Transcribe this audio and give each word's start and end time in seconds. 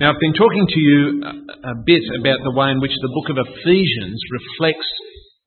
Now, 0.00 0.16
I've 0.16 0.24
been 0.24 0.32
talking 0.32 0.64
to 0.64 0.80
you 0.80 1.20
a, 1.20 1.76
bit 1.84 2.00
about 2.16 2.40
the 2.40 2.56
way 2.56 2.72
in 2.72 2.80
which 2.80 2.96
the 3.04 3.12
book 3.12 3.28
of 3.28 3.36
Ephesians 3.36 4.16
reflects 4.32 4.88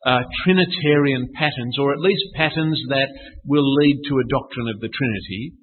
uh, 0.06 0.22
Trinitarian 0.46 1.34
patterns, 1.34 1.82
or 1.82 1.90
at 1.90 1.98
least 1.98 2.22
patterns 2.38 2.78
that 2.94 3.10
will 3.50 3.66
lead 3.66 4.06
to 4.06 4.22
a 4.22 4.30
doctrine 4.30 4.70
of 4.70 4.78
the 4.78 4.94
Trinity. 4.94 5.58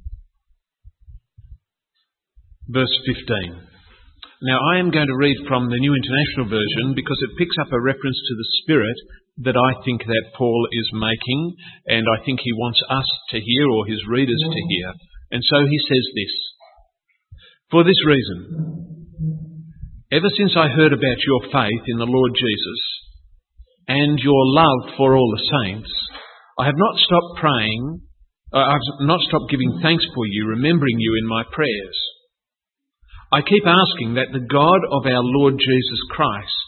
verse 2.71 2.95
15. 3.05 3.67
Now, 4.41 4.57
I 4.73 4.79
am 4.79 4.89
going 4.89 5.07
to 5.07 5.21
read 5.21 5.37
from 5.47 5.69
the 5.69 5.77
New 5.77 5.93
International 5.93 6.49
Version 6.49 6.95
because 6.95 7.19
it 7.21 7.37
picks 7.37 7.55
up 7.61 7.71
a 7.71 7.79
reference 7.79 8.17
to 8.17 8.33
the 8.33 8.49
Spirit 8.63 8.97
that 9.43 9.59
I 9.59 9.71
think 9.85 10.01
that 10.01 10.33
Paul 10.35 10.67
is 10.71 10.89
making, 10.93 11.55
and 11.87 12.07
I 12.07 12.23
think 12.25 12.39
he 12.41 12.53
wants 12.53 12.81
us 12.89 13.05
to 13.31 13.39
hear 13.39 13.69
or 13.69 13.85
his 13.85 14.01
readers 14.07 14.41
to 14.41 14.61
hear. 14.73 14.93
And 15.31 15.43
so 15.43 15.67
he 15.67 15.77
says 15.77 16.05
this 16.15 16.35
For 17.69 17.83
this 17.83 18.01
reason, 18.07 18.39
ever 20.11 20.31
since 20.35 20.55
I 20.57 20.73
heard 20.73 20.93
about 20.93 21.21
your 21.27 21.41
faith 21.51 21.83
in 21.87 21.97
the 21.99 22.09
Lord 22.09 22.31
Jesus 22.33 22.81
and 23.87 24.19
your 24.19 24.43
love 24.57 24.95
for 24.97 25.15
all 25.15 25.29
the 25.35 25.47
saints, 25.59 25.91
I 26.59 26.65
have 26.65 26.77
not 26.77 26.97
stopped 26.97 27.39
praying, 27.39 28.01
uh, 28.53 28.65
I've 28.73 29.05
not 29.05 29.21
stopped 29.21 29.51
giving 29.51 29.79
thanks 29.81 30.05
for 30.15 30.25
you, 30.25 30.47
remembering 30.47 30.99
you 30.99 31.13
in 31.21 31.27
my 31.27 31.43
prayers. 31.51 31.97
I 33.33 33.39
keep 33.41 33.63
asking 33.63 34.15
that 34.15 34.33
the 34.33 34.43
God 34.43 34.81
of 34.91 35.05
our 35.05 35.23
Lord 35.23 35.55
Jesus 35.57 36.01
Christ, 36.11 36.65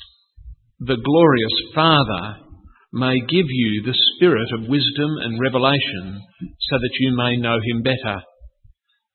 the 0.80 0.96
glorious 0.96 1.58
Father, 1.76 2.38
may 2.94 3.20
give 3.20 3.48
you 3.50 3.84
the 3.84 3.98
spirit 4.16 4.48
of 4.54 4.70
wisdom 4.70 5.12
and 5.24 5.42
revelation 5.42 6.22
so 6.40 6.76
that 6.78 6.98
you 7.00 7.18
may 7.18 7.36
know 7.36 7.58
him 7.60 7.84
better. 7.84 8.22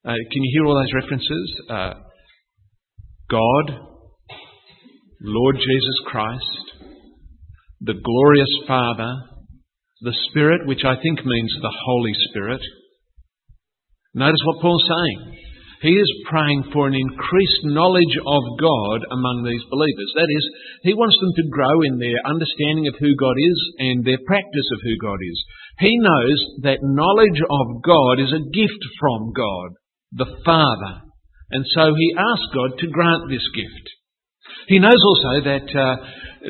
Uh, 0.04 0.12
can 0.12 0.42
you 0.42 0.50
hear 0.52 0.66
all 0.66 0.74
those 0.76 0.92
references? 1.02 1.60
Uh, 1.70 1.94
God, 3.30 3.80
Lord 5.22 5.56
Jesus 5.56 5.98
Christ, 6.06 6.72
the 7.80 7.94
glorious 7.94 8.58
Father, 8.66 9.14
the 10.02 10.14
Spirit, 10.28 10.66
which 10.66 10.84
I 10.84 10.96
think 11.00 11.24
means 11.24 11.54
the 11.62 11.72
Holy 11.86 12.12
Spirit. 12.30 12.60
Notice 14.12 14.40
what 14.44 14.60
Paul's 14.60 14.84
saying. 14.86 15.47
He 15.80 15.94
is 15.94 16.26
praying 16.26 16.70
for 16.72 16.88
an 16.88 16.94
increased 16.94 17.62
knowledge 17.62 18.16
of 18.26 18.42
God 18.58 18.98
among 19.14 19.46
these 19.46 19.62
believers. 19.70 20.10
That 20.18 20.26
is, 20.26 20.44
he 20.82 20.94
wants 20.94 21.14
them 21.22 21.30
to 21.38 21.50
grow 21.54 21.82
in 21.86 22.02
their 22.02 22.18
understanding 22.26 22.90
of 22.90 22.98
who 22.98 23.14
God 23.14 23.38
is 23.38 23.58
and 23.78 24.02
their 24.02 24.18
practice 24.26 24.68
of 24.74 24.82
who 24.82 24.98
God 24.98 25.22
is. 25.22 25.38
He 25.78 25.94
knows 26.02 26.38
that 26.66 26.82
knowledge 26.82 27.38
of 27.38 27.66
God 27.86 28.18
is 28.18 28.34
a 28.34 28.42
gift 28.50 28.82
from 28.98 29.30
God, 29.30 29.70
the 30.18 30.30
Father. 30.42 31.06
And 31.50 31.64
so 31.70 31.94
he 31.94 32.14
asks 32.18 32.50
God 32.50 32.78
to 32.82 32.90
grant 32.90 33.30
this 33.30 33.46
gift. 33.54 33.86
He 34.66 34.78
knows 34.82 34.98
also 34.98 35.46
that 35.46 35.68
uh, 35.70 35.94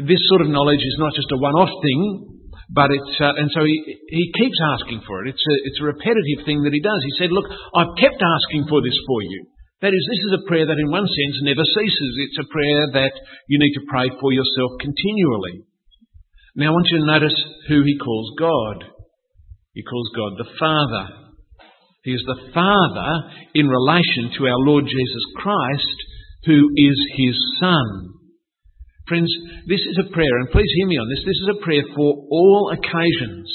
this 0.09 0.25
sort 0.33 0.41
of 0.41 0.49
knowledge 0.49 0.81
is 0.81 0.97
not 0.99 1.13
just 1.15 1.31
a 1.33 1.37
one-off 1.37 1.71
thing, 1.85 2.38
but 2.69 2.93
it's, 2.93 3.17
uh, 3.17 3.33
and 3.41 3.49
so 3.49 3.65
he, 3.65 3.77
he 4.09 4.25
keeps 4.37 4.61
asking 4.77 5.01
for 5.09 5.25
it. 5.25 5.33
It's 5.33 5.41
a, 5.41 5.55
it's 5.65 5.81
a 5.81 5.89
repetitive 5.89 6.45
thing 6.45 6.63
that 6.69 6.77
he 6.77 6.85
does. 6.85 7.01
He 7.01 7.17
said, 7.17 7.33
look, 7.33 7.49
I've 7.49 7.97
kept 7.97 8.21
asking 8.21 8.69
for 8.69 8.85
this 8.85 8.97
for 9.09 9.21
you. 9.25 9.49
That 9.81 9.95
is, 9.95 10.05
this 10.05 10.23
is 10.29 10.35
a 10.37 10.47
prayer 10.49 10.67
that 10.67 10.77
in 10.77 10.91
one 10.91 11.07
sense 11.07 11.37
never 11.41 11.65
ceases. 11.65 12.13
It's 12.29 12.43
a 12.43 12.53
prayer 12.53 12.93
that 12.99 13.15
you 13.49 13.59
need 13.59 13.73
to 13.79 13.89
pray 13.89 14.11
for 14.21 14.33
yourself 14.33 14.77
continually. 14.81 15.65
Now 16.57 16.69
I 16.69 16.77
want 16.77 16.89
you 16.91 16.99
to 16.99 17.07
notice 17.07 17.39
who 17.69 17.83
he 17.87 17.97
calls 17.97 18.35
God. 18.37 18.85
He 19.73 19.83
calls 19.87 20.11
God 20.17 20.33
the 20.37 20.51
Father. 20.59 21.05
He 22.03 22.13
is 22.13 22.25
the 22.27 22.51
Father 22.53 23.11
in 23.55 23.69
relation 23.69 24.35
to 24.37 24.47
our 24.51 24.59
Lord 24.67 24.85
Jesus 24.85 25.25
Christ, 25.37 25.99
who 26.45 26.69
is 26.77 26.99
his 27.17 27.37
Son. 27.61 28.18
Friends, 29.09 29.33
this 29.65 29.81
is 29.81 29.97
a 30.05 30.13
prayer, 30.13 30.37
and 30.37 30.53
please 30.53 30.69
hear 30.77 30.87
me 30.87 31.01
on 31.01 31.09
this. 31.09 31.25
This 31.25 31.41
is 31.41 31.51
a 31.57 31.65
prayer 31.65 31.85
for 31.97 32.29
all 32.29 32.77
occasions. 32.77 33.49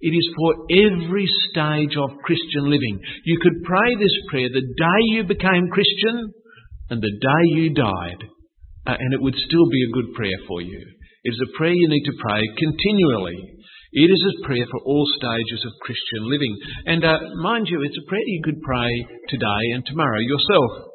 It 0.00 0.16
is 0.16 0.28
for 0.32 0.64
every 0.72 1.28
stage 1.52 1.92
of 2.00 2.24
Christian 2.24 2.72
living. 2.72 2.96
You 3.24 3.36
could 3.36 3.64
pray 3.68 4.00
this 4.00 4.16
prayer 4.32 4.48
the 4.48 4.64
day 4.64 5.00
you 5.12 5.24
became 5.24 5.68
Christian 5.68 6.32
and 6.88 7.02
the 7.04 7.20
day 7.20 7.44
you 7.52 7.74
died, 7.76 8.20
uh, 8.88 8.96
and 8.96 9.12
it 9.12 9.20
would 9.20 9.36
still 9.36 9.68
be 9.68 9.84
a 9.84 9.92
good 9.92 10.14
prayer 10.16 10.40
for 10.48 10.62
you. 10.62 10.80
It 11.24 11.36
is 11.36 11.40
a 11.40 11.56
prayer 11.56 11.76
you 11.76 11.88
need 11.88 12.04
to 12.08 12.20
pray 12.24 12.40
continually. 12.56 13.60
It 13.92 14.08
is 14.08 14.24
a 14.24 14.46
prayer 14.46 14.66
for 14.70 14.80
all 14.88 15.04
stages 15.20 15.64
of 15.68 15.84
Christian 15.84 16.32
living. 16.32 16.56
And 16.86 17.04
uh, 17.04 17.18
mind 17.44 17.68
you, 17.68 17.80
it's 17.84 18.00
a 18.00 18.08
prayer 18.08 18.24
you 18.24 18.40
could 18.42 18.60
pray 18.60 18.92
today 19.28 19.64
and 19.76 19.84
tomorrow 19.84 20.20
yourself. 20.20 20.93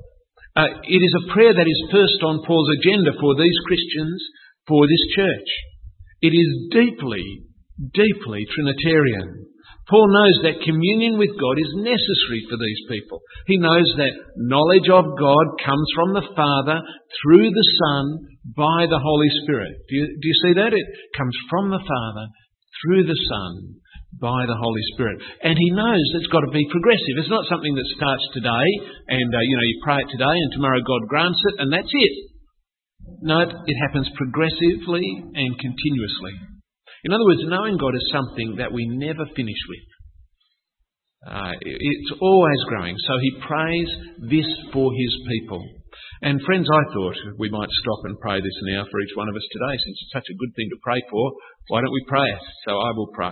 Uh, 0.60 0.76
it 0.84 1.00
is 1.00 1.14
a 1.24 1.32
prayer 1.32 1.56
that 1.56 1.72
is 1.72 1.88
first 1.88 2.20
on 2.20 2.44
Paul's 2.44 2.68
agenda 2.84 3.16
for 3.16 3.32
these 3.40 3.60
Christians, 3.64 4.20
for 4.68 4.84
this 4.84 5.06
church. 5.16 5.50
It 6.20 6.36
is 6.36 6.50
deeply, 6.76 7.24
deeply 7.96 8.44
Trinitarian. 8.52 9.48
Paul 9.88 10.12
knows 10.12 10.38
that 10.44 10.68
communion 10.68 11.16
with 11.16 11.32
God 11.40 11.56
is 11.64 11.80
necessary 11.80 12.44
for 12.52 12.60
these 12.60 12.82
people. 12.92 13.24
He 13.48 13.56
knows 13.56 13.88
that 14.04 14.20
knowledge 14.36 14.92
of 14.92 15.16
God 15.16 15.48
comes 15.64 15.88
from 15.96 16.12
the 16.12 16.28
Father 16.36 16.84
through 17.24 17.50
the 17.56 17.70
Son 17.80 18.04
by 18.52 18.84
the 18.92 19.00
Holy 19.00 19.32
Spirit. 19.48 19.80
Do 19.88 19.96
you, 19.96 20.06
do 20.12 20.26
you 20.28 20.38
see 20.44 20.54
that? 20.60 20.76
It 20.76 20.88
comes 21.16 21.36
from 21.50 21.72
the 21.72 21.80
Father 21.80 22.26
through 22.84 23.08
the 23.08 23.22
Son 23.32 23.80
by 24.18 24.42
the 24.50 24.58
Holy 24.58 24.84
Spirit. 24.94 25.22
And 25.46 25.54
he 25.54 25.70
knows 25.72 26.02
it's 26.18 26.34
got 26.34 26.42
to 26.42 26.52
be 26.52 26.66
progressive. 26.74 27.16
It's 27.22 27.30
not 27.30 27.46
something 27.46 27.76
that 27.78 27.94
starts 27.94 28.26
today 28.34 28.68
and, 29.14 29.30
uh, 29.30 29.42
you 29.46 29.56
know, 29.56 29.68
you 29.70 29.78
pray 29.86 30.02
it 30.02 30.10
today 30.10 30.34
and 30.34 30.52
tomorrow 30.54 30.82
God 30.82 31.06
grants 31.08 31.40
it 31.54 31.56
and 31.62 31.70
that's 31.70 31.94
it. 31.94 32.16
No, 33.22 33.46
it, 33.46 33.54
it 33.54 33.78
happens 33.86 34.10
progressively 34.18 35.06
and 35.38 35.52
continuously. 35.62 36.34
In 37.06 37.14
other 37.14 37.24
words, 37.24 37.46
knowing 37.46 37.78
God 37.78 37.96
is 37.96 38.10
something 38.12 38.58
that 38.58 38.74
we 38.74 38.90
never 38.90 39.24
finish 39.36 39.62
with. 39.70 39.88
Uh, 41.20 41.52
it's 41.62 42.14
always 42.22 42.62
growing. 42.68 42.96
So 43.08 43.14
he 43.20 43.32
prays 43.46 43.90
this 44.32 44.48
for 44.74 44.92
his 44.92 45.14
people. 45.28 45.64
And 46.22 46.42
friends, 46.44 46.68
I 46.68 46.84
thought 46.94 47.16
we 47.38 47.50
might 47.50 47.70
stop 47.84 48.00
and 48.04 48.20
pray 48.20 48.40
this 48.40 48.60
now 48.68 48.84
for 48.90 49.00
each 49.02 49.16
one 49.16 49.30
of 49.30 49.36
us 49.36 49.48
today, 49.52 49.76
since 49.80 49.98
it's 50.02 50.14
such 50.14 50.28
a 50.32 50.38
good 50.40 50.52
thing 50.56 50.68
to 50.72 50.84
pray 50.84 51.02
for. 51.10 51.32
Why 51.68 51.82
don't 51.82 51.94
we 51.94 52.06
pray 52.08 52.28
it? 52.28 52.44
So 52.68 52.72
I 52.80 52.92
will 52.96 53.12
pray. 53.14 53.32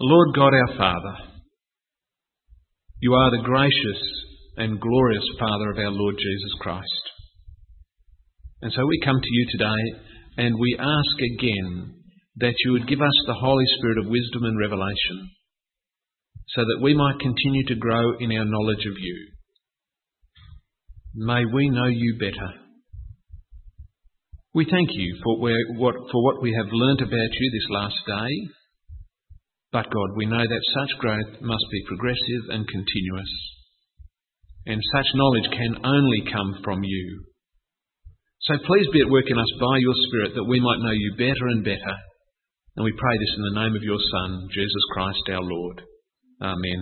Lord 0.00 0.28
God 0.32 0.54
our 0.54 0.76
Father, 0.78 1.16
you 3.00 3.14
are 3.14 3.30
the 3.32 3.42
gracious 3.42 4.02
and 4.56 4.80
glorious 4.80 5.26
Father 5.40 5.72
of 5.72 5.78
our 5.78 5.90
Lord 5.90 6.14
Jesus 6.16 6.54
Christ. 6.60 7.02
And 8.62 8.72
so 8.72 8.86
we 8.86 9.00
come 9.04 9.18
to 9.20 9.28
you 9.28 9.46
today 9.50 10.44
and 10.44 10.54
we 10.54 10.78
ask 10.78 11.16
again 11.34 11.94
that 12.36 12.54
you 12.64 12.72
would 12.72 12.86
give 12.86 13.00
us 13.00 13.24
the 13.26 13.34
Holy 13.34 13.64
Spirit 13.78 13.98
of 13.98 14.06
wisdom 14.06 14.44
and 14.44 14.56
revelation 14.60 15.30
so 16.50 16.60
that 16.62 16.80
we 16.80 16.94
might 16.94 17.18
continue 17.18 17.66
to 17.66 17.74
grow 17.74 18.18
in 18.20 18.30
our 18.38 18.44
knowledge 18.44 18.86
of 18.86 18.94
you. 18.96 19.28
May 21.16 21.44
we 21.44 21.70
know 21.70 21.88
you 21.88 22.16
better. 22.20 22.52
We 24.54 24.64
thank 24.70 24.90
you 24.92 25.18
for, 25.24 25.40
what, 25.40 25.96
for 26.12 26.22
what 26.24 26.40
we 26.40 26.54
have 26.54 26.70
learnt 26.70 27.00
about 27.00 27.32
you 27.32 27.50
this 27.50 27.68
last 27.68 27.96
day. 28.06 28.54
But 29.72 29.92
God, 29.92 30.16
we 30.16 30.24
know 30.24 30.40
that 30.40 30.72
such 30.80 30.98
growth 30.98 31.44
must 31.44 31.66
be 31.70 31.88
progressive 31.88 32.44
and 32.56 32.64
continuous. 32.68 33.32
And 34.64 34.80
such 34.96 35.08
knowledge 35.14 35.48
can 35.52 35.84
only 35.84 36.22
come 36.32 36.60
from 36.64 36.80
you. 36.84 37.24
So 38.48 38.56
please 38.64 38.88
be 38.92 39.00
at 39.00 39.12
work 39.12 39.28
in 39.28 39.36
us 39.36 39.52
by 39.60 39.76
your 39.80 39.96
Spirit 40.08 40.32
that 40.36 40.48
we 40.48 40.60
might 40.60 40.80
know 40.80 40.94
you 40.94 41.20
better 41.20 41.52
and 41.52 41.64
better. 41.64 41.94
And 42.76 42.84
we 42.84 42.94
pray 42.96 43.16
this 43.18 43.34
in 43.36 43.44
the 43.44 43.60
name 43.60 43.74
of 43.76 43.82
your 43.82 43.98
Son, 43.98 44.48
Jesus 44.54 44.84
Christ 44.94 45.24
our 45.34 45.42
Lord. 45.42 45.82
Amen. 46.40 46.80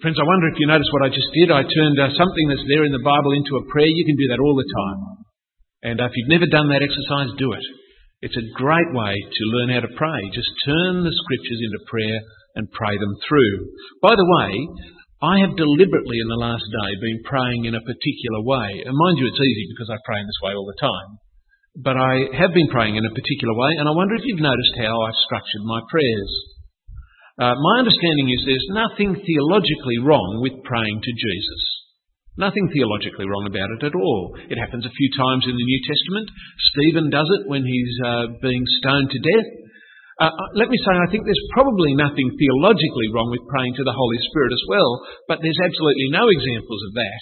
Friends, 0.00 0.18
I 0.18 0.26
wonder 0.26 0.48
if 0.48 0.58
you 0.58 0.66
noticed 0.66 0.92
what 0.92 1.06
I 1.06 1.12
just 1.12 1.30
did. 1.36 1.52
I 1.52 1.62
turned 1.62 1.98
uh, 2.00 2.10
something 2.16 2.46
that's 2.48 2.66
there 2.66 2.84
in 2.84 2.92
the 2.92 3.04
Bible 3.04 3.32
into 3.36 3.60
a 3.60 3.66
prayer. 3.70 3.88
You 3.88 4.06
can 4.08 4.16
do 4.16 4.28
that 4.32 4.42
all 4.42 4.56
the 4.56 4.72
time. 4.72 5.00
And 5.86 5.96
uh, 6.00 6.08
if 6.08 6.12
you've 6.16 6.34
never 6.34 6.48
done 6.48 6.68
that 6.72 6.82
exercise, 6.82 7.30
do 7.38 7.52
it. 7.52 7.64
It's 8.26 8.42
a 8.42 8.58
great 8.58 8.90
way 8.90 9.14
to 9.14 9.52
learn 9.54 9.70
how 9.70 9.86
to 9.86 9.94
pray. 9.94 10.18
Just 10.34 10.50
turn 10.66 11.06
the 11.06 11.14
scriptures 11.14 11.62
into 11.62 11.86
prayer 11.86 12.18
and 12.58 12.74
pray 12.74 12.98
them 12.98 13.14
through. 13.22 13.70
By 14.02 14.18
the 14.18 14.26
way, 14.26 14.50
I 15.22 15.46
have 15.46 15.54
deliberately 15.54 16.18
in 16.18 16.26
the 16.26 16.42
last 16.42 16.66
day 16.66 16.90
been 16.98 17.22
praying 17.22 17.70
in 17.70 17.78
a 17.78 17.86
particular 17.86 18.42
way. 18.42 18.82
And 18.82 18.98
mind 18.98 19.22
you, 19.22 19.30
it's 19.30 19.38
easy 19.38 19.70
because 19.70 19.94
I 19.94 20.02
pray 20.02 20.18
in 20.18 20.26
this 20.26 20.42
way 20.42 20.58
all 20.58 20.66
the 20.66 20.82
time. 20.82 21.10
But 21.78 21.94
I 22.02 22.34
have 22.34 22.50
been 22.50 22.66
praying 22.66 22.98
in 22.98 23.06
a 23.06 23.14
particular 23.14 23.54
way, 23.54 23.78
and 23.78 23.86
I 23.86 23.94
wonder 23.94 24.18
if 24.18 24.26
you've 24.26 24.42
noticed 24.42 24.74
how 24.74 25.06
I've 25.06 25.22
structured 25.30 25.62
my 25.62 25.86
prayers. 25.86 26.32
Uh, 27.38 27.54
my 27.54 27.78
understanding 27.78 28.26
is 28.34 28.42
there's 28.42 28.74
nothing 28.74 29.22
theologically 29.22 30.02
wrong 30.02 30.42
with 30.42 30.66
praying 30.66 30.98
to 30.98 31.12
Jesus. 31.14 31.62
Nothing 32.36 32.68
theologically 32.68 33.24
wrong 33.24 33.48
about 33.48 33.72
it 33.72 33.82
at 33.88 33.96
all. 33.96 34.36
It 34.52 34.60
happens 34.60 34.84
a 34.84 34.92
few 34.92 35.10
times 35.16 35.48
in 35.48 35.56
the 35.56 35.68
New 35.68 35.80
Testament. 35.88 36.28
Stephen 36.68 37.08
does 37.08 37.28
it 37.40 37.48
when 37.48 37.64
he's 37.64 37.94
uh, 38.04 38.36
being 38.44 38.60
stoned 38.80 39.08
to 39.08 39.20
death. 39.24 39.48
Uh, 40.20 40.32
uh, 40.32 40.48
let 40.56 40.68
me 40.68 40.76
say, 40.80 40.92
I 40.92 41.08
think 41.08 41.24
there's 41.24 41.52
probably 41.56 41.96
nothing 41.96 42.28
theologically 42.36 43.08
wrong 43.12 43.32
with 43.32 43.48
praying 43.48 43.76
to 43.80 43.84
the 43.84 43.96
Holy 43.96 44.20
Spirit 44.28 44.52
as 44.52 44.64
well, 44.68 44.90
but 45.28 45.40
there's 45.40 45.60
absolutely 45.60 46.08
no 46.12 46.28
examples 46.28 46.82
of 46.88 46.92
that 46.96 47.20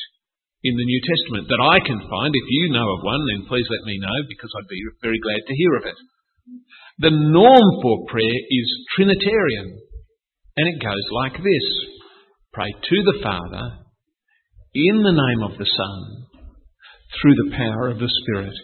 in 0.67 0.75
the 0.75 0.87
New 0.87 1.01
Testament 1.07 1.47
that 1.47 1.63
I 1.63 1.79
can 1.83 2.01
find. 2.11 2.35
If 2.35 2.49
you 2.51 2.75
know 2.75 2.87
of 2.87 3.07
one, 3.07 3.23
then 3.31 3.47
please 3.47 3.67
let 3.71 3.87
me 3.87 3.99
know 4.03 4.19
because 4.27 4.51
I'd 4.51 4.71
be 4.71 4.83
very 5.03 5.19
glad 5.23 5.43
to 5.47 5.59
hear 5.59 5.75
of 5.79 5.87
it. 5.91 5.99
The 7.07 7.15
norm 7.15 7.67
for 7.83 8.07
prayer 8.11 8.39
is 8.51 8.67
Trinitarian, 8.95 9.79
and 10.59 10.67
it 10.75 10.83
goes 10.83 11.07
like 11.23 11.39
this 11.39 11.67
Pray 12.55 12.71
to 12.71 12.99
the 13.03 13.19
Father 13.23 13.84
in 14.75 15.03
the 15.03 15.15
name 15.15 15.43
of 15.43 15.57
the 15.59 15.71
Son, 15.71 16.27
through 17.21 17.35
the 17.35 17.57
power 17.57 17.89
of 17.89 17.99
the 17.99 18.11
Spirit. 18.23 18.55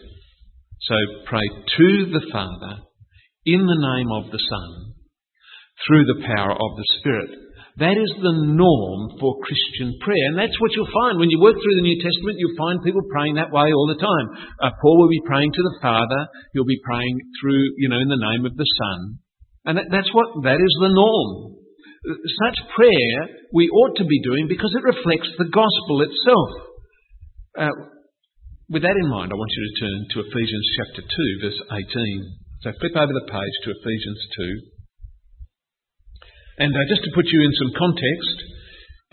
So 0.81 0.95
pray 1.25 1.47
to 1.47 1.87
the 2.11 2.25
Father, 2.31 2.83
in 3.45 3.63
the 3.63 3.79
name 3.79 4.11
of 4.11 4.31
the 4.31 4.41
Son, 4.41 4.93
through 5.87 6.05
the 6.05 6.25
power 6.27 6.51
of 6.51 6.71
the 6.75 6.87
Spirit. 6.99 7.31
That 7.79 7.95
is 7.95 8.11
the 8.19 8.35
norm 8.51 9.15
for 9.17 9.39
Christian 9.47 9.95
prayer. 10.03 10.35
And 10.35 10.37
that's 10.37 10.59
what 10.59 10.75
you'll 10.75 10.91
find. 10.91 11.17
When 11.17 11.31
you 11.31 11.39
work 11.39 11.55
through 11.55 11.79
the 11.79 11.87
New 11.87 12.03
Testament, 12.03 12.35
you'll 12.37 12.59
find 12.59 12.83
people 12.83 13.01
praying 13.07 13.39
that 13.39 13.55
way 13.55 13.71
all 13.71 13.87
the 13.87 14.01
time. 14.01 14.27
Uh, 14.59 14.75
Paul 14.83 14.99
will 14.99 15.09
be 15.09 15.23
praying 15.25 15.55
to 15.55 15.63
the 15.63 15.79
Father. 15.81 16.27
He'll 16.51 16.67
be 16.67 16.83
praying 16.83 17.15
through, 17.39 17.63
you 17.79 17.87
know, 17.87 18.03
in 18.03 18.11
the 18.11 18.19
name 18.19 18.45
of 18.45 18.57
the 18.59 18.67
Son. 18.67 18.99
And 19.63 19.77
that, 19.77 19.87
that's 19.89 20.11
what, 20.11 20.43
that 20.43 20.59
is 20.59 20.75
the 20.83 20.91
norm. 20.91 21.60
Such 22.01 22.57
prayer 22.73 23.45
we 23.53 23.69
ought 23.69 23.95
to 23.97 24.05
be 24.05 24.21
doing 24.25 24.49
because 24.49 24.73
it 24.73 24.81
reflects 24.81 25.29
the 25.37 25.45
gospel 25.53 26.01
itself. 26.01 26.49
Uh, 27.53 27.75
with 28.73 28.81
that 28.81 28.97
in 28.97 29.05
mind, 29.05 29.29
I 29.29 29.37
want 29.37 29.53
you 29.53 29.63
to 29.69 29.79
turn 29.85 29.99
to 30.09 30.25
Ephesians 30.25 30.65
chapter 30.81 31.01
2, 31.05 31.45
verse 31.45 31.61
18. 31.69 32.41
So 32.65 32.73
flip 32.81 32.97
over 32.97 33.13
the 33.13 33.29
page 33.29 33.55
to 33.65 33.77
Ephesians 33.77 34.21
2. 36.57 36.65
And 36.65 36.73
uh, 36.73 36.89
just 36.89 37.05
to 37.05 37.13
put 37.13 37.29
you 37.29 37.41
in 37.45 37.53
some 37.53 37.73
context, 37.77 38.37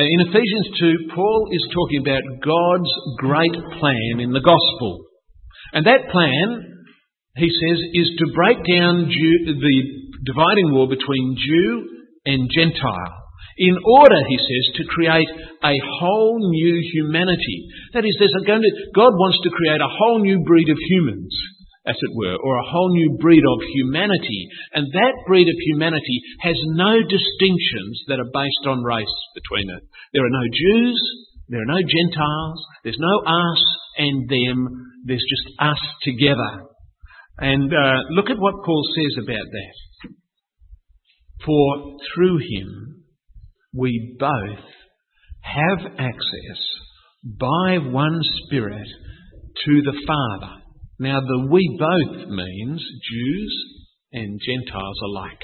uh, 0.01 0.09
in 0.09 0.21
Ephesians 0.33 0.69
2, 0.81 1.13
Paul 1.13 1.41
is 1.53 1.65
talking 1.69 2.01
about 2.01 2.25
God's 2.41 2.93
great 3.21 3.57
plan 3.83 4.25
in 4.25 4.33
the 4.33 4.41
gospel. 4.41 5.05
And 5.77 5.85
that 5.85 6.09
plan, 6.09 6.49
he 7.37 7.53
says, 7.53 7.85
is 7.93 8.09
to 8.17 8.33
break 8.33 8.65
down 8.65 9.13
Jew, 9.13 9.35
the 9.45 9.77
dividing 10.25 10.73
wall 10.73 10.89
between 10.89 11.37
Jew 11.37 11.98
and 12.29 12.49
Gentile 12.53 13.29
in 13.59 13.75
order, 13.85 14.21
he 14.31 14.39
says, 14.39 14.65
to 14.79 14.93
create 14.95 15.29
a 15.65 15.75
whole 15.99 16.39
new 16.39 16.79
humanity. 16.95 17.67
That 17.93 18.07
is, 18.07 18.15
there's 18.19 18.35
going 18.47 18.63
to, 18.63 18.73
God 18.95 19.11
wants 19.19 19.39
to 19.43 19.51
create 19.51 19.83
a 19.83 19.91
whole 19.99 20.23
new 20.23 20.39
breed 20.47 20.71
of 20.71 20.79
humans, 20.79 21.35
as 21.85 21.99
it 21.99 22.15
were, 22.15 22.39
or 22.39 22.55
a 22.55 22.71
whole 22.71 22.95
new 22.95 23.19
breed 23.19 23.43
of 23.43 23.59
humanity. 23.75 24.47
And 24.75 24.87
that 24.95 25.27
breed 25.27 25.51
of 25.51 25.59
humanity 25.75 26.23
has 26.41 26.55
no 26.79 27.03
distinctions 27.03 28.07
that 28.07 28.23
are 28.23 28.31
based 28.31 28.65
on 28.71 28.87
race 28.87 29.19
between 29.35 29.67
it. 29.75 29.83
There 30.15 30.23
are 30.23 30.39
no 30.39 30.47
Jews, 30.55 30.99
there 31.49 31.63
are 31.63 31.73
no 31.75 31.83
Gentiles, 31.83 32.63
there's 32.85 33.03
no 33.03 33.15
us 33.27 33.63
and 33.99 34.29
them, 34.31 34.87
there's 35.05 35.27
just 35.27 35.47
us 35.59 35.83
together. 36.03 36.71
And 37.39 37.75
uh, 37.75 38.07
look 38.15 38.31
at 38.31 38.39
what 38.39 38.63
Paul 38.65 38.87
says 38.95 39.19
about 39.19 39.47
that. 39.51 39.75
For 41.45 41.97
through 42.15 42.39
him 42.39 43.05
we 43.75 44.17
both 44.19 44.65
have 45.41 45.93
access 45.99 46.61
by 47.25 47.79
one 47.79 48.21
Spirit 48.47 48.89
to 49.65 49.83
the 49.83 49.99
Father. 50.07 50.63
Now, 51.01 51.21
the 51.21 51.49
we 51.51 51.79
both 51.79 52.29
means 52.29 52.83
Jews 53.11 53.65
and 54.13 54.41
Gentiles 54.45 54.99
alike. 55.05 55.43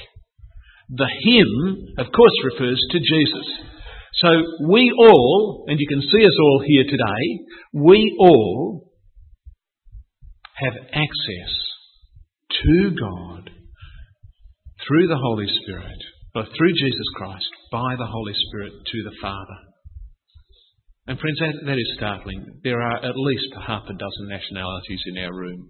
The 0.89 1.09
him, 1.23 1.95
of 1.97 2.11
course, 2.11 2.33
refers 2.43 2.81
to 2.91 2.99
Jesus. 2.99 3.47
So 4.15 4.29
we 4.67 4.93
all, 4.97 5.65
and 5.67 5.79
you 5.79 5.87
can 5.87 6.01
see 6.01 6.25
us 6.25 6.37
all 6.41 6.63
here 6.65 6.83
today, 6.83 7.45
we 7.73 8.15
all 8.19 8.91
have 10.55 10.73
access 10.93 11.53
to 12.63 12.91
God 12.99 13.34
through 14.87 15.07
the 15.07 15.17
Holy 15.17 15.47
Spirit, 15.63 15.99
or 16.35 16.45
through 16.45 16.73
Jesus 16.73 17.09
Christ, 17.15 17.47
by 17.71 17.95
the 17.97 18.05
Holy 18.05 18.33
Spirit 18.47 18.73
to 18.85 19.03
the 19.03 19.15
Father. 19.21 19.59
And 21.07 21.19
friends, 21.19 21.37
that, 21.39 21.53
that 21.65 21.77
is 21.77 21.93
startling. 21.97 22.61
There 22.63 22.81
are 22.81 22.97
at 22.97 23.15
least 23.15 23.53
half 23.67 23.83
a 23.83 23.93
dozen 23.93 24.27
nationalities 24.27 25.01
in 25.07 25.23
our 25.23 25.33
room. 25.33 25.69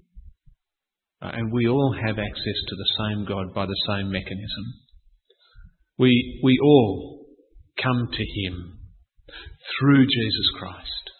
Uh, 1.21 1.31
and 1.33 1.51
we 1.51 1.67
all 1.67 1.93
have 1.93 2.17
access 2.17 2.59
to 2.67 2.75
the 2.75 2.91
same 2.99 3.25
God 3.25 3.53
by 3.53 3.65
the 3.65 3.81
same 3.87 4.11
mechanism. 4.11 4.65
We, 5.97 6.41
we 6.43 6.57
all 6.63 7.25
come 7.81 8.07
to 8.11 8.25
Him 8.43 8.79
through 9.79 10.05
Jesus 10.05 10.49
Christ 10.59 11.11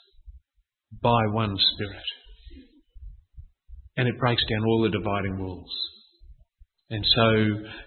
by 1.02 1.20
one 1.32 1.56
Spirit. 1.74 2.04
And 3.98 4.08
it 4.08 4.20
breaks 4.20 4.44
down 4.50 4.66
all 4.66 4.84
the 4.84 4.98
dividing 4.98 5.40
walls. 5.40 5.85
And 6.96 7.04
so 7.14 7.28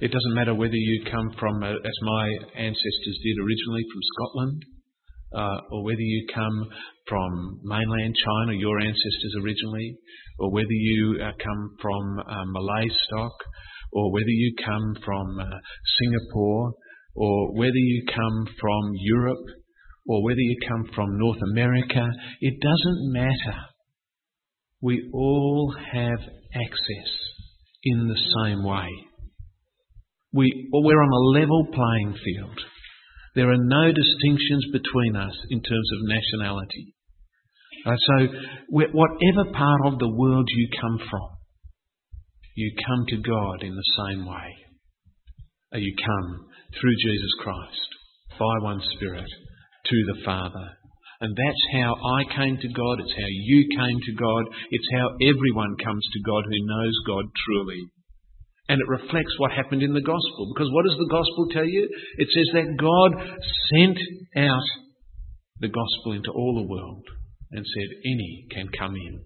it 0.03 0.13
doesn't 0.13 0.35
matter 0.35 0.55
whether 0.55 0.77
you 0.77 1.03
come 1.11 1.33
from, 1.41 1.63
uh, 1.63 1.73
as 1.73 1.99
my 2.03 2.29
ancestors 2.57 3.19
did 3.25 3.37
originally, 3.41 3.85
from 3.89 4.03
Scotland, 4.13 4.65
uh, 5.33 5.61
or 5.73 5.85
whether 5.85 6.05
you 6.05 6.27
come 6.35 6.69
from 7.07 7.61
mainland 7.65 8.15
China, 8.15 8.53
your 8.53 8.79
ancestors 8.79 9.35
originally, 9.41 9.97
or 10.39 10.53
whether 10.53 10.73
you 10.73 11.21
uh, 11.23 11.33
come 11.43 11.77
from 11.81 12.19
uh, 12.21 12.45
Malay 12.49 12.89
stock, 13.07 13.33
or 13.95 14.13
whether 14.13 14.29
you 14.29 14.55
come 14.63 14.97
from 15.03 15.41
uh, 15.41 15.57
Singapore, 16.01 16.75
or 17.15 17.57
whether 17.57 17.81
you 17.81 18.05
come 18.15 18.47
from 18.61 18.93
Europe, 18.93 19.47
or 20.07 20.23
whether 20.23 20.41
you 20.41 20.57
come 20.69 20.85
from 20.95 21.19
North 21.19 21.41
America, 21.53 22.07
it 22.43 22.61
doesn't 22.61 23.13
matter. 23.15 23.59
We 24.83 25.09
all 25.15 25.75
have 25.95 26.21
access 26.55 27.28
in 27.93 28.08
the 28.08 28.20
same 28.43 28.64
way. 28.64 28.88
We, 30.32 30.69
we're 30.73 31.02
on 31.02 31.12
a 31.12 31.40
level 31.40 31.67
playing 31.73 32.19
field. 32.25 32.61
There 33.35 33.50
are 33.50 33.56
no 33.56 33.93
distinctions 33.93 34.67
between 34.73 35.17
us 35.17 35.35
in 35.50 35.62
terms 35.62 35.88
of 35.94 36.08
nationality. 36.08 36.94
Uh, 37.87 37.97
so, 37.97 38.26
whatever 38.71 39.52
part 39.52 39.80
of 39.87 39.99
the 39.99 40.09
world 40.09 40.49
you 40.49 40.68
come 40.80 40.99
from, 41.09 41.28
you 42.57 42.75
come 42.87 43.07
to 43.07 43.16
God 43.16 43.62
in 43.62 43.75
the 43.75 43.90
same 43.97 44.26
way. 44.26 44.57
Uh, 45.73 45.78
you 45.78 45.95
come 45.97 46.47
through 46.80 46.97
Jesus 47.04 47.30
Christ 47.40 47.88
by 48.38 48.64
one 48.64 48.80
Spirit 48.97 49.28
to 49.87 49.97
the 50.09 50.25
Father. 50.25 50.71
And 51.21 51.35
that's 51.35 51.65
how 51.75 51.99
I 51.99 52.23
came 52.31 52.57
to 52.57 52.69
God, 52.69 53.01
it's 53.01 53.15
how 53.19 53.27
you 53.27 53.67
came 53.75 53.99
to 54.07 54.15
God, 54.15 54.45
it's 54.71 54.89
how 54.95 55.11
everyone 55.19 55.75
comes 55.83 56.05
to 56.13 56.21
God 56.23 56.45
who 56.47 56.67
knows 56.67 56.95
God 57.07 57.25
truly. 57.45 57.91
And 58.69 58.79
it 58.79 58.87
reflects 58.87 59.35
what 59.39 59.51
happened 59.51 59.83
in 59.83 59.95
the 59.95 60.05
gospel. 60.05 60.53
Because 60.55 60.71
what 60.71 60.85
does 60.85 60.99
the 60.99 61.11
gospel 61.11 61.49
tell 61.51 61.65
you? 61.65 61.89
It 62.19 62.29
says 62.31 62.49
that 62.55 62.77
God 62.79 63.11
sent 63.73 63.99
out 64.37 64.69
the 65.59 65.73
gospel 65.73 66.13
into 66.13 66.31
all 66.31 66.55
the 66.55 66.71
world 66.71 67.03
and 67.51 67.65
said, 67.65 67.89
any 68.05 68.47
can 68.53 68.69
come 68.79 68.95
in. 68.95 69.25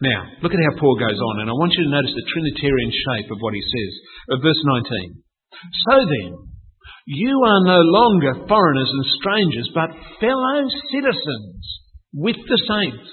Now, 0.00 0.32
look 0.42 0.54
at 0.54 0.58
how 0.58 0.80
Paul 0.80 0.96
goes 0.98 1.20
on, 1.20 1.40
and 1.42 1.50
I 1.50 1.54
want 1.54 1.74
you 1.74 1.84
to 1.84 1.90
notice 1.90 2.14
the 2.14 2.30
Trinitarian 2.32 2.90
shape 2.90 3.30
of 3.30 3.38
what 3.38 3.54
he 3.54 3.62
says. 3.62 3.92
Verse 4.42 4.62
19. 4.64 5.22
So 5.90 5.94
then, 6.06 6.47
you 7.08 7.32
are 7.40 7.64
no 7.64 7.80
longer 7.88 8.44
foreigners 8.44 8.92
and 8.92 9.06
strangers, 9.16 9.68
but 9.72 9.96
fellow 10.20 10.60
citizens 10.92 11.64
with 12.12 12.36
the 12.36 12.60
saints, 12.68 13.08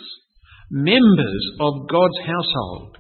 members 0.70 1.44
of 1.62 1.88
God's 1.88 2.20
household, 2.28 2.98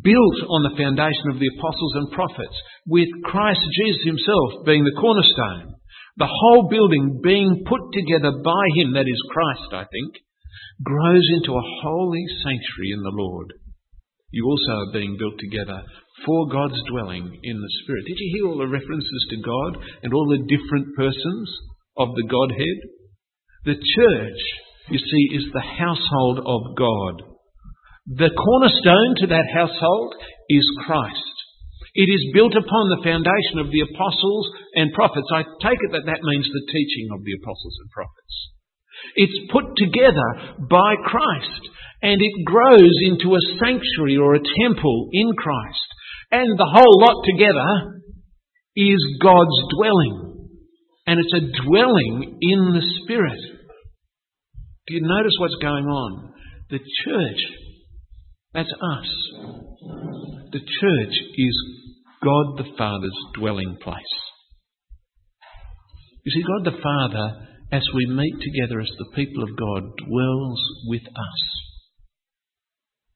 built 0.00 0.38
on 0.48 0.64
the 0.64 0.80
foundation 0.80 1.28
of 1.28 1.36
the 1.36 1.52
apostles 1.52 1.92
and 2.00 2.16
prophets, 2.16 2.56
with 2.88 3.08
Christ 3.28 3.60
Jesus 3.76 4.00
himself 4.08 4.64
being 4.64 4.84
the 4.84 4.96
cornerstone. 4.96 5.76
The 6.16 6.32
whole 6.32 6.72
building 6.72 7.20
being 7.22 7.60
put 7.68 7.84
together 7.92 8.32
by 8.40 8.64
him, 8.80 8.96
that 8.96 9.04
is 9.04 9.28
Christ, 9.28 9.76
I 9.76 9.84
think, 9.92 10.24
grows 10.80 11.26
into 11.36 11.52
a 11.52 11.68
holy 11.84 12.24
sanctuary 12.40 12.96
in 12.96 13.02
the 13.04 13.12
Lord. 13.12 13.52
You 14.30 14.48
also 14.48 14.88
are 14.88 14.92
being 14.96 15.16
built 15.18 15.36
together 15.36 15.84
for 16.26 16.48
God's 16.48 16.80
dwelling 16.90 17.38
in 17.42 17.56
the 17.56 17.72
Spirit. 17.82 18.04
Did 18.06 18.18
you 18.18 18.30
hear 18.34 18.46
all 18.48 18.58
the 18.58 18.68
references 18.68 19.22
to 19.30 19.36
God 19.36 19.84
and 20.02 20.12
all 20.12 20.28
the 20.28 20.44
different 20.48 20.94
persons 20.96 21.48
of 21.96 22.08
the 22.14 22.26
Godhead? 22.28 22.78
The 23.64 23.76
church, 23.76 24.40
you 24.90 24.98
see, 24.98 25.36
is 25.36 25.46
the 25.52 25.64
household 25.64 26.40
of 26.44 26.76
God. 26.76 27.34
The 28.06 28.32
cornerstone 28.36 29.16
to 29.24 29.26
that 29.32 29.48
household 29.48 30.14
is 30.48 30.66
Christ. 30.84 31.34
It 31.94 32.10
is 32.10 32.34
built 32.34 32.52
upon 32.52 32.90
the 32.90 33.04
foundation 33.06 33.62
of 33.62 33.70
the 33.70 33.86
apostles 33.86 34.50
and 34.74 34.92
prophets. 34.92 35.30
I 35.32 35.46
take 35.62 35.78
it 35.78 35.92
that 35.92 36.10
that 36.10 36.26
means 36.26 36.44
the 36.44 36.66
teaching 36.68 37.08
of 37.14 37.22
the 37.24 37.38
apostles 37.38 37.76
and 37.80 37.90
prophets. 37.94 38.34
It's 39.14 39.38
put 39.52 39.76
together 39.78 40.58
by 40.68 40.96
Christ 41.06 41.62
and 42.02 42.20
it 42.20 42.44
grows 42.44 42.92
into 43.08 43.32
a 43.32 43.46
sanctuary 43.62 44.18
or 44.18 44.34
a 44.34 44.44
temple 44.60 45.08
in 45.12 45.32
Christ. 45.38 45.88
And 46.34 46.58
the 46.58 46.66
whole 46.66 46.98
lot 46.98 47.22
together 47.22 48.02
is 48.74 48.98
God's 49.22 49.54
dwelling. 49.78 50.48
And 51.06 51.20
it's 51.20 51.32
a 51.32 51.62
dwelling 51.62 52.38
in 52.40 52.74
the 52.74 52.82
Spirit. 53.04 53.38
Do 54.88 54.94
you 54.94 55.00
notice 55.02 55.34
what's 55.38 55.54
going 55.62 55.84
on? 55.84 56.32
The 56.70 56.80
church, 57.04 57.40
that's 58.52 58.72
us. 58.72 59.08
The 60.50 60.58
church 60.58 61.14
is 61.36 61.56
God 62.20 62.58
the 62.58 62.74
Father's 62.76 63.18
dwelling 63.38 63.76
place. 63.80 64.14
You 66.24 66.32
see, 66.32 66.42
God 66.42 66.64
the 66.64 66.82
Father, 66.82 67.46
as 67.70 67.86
we 67.94 68.06
meet 68.06 68.34
together 68.40 68.80
as 68.80 68.90
the 68.98 69.14
people 69.14 69.44
of 69.44 69.50
God, 69.56 69.82
dwells 70.08 70.60
with 70.88 71.02
us. 71.06 71.42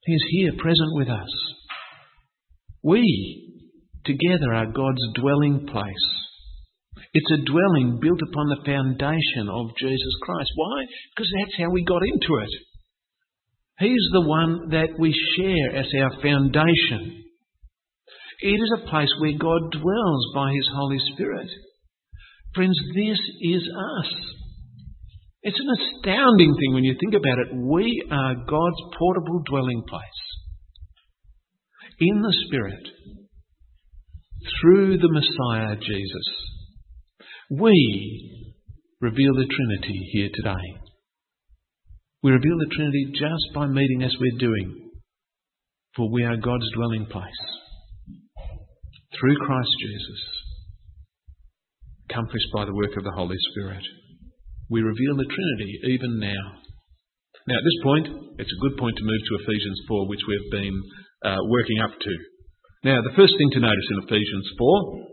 He 0.04 0.12
is 0.12 0.24
here, 0.30 0.52
present 0.56 0.90
with 0.92 1.08
us. 1.08 1.47
We, 2.82 3.64
together, 4.04 4.54
are 4.54 4.66
God's 4.66 5.02
dwelling 5.14 5.66
place. 5.66 6.08
It's 7.12 7.32
a 7.32 7.44
dwelling 7.44 7.98
built 8.00 8.20
upon 8.22 8.48
the 8.48 8.64
foundation 8.64 9.48
of 9.50 9.76
Jesus 9.78 10.14
Christ. 10.22 10.50
Why? 10.54 10.84
Because 11.14 11.32
that's 11.38 11.58
how 11.58 11.70
we 11.70 11.84
got 11.84 12.02
into 12.04 12.34
it. 12.42 12.50
He's 13.78 14.08
the 14.12 14.26
one 14.26 14.70
that 14.70 14.98
we 14.98 15.14
share 15.36 15.76
as 15.76 15.86
our 16.02 16.20
foundation. 16.20 17.24
It 18.40 18.60
is 18.60 18.72
a 18.76 18.88
place 18.88 19.10
where 19.20 19.38
God 19.38 19.72
dwells 19.72 20.26
by 20.34 20.52
His 20.52 20.68
Holy 20.74 20.98
Spirit. 21.14 21.48
Friends, 22.54 22.78
this 22.94 23.18
is 23.40 23.62
us. 23.62 24.12
It's 25.42 25.58
an 25.58 25.70
astounding 25.70 26.54
thing 26.54 26.74
when 26.74 26.84
you 26.84 26.96
think 26.98 27.14
about 27.14 27.38
it. 27.38 27.56
We 27.56 28.04
are 28.10 28.34
God's 28.34 28.96
portable 28.98 29.42
dwelling 29.48 29.82
place. 29.88 30.27
In 32.00 32.22
the 32.22 32.34
Spirit, 32.46 32.86
through 34.60 34.98
the 34.98 35.10
Messiah 35.10 35.74
Jesus, 35.74 36.28
we 37.50 38.54
reveal 39.00 39.34
the 39.34 39.48
Trinity 39.50 40.08
here 40.12 40.28
today. 40.32 40.78
We 42.22 42.30
reveal 42.30 42.56
the 42.56 42.72
Trinity 42.72 43.10
just 43.14 43.52
by 43.52 43.66
meeting 43.66 44.04
as 44.04 44.14
we're 44.20 44.38
doing, 44.38 44.90
for 45.96 46.08
we 46.12 46.22
are 46.22 46.36
God's 46.36 46.70
dwelling 46.76 47.06
place. 47.06 47.42
Through 49.18 49.36
Christ 49.44 49.70
Jesus, 49.80 50.22
accomplished 52.10 52.48
by 52.54 52.64
the 52.64 52.74
work 52.74 52.96
of 52.96 53.02
the 53.02 53.16
Holy 53.16 53.36
Spirit, 53.50 53.82
we 54.70 54.82
reveal 54.82 55.16
the 55.16 55.34
Trinity 55.34 55.80
even 55.94 56.20
now. 56.20 56.62
Now, 57.48 57.56
at 57.56 57.64
this 57.64 57.82
point, 57.82 58.06
it's 58.38 58.52
a 58.52 58.62
good 58.62 58.78
point 58.78 58.96
to 58.98 59.02
move 59.02 59.20
to 59.30 59.42
Ephesians 59.42 59.80
4, 59.88 60.06
which 60.06 60.20
we've 60.28 60.50
been 60.52 60.80
uh, 61.24 61.42
working 61.48 61.80
up 61.80 61.94
to. 61.98 62.14
Now, 62.84 63.02
the 63.02 63.16
first 63.16 63.34
thing 63.34 63.50
to 63.58 63.60
notice 63.60 63.88
in 63.90 64.06
Ephesians 64.06 64.46
4 64.58 65.08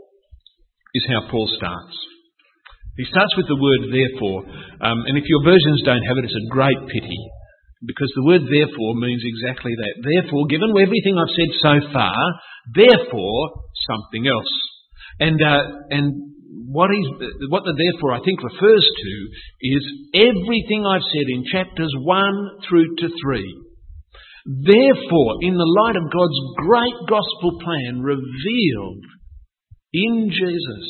is 0.94 1.06
how 1.10 1.28
Paul 1.32 1.50
starts. 1.58 1.98
He 2.98 3.06
starts 3.06 3.36
with 3.36 3.48
the 3.52 3.60
word 3.60 3.92
therefore, 3.92 4.40
um, 4.80 5.04
and 5.10 5.18
if 5.18 5.28
your 5.28 5.44
versions 5.44 5.84
don't 5.84 6.06
have 6.08 6.18
it, 6.18 6.26
it's 6.26 6.40
a 6.40 6.54
great 6.54 6.80
pity, 6.88 7.20
because 7.84 8.08
the 8.16 8.24
word 8.24 8.48
therefore 8.48 8.96
means 8.96 9.20
exactly 9.26 9.76
that. 9.76 9.96
Therefore, 10.00 10.48
given 10.48 10.72
everything 10.72 11.20
I've 11.20 11.36
said 11.36 11.52
so 11.60 11.74
far, 11.92 12.16
therefore 12.72 13.68
something 13.84 14.28
else. 14.32 14.54
And 15.20 15.42
uh, 15.44 15.64
and 15.92 16.36
what 16.72 16.92
is 16.92 17.08
what 17.50 17.64
the 17.64 17.76
therefore 17.76 18.14
I 18.16 18.24
think 18.24 18.40
refers 18.44 18.84
to 18.84 19.14
is 19.62 19.84
everything 20.16 20.88
I've 20.88 21.08
said 21.08 21.28
in 21.28 21.44
chapters 21.52 21.92
one 22.00 22.64
through 22.68 22.96
to 22.96 23.08
three. 23.22 23.65
Therefore, 24.46 25.42
in 25.42 25.58
the 25.58 25.74
light 25.82 25.98
of 25.98 26.14
God's 26.14 26.40
great 26.62 26.98
gospel 27.10 27.58
plan 27.66 28.06
revealed 28.06 29.02
in 29.92 30.30
Jesus, 30.30 30.86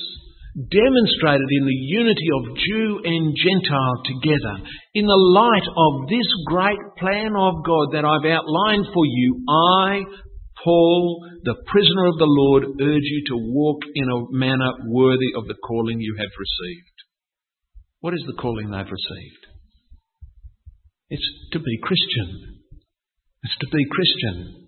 demonstrated 0.59 1.47
in 1.51 1.63
the 1.63 1.81
unity 1.87 2.27
of 2.35 2.57
Jew 2.59 2.99
and 3.05 3.31
Gentile 3.31 3.99
together. 4.03 4.67
In 4.93 5.07
the 5.07 5.23
light 5.31 5.67
of 5.71 6.09
this 6.11 6.27
great 6.47 6.83
plan 6.99 7.31
of 7.39 7.63
God 7.63 7.95
that 7.95 8.03
I've 8.03 8.27
outlined 8.27 8.91
for 8.91 9.05
you, 9.07 9.39
I, 9.47 10.03
Paul, 10.61 11.23
the 11.43 11.55
prisoner 11.67 12.07
of 12.07 12.17
the 12.19 12.27
Lord, 12.27 12.63
urge 12.81 13.07
you 13.07 13.23
to 13.27 13.37
walk 13.55 13.83
in 13.95 14.09
a 14.09 14.35
manner 14.35 14.71
worthy 14.87 15.31
of 15.37 15.47
the 15.47 15.55
calling 15.63 16.01
you 16.01 16.15
have 16.19 16.31
received. 16.35 16.95
What 18.01 18.13
is 18.13 18.23
the 18.27 18.35
calling 18.41 18.69
they've 18.69 18.83
received? 18.83 19.43
It's 21.09 21.29
to 21.53 21.59
be 21.59 21.79
Christian. 21.81 22.54
It's 23.45 23.61
to 23.61 23.69
be 23.69 23.85
Christian. 23.93 24.65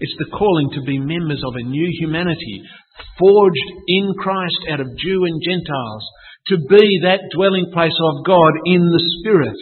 It's 0.00 0.16
the 0.18 0.32
calling 0.32 0.72
to 0.72 0.82
be 0.88 0.96
members 0.96 1.44
of 1.44 1.52
a 1.52 1.68
new 1.68 1.88
humanity, 2.00 2.64
forged 3.20 3.68
in 3.88 4.14
Christ 4.16 4.60
out 4.72 4.80
of 4.80 4.96
Jew 4.96 5.24
and 5.24 5.36
Gentiles, 5.44 6.04
to 6.48 6.56
be 6.56 7.00
that 7.04 7.28
dwelling 7.36 7.68
place 7.72 7.96
of 7.96 8.24
God 8.24 8.52
in 8.64 8.80
the 8.88 9.04
Spirit. 9.20 9.56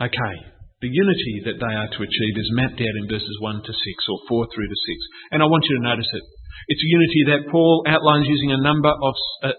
Okay, 0.00 0.36
the 0.80 0.92
unity 0.92 1.44
that 1.44 1.60
they 1.60 1.74
are 1.76 1.88
to 1.88 2.04
achieve 2.04 2.36
is 2.36 2.56
mapped 2.56 2.80
out 2.80 2.96
in 3.00 3.08
verses 3.08 3.36
1 3.40 3.64
to 3.64 3.72
6 3.72 4.12
or 4.12 4.18
4 4.28 4.46
through 4.52 4.68
to 4.68 4.78
6. 4.92 5.32
And 5.32 5.42
I 5.42 5.46
want 5.46 5.64
you 5.68 5.76
to 5.76 5.88
notice 5.88 6.08
it. 6.08 6.24
It's 6.68 6.84
a 6.84 6.92
unity 6.92 7.22
that 7.32 7.52
Paul 7.52 7.84
outlines 7.88 8.28
using 8.28 8.52
a 8.52 8.64
number 8.64 8.88
of 8.88 9.14
uh, 9.44 9.56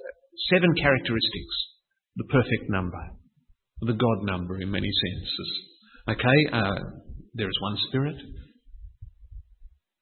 seven 0.50 0.74
characteristics. 0.78 1.56
The 2.18 2.28
perfect 2.30 2.70
number, 2.70 3.02
the 3.82 3.94
God 3.94 4.26
number 4.26 4.60
in 4.60 4.70
many 4.70 4.90
senses. 4.90 5.71
Okay, 6.10 6.40
uh, 6.52 6.82
there 7.36 7.48
is 7.48 7.62
one 7.62 7.78
Spirit, 7.90 8.16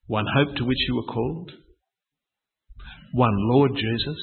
one 0.08 0.26
hope 0.34 0.56
to 0.56 0.64
which 0.64 0.78
you 0.88 0.96
were 0.96 1.14
called, 1.14 1.52
one 3.14 3.36
Lord 3.36 3.72
Jesus, 3.76 4.18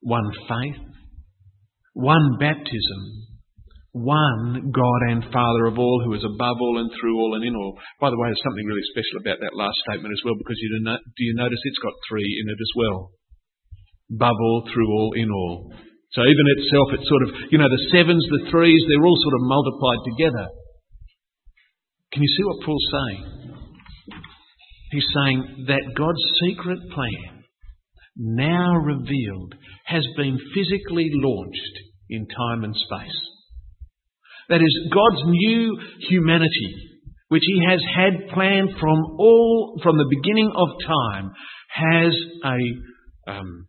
one 0.00 0.30
faith, 0.48 0.82
one 1.92 2.38
baptism, 2.40 3.28
one 3.92 4.72
God 4.72 5.00
and 5.10 5.24
Father 5.32 5.66
of 5.66 5.78
all, 5.78 6.02
who 6.04 6.14
is 6.14 6.24
above 6.24 6.56
all 6.60 6.78
and 6.80 6.90
through 6.98 7.18
all 7.18 7.34
and 7.34 7.44
in 7.44 7.54
all. 7.54 7.76
By 8.00 8.08
the 8.08 8.16
way, 8.16 8.28
there's 8.28 8.40
something 8.42 8.64
really 8.64 8.88
special 8.94 9.20
about 9.20 9.40
that 9.40 9.58
last 9.58 9.76
statement 9.84 10.14
as 10.16 10.24
well, 10.24 10.34
because 10.38 10.56
you 10.60 10.80
do, 10.80 10.96
do 10.96 11.24
you 11.24 11.34
notice 11.34 11.60
it's 11.64 11.84
got 11.84 11.92
three 12.08 12.40
in 12.40 12.48
it 12.48 12.56
as 12.58 12.72
well? 12.74 13.10
Above 14.16 14.36
all, 14.40 14.68
through 14.72 14.88
all, 14.88 15.12
in 15.14 15.30
all. 15.30 15.74
So 16.12 16.22
even 16.22 16.46
itself, 16.58 16.88
it's 16.98 17.08
sort 17.08 17.22
of, 17.22 17.30
you 17.50 17.58
know, 17.58 17.68
the 17.70 17.86
sevens, 17.92 18.26
the 18.30 18.50
threes, 18.50 18.82
they're 18.88 19.06
all 19.06 19.20
sort 19.22 19.38
of 19.38 19.46
multiplied 19.46 20.02
together. 20.10 20.46
Can 22.12 22.22
you 22.22 22.28
see 22.36 22.44
what 22.44 22.66
Paul's 22.66 22.88
saying? 22.90 23.22
He's 24.90 25.06
saying 25.14 25.64
that 25.68 25.94
God's 25.96 26.24
secret 26.42 26.80
plan, 26.92 27.44
now 28.16 28.74
revealed, 28.74 29.54
has 29.84 30.04
been 30.16 30.36
physically 30.52 31.10
launched 31.14 31.76
in 32.10 32.26
time 32.26 32.64
and 32.64 32.74
space. 32.74 33.20
That 34.48 34.60
is, 34.60 34.90
God's 34.92 35.22
new 35.26 35.78
humanity, 36.08 36.74
which 37.28 37.44
He 37.46 37.64
has 37.68 37.80
had 37.94 38.34
planned 38.34 38.70
from 38.80 38.98
all, 39.16 39.78
from 39.80 39.96
the 39.96 40.10
beginning 40.10 40.50
of 40.56 40.68
time, 40.84 41.30
has 41.68 42.12
a, 42.44 43.30
um, 43.30 43.68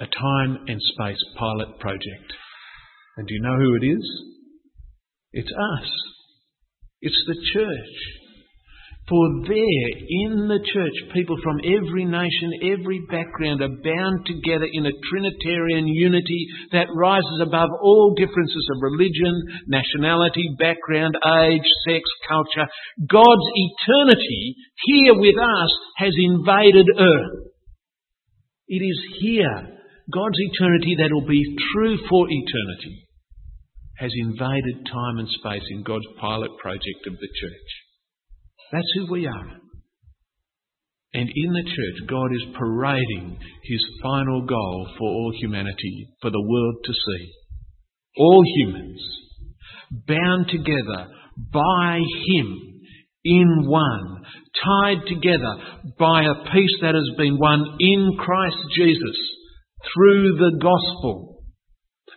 a 0.00 0.06
time 0.06 0.58
and 0.66 0.80
space 0.80 1.22
pilot 1.38 1.78
project. 1.78 2.32
And 3.16 3.26
do 3.28 3.34
you 3.34 3.42
know 3.42 3.56
who 3.56 3.76
it 3.82 3.86
is? 3.86 4.22
It's 5.32 5.52
us. 5.52 5.90
It's 7.02 7.24
the 7.26 7.36
church. 7.52 8.20
For 9.08 9.26
there, 9.42 9.90
in 10.08 10.46
the 10.46 10.60
church, 10.72 11.12
people 11.12 11.36
from 11.42 11.58
every 11.64 12.04
nation, 12.04 12.78
every 12.78 13.00
background 13.10 13.60
are 13.60 13.82
bound 13.82 14.24
together 14.24 14.68
in 14.70 14.86
a 14.86 14.98
Trinitarian 15.10 15.88
unity 15.88 16.46
that 16.70 16.86
rises 16.94 17.42
above 17.42 17.70
all 17.82 18.14
differences 18.14 18.68
of 18.70 18.82
religion, 18.82 19.34
nationality, 19.66 20.54
background, 20.60 21.16
age, 21.42 21.66
sex, 21.88 22.02
culture. 22.28 22.70
God's 23.10 23.48
eternity 23.54 24.54
here 24.86 25.14
with 25.18 25.36
us 25.36 25.70
has 25.96 26.14
invaded 26.16 26.86
earth. 26.96 27.50
It 28.68 28.84
is 28.86 29.00
here, 29.20 29.79
God's 30.12 30.38
eternity 30.38 30.96
that 30.98 31.12
will 31.12 31.26
be 31.26 31.42
true 31.72 31.98
for 32.08 32.26
eternity 32.28 33.06
has 33.98 34.10
invaded 34.16 34.86
time 34.86 35.18
and 35.18 35.28
space 35.28 35.64
in 35.70 35.82
God's 35.82 36.06
pilot 36.20 36.50
project 36.58 37.06
of 37.06 37.14
the 37.14 37.28
church. 37.40 37.70
That's 38.72 38.92
who 38.94 39.12
we 39.12 39.26
are. 39.26 39.50
And 41.12 41.28
in 41.34 41.52
the 41.52 41.64
church, 41.64 42.08
God 42.08 42.32
is 42.32 42.56
parading 42.56 43.38
his 43.64 43.84
final 44.02 44.46
goal 44.46 44.88
for 44.96 45.08
all 45.08 45.32
humanity, 45.40 46.08
for 46.22 46.30
the 46.30 46.40
world 46.40 46.76
to 46.84 46.92
see. 46.92 47.32
All 48.16 48.42
humans, 48.56 49.02
bound 50.06 50.48
together 50.48 51.08
by 51.52 51.98
him 52.28 52.80
in 53.24 53.66
one, 53.66 54.22
tied 54.64 55.06
together 55.08 55.56
by 55.98 56.22
a 56.22 56.52
peace 56.52 56.76
that 56.80 56.94
has 56.94 57.10
been 57.18 57.38
won 57.38 57.76
in 57.80 58.16
Christ 58.18 58.56
Jesus 58.76 59.16
through 59.94 60.36
the 60.36 60.58
gospel. 60.60 61.42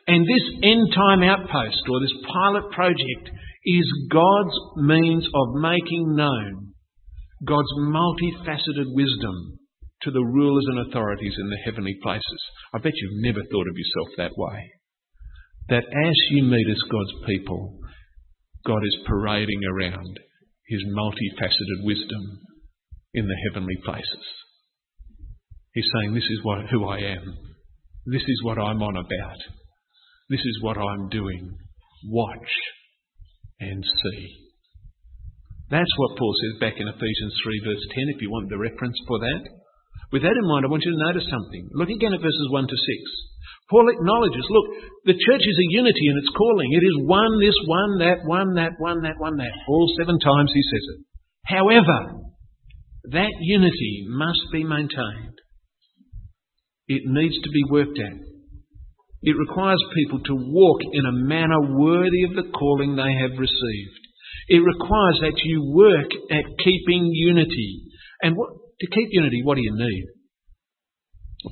And 0.07 0.25
this 0.25 0.47
end 0.63 0.93
time 0.93 1.23
outpost 1.23 1.83
or 1.89 1.99
this 2.01 2.13
pilot 2.27 2.71
project 2.71 3.31
is 3.65 4.07
God's 4.11 4.57
means 4.77 5.25
of 5.33 5.55
making 5.55 6.15
known 6.15 6.73
God's 7.45 7.71
multifaceted 7.79 8.93
wisdom 8.93 9.59
to 10.03 10.11
the 10.11 10.23
rulers 10.23 10.65
and 10.67 10.87
authorities 10.87 11.35
in 11.39 11.49
the 11.49 11.61
heavenly 11.63 11.97
places. 12.03 12.41
I 12.73 12.79
bet 12.79 12.91
you've 12.95 13.23
never 13.23 13.39
thought 13.49 13.67
of 13.67 13.77
yourself 13.77 14.07
that 14.17 14.37
way. 14.37 14.71
That 15.69 15.85
as 15.85 16.15
you 16.31 16.43
meet 16.43 16.67
as 16.69 16.91
God's 16.91 17.25
people, 17.25 17.79
God 18.65 18.83
is 18.83 18.97
parading 19.07 19.61
around 19.71 20.19
his 20.67 20.83
multifaceted 20.93 21.83
wisdom 21.83 22.39
in 23.13 23.27
the 23.27 23.37
heavenly 23.47 23.75
places. 23.85 24.25
He's 25.73 25.89
saying, 25.95 26.13
This 26.13 26.23
is 26.23 26.43
what, 26.43 26.65
who 26.69 26.85
I 26.85 26.97
am. 26.99 27.37
This 28.05 28.23
is 28.27 28.43
what 28.43 28.59
I'm 28.59 28.83
on 28.83 28.97
about. 28.97 29.39
This 30.29 30.43
is 30.43 30.59
what 30.61 30.77
I'm 30.77 31.07
doing. 31.09 31.55
Watch 32.07 32.51
and 33.59 33.83
see. 33.83 34.43
That's 35.71 35.93
what 35.97 36.17
Paul 36.19 36.33
says 36.35 36.59
back 36.59 36.75
in 36.77 36.87
Ephesians 36.87 37.33
3, 37.43 37.61
verse 37.63 37.85
10, 37.95 38.13
if 38.15 38.21
you 38.21 38.29
want 38.29 38.49
the 38.49 38.59
reference 38.59 38.99
for 39.07 39.19
that. 39.19 39.43
With 40.11 40.21
that 40.21 40.35
in 40.35 40.47
mind, 40.51 40.65
I 40.65 40.69
want 40.69 40.83
you 40.83 40.91
to 40.91 41.05
notice 41.09 41.25
something. 41.31 41.69
Look 41.73 41.89
again 41.89 42.13
at 42.13 42.21
verses 42.21 42.47
1 42.51 42.67
to 42.67 42.77
6. 42.77 43.33
Paul 43.71 43.87
acknowledges, 43.89 44.45
look, 44.51 44.67
the 45.07 45.17
church 45.17 45.41
is 45.41 45.57
a 45.57 45.71
unity 45.73 46.05
in 46.11 46.19
its 46.19 46.29
calling. 46.35 46.69
It 46.75 46.83
is 46.83 47.07
one, 47.07 47.39
this, 47.39 47.55
one, 47.65 47.97
that, 48.03 48.19
one, 48.27 48.53
that, 48.59 48.75
one, 48.77 49.01
that, 49.01 49.17
one, 49.17 49.37
that. 49.39 49.55
All 49.67 49.87
seven 49.97 50.19
times 50.19 50.51
he 50.53 50.61
says 50.61 50.85
it. 50.93 50.99
However, 51.47 52.19
that 53.15 53.33
unity 53.39 54.05
must 54.11 54.43
be 54.51 54.63
maintained. 54.63 55.39
It 56.87 57.03
needs 57.05 57.35
to 57.43 57.49
be 57.49 57.63
worked 57.69 57.99
at. 57.99 58.17
It 59.21 59.37
requires 59.37 59.81
people 59.95 60.19
to 60.19 60.35
walk 60.35 60.81
in 60.91 61.05
a 61.05 61.11
manner 61.13 61.61
worthy 61.77 62.23
of 62.23 62.35
the 62.35 62.51
calling 62.51 62.95
they 62.95 63.13
have 63.21 63.39
received. 63.39 64.03
It 64.49 64.59
requires 64.59 65.19
that 65.21 65.39
you 65.43 65.71
work 65.73 66.11
at 66.29 66.57
keeping 66.63 67.05
unity. 67.05 67.83
And 68.21 68.35
what, 68.35 68.49
to 68.81 68.87
keep 68.87 69.07
unity, 69.11 69.41
what 69.43 69.55
do 69.55 69.61
you 69.63 69.73
need? 69.73 70.05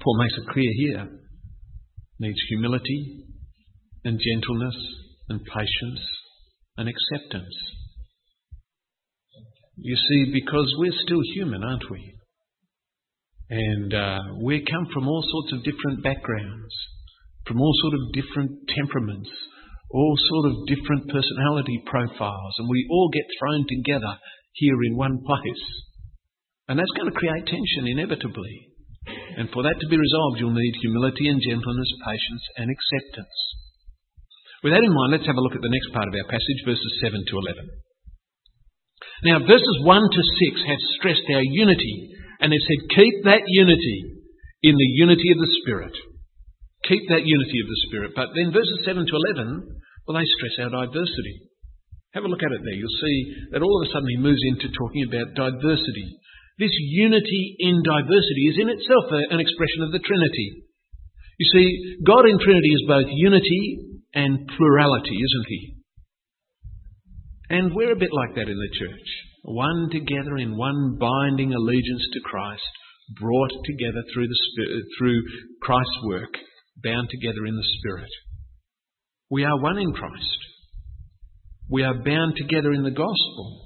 Paul 0.04 0.18
makes 0.20 0.34
it 0.38 0.52
clear 0.52 0.72
here. 0.76 1.10
Needs 2.20 2.40
humility 2.50 3.26
and 4.04 4.20
gentleness 4.20 4.76
and 5.30 5.40
patience 5.46 6.02
and 6.78 6.90
acceptance. 6.90 7.56
You 9.78 9.96
see, 9.96 10.32
because 10.34 10.76
we're 10.78 10.92
still 11.06 11.22
human, 11.34 11.64
aren't 11.64 11.90
we? 11.90 12.16
And 13.52 13.92
uh, 13.92 14.20
we 14.40 14.64
come 14.64 14.88
from 14.96 15.12
all 15.12 15.20
sorts 15.28 15.52
of 15.52 15.68
different 15.68 16.00
backgrounds, 16.08 16.72
from 17.44 17.60
all 17.60 17.76
sort 17.84 18.00
of 18.00 18.16
different 18.16 18.64
temperaments, 18.72 19.28
all 19.92 20.16
sort 20.32 20.56
of 20.56 20.72
different 20.72 21.12
personality 21.12 21.84
profiles, 21.84 22.56
and 22.64 22.72
we 22.72 22.88
all 22.88 23.12
get 23.12 23.28
thrown 23.36 23.68
together 23.68 24.16
here 24.56 24.80
in 24.88 24.96
one 24.96 25.20
place. 25.28 25.66
And 26.72 26.80
that's 26.80 26.96
going 26.96 27.12
to 27.12 27.20
create 27.20 27.44
tension 27.44 27.92
inevitably. 27.92 28.72
And 29.36 29.52
for 29.52 29.68
that 29.68 29.76
to 29.84 29.88
be 29.92 30.00
resolved, 30.00 30.40
you'll 30.40 30.56
need 30.56 30.76
humility 30.80 31.28
and 31.28 31.44
gentleness, 31.44 31.92
patience 32.08 32.44
and 32.56 32.72
acceptance. 32.72 33.36
With 34.64 34.72
that 34.72 34.86
in 34.86 34.96
mind, 34.96 35.12
let's 35.12 35.28
have 35.28 35.36
a 35.36 35.44
look 35.44 35.60
at 35.60 35.66
the 35.66 35.74
next 35.76 35.92
part 35.92 36.08
of 36.08 36.16
our 36.16 36.30
passage, 36.32 36.62
verses 36.64 37.04
7 37.04 37.20
to 37.20 37.36
11. 37.36 37.68
Now, 39.28 39.38
verses 39.44 39.78
1 39.84 39.92
to 39.92 40.22
6 40.56 40.72
have 40.72 40.82
stressed 40.96 41.28
our 41.36 41.44
unity, 41.44 42.16
and 42.42 42.50
they've 42.50 42.68
said, 42.68 42.98
keep 42.98 43.16
that 43.30 43.46
unity 43.46 44.18
in 44.66 44.74
the 44.74 44.92
unity 44.98 45.30
of 45.30 45.40
the 45.40 45.54
Spirit. 45.62 45.94
Keep 46.90 47.06
that 47.14 47.22
unity 47.22 47.58
of 47.62 47.70
the 47.70 47.82
Spirit. 47.86 48.12
But 48.18 48.34
then 48.34 48.50
verses 48.50 48.82
7 48.82 49.06
to 49.06 49.16
11, 49.38 49.78
well, 50.10 50.18
they 50.18 50.26
stress 50.26 50.66
our 50.66 50.74
diversity. 50.74 51.48
Have 52.18 52.26
a 52.26 52.32
look 52.34 52.42
at 52.42 52.52
it 52.52 52.66
there. 52.66 52.76
You'll 52.76 53.02
see 53.02 53.18
that 53.54 53.62
all 53.62 53.78
of 53.78 53.88
a 53.88 53.92
sudden 53.94 54.10
he 54.10 54.18
moves 54.18 54.42
into 54.44 54.74
talking 54.74 55.06
about 55.06 55.38
diversity. 55.38 56.18
This 56.58 56.74
unity 56.74 57.56
in 57.62 57.86
diversity 57.86 58.46
is 58.50 58.58
in 58.60 58.70
itself 58.70 59.06
an 59.14 59.40
expression 59.40 59.86
of 59.86 59.94
the 59.94 60.04
Trinity. 60.04 60.66
You 61.40 61.48
see, 61.54 61.68
God 62.06 62.26
in 62.26 62.38
Trinity 62.38 62.74
is 62.74 62.90
both 62.90 63.08
unity 63.08 64.02
and 64.14 64.50
plurality, 64.58 65.16
isn't 65.16 65.48
He? 65.48 65.62
And 67.50 67.74
we're 67.74 67.94
a 67.94 68.02
bit 68.02 68.14
like 68.14 68.36
that 68.36 68.50
in 68.50 68.58
the 68.58 68.78
church. 68.78 69.10
One 69.44 69.90
together 69.92 70.38
in 70.38 70.58
one 70.58 70.98
binding 71.00 71.54
allegiance 71.54 72.06
to 72.14 72.20
Christ, 72.22 72.62
brought 73.20 73.52
together 73.66 74.04
through, 74.14 74.28
the 74.28 74.40
Spirit, 74.52 74.84
through 74.98 75.22
Christ's 75.62 76.00
work, 76.06 76.34
bound 76.84 77.10
together 77.10 77.46
in 77.48 77.56
the 77.56 77.70
Spirit. 77.80 78.10
We 79.30 79.44
are 79.44 79.60
one 79.60 79.78
in 79.78 79.94
Christ. 79.94 80.38
We 81.70 81.84
are 81.84 82.04
bound 82.04 82.36
together 82.36 82.72
in 82.74 82.84
the 82.84 82.92
gospel. 82.92 83.66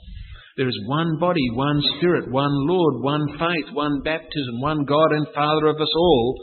There 0.57 0.69
is 0.69 0.79
one 0.85 1.17
body, 1.19 1.49
one 1.51 1.81
Spirit, 1.97 2.31
one 2.31 2.67
Lord, 2.67 3.03
one 3.03 3.27
faith, 3.37 3.73
one 3.73 4.01
baptism, 4.03 4.61
one 4.61 4.85
God 4.85 5.11
and 5.11 5.27
Father 5.35 5.67
of 5.67 5.81
us 5.81 5.91
all. 5.95 6.35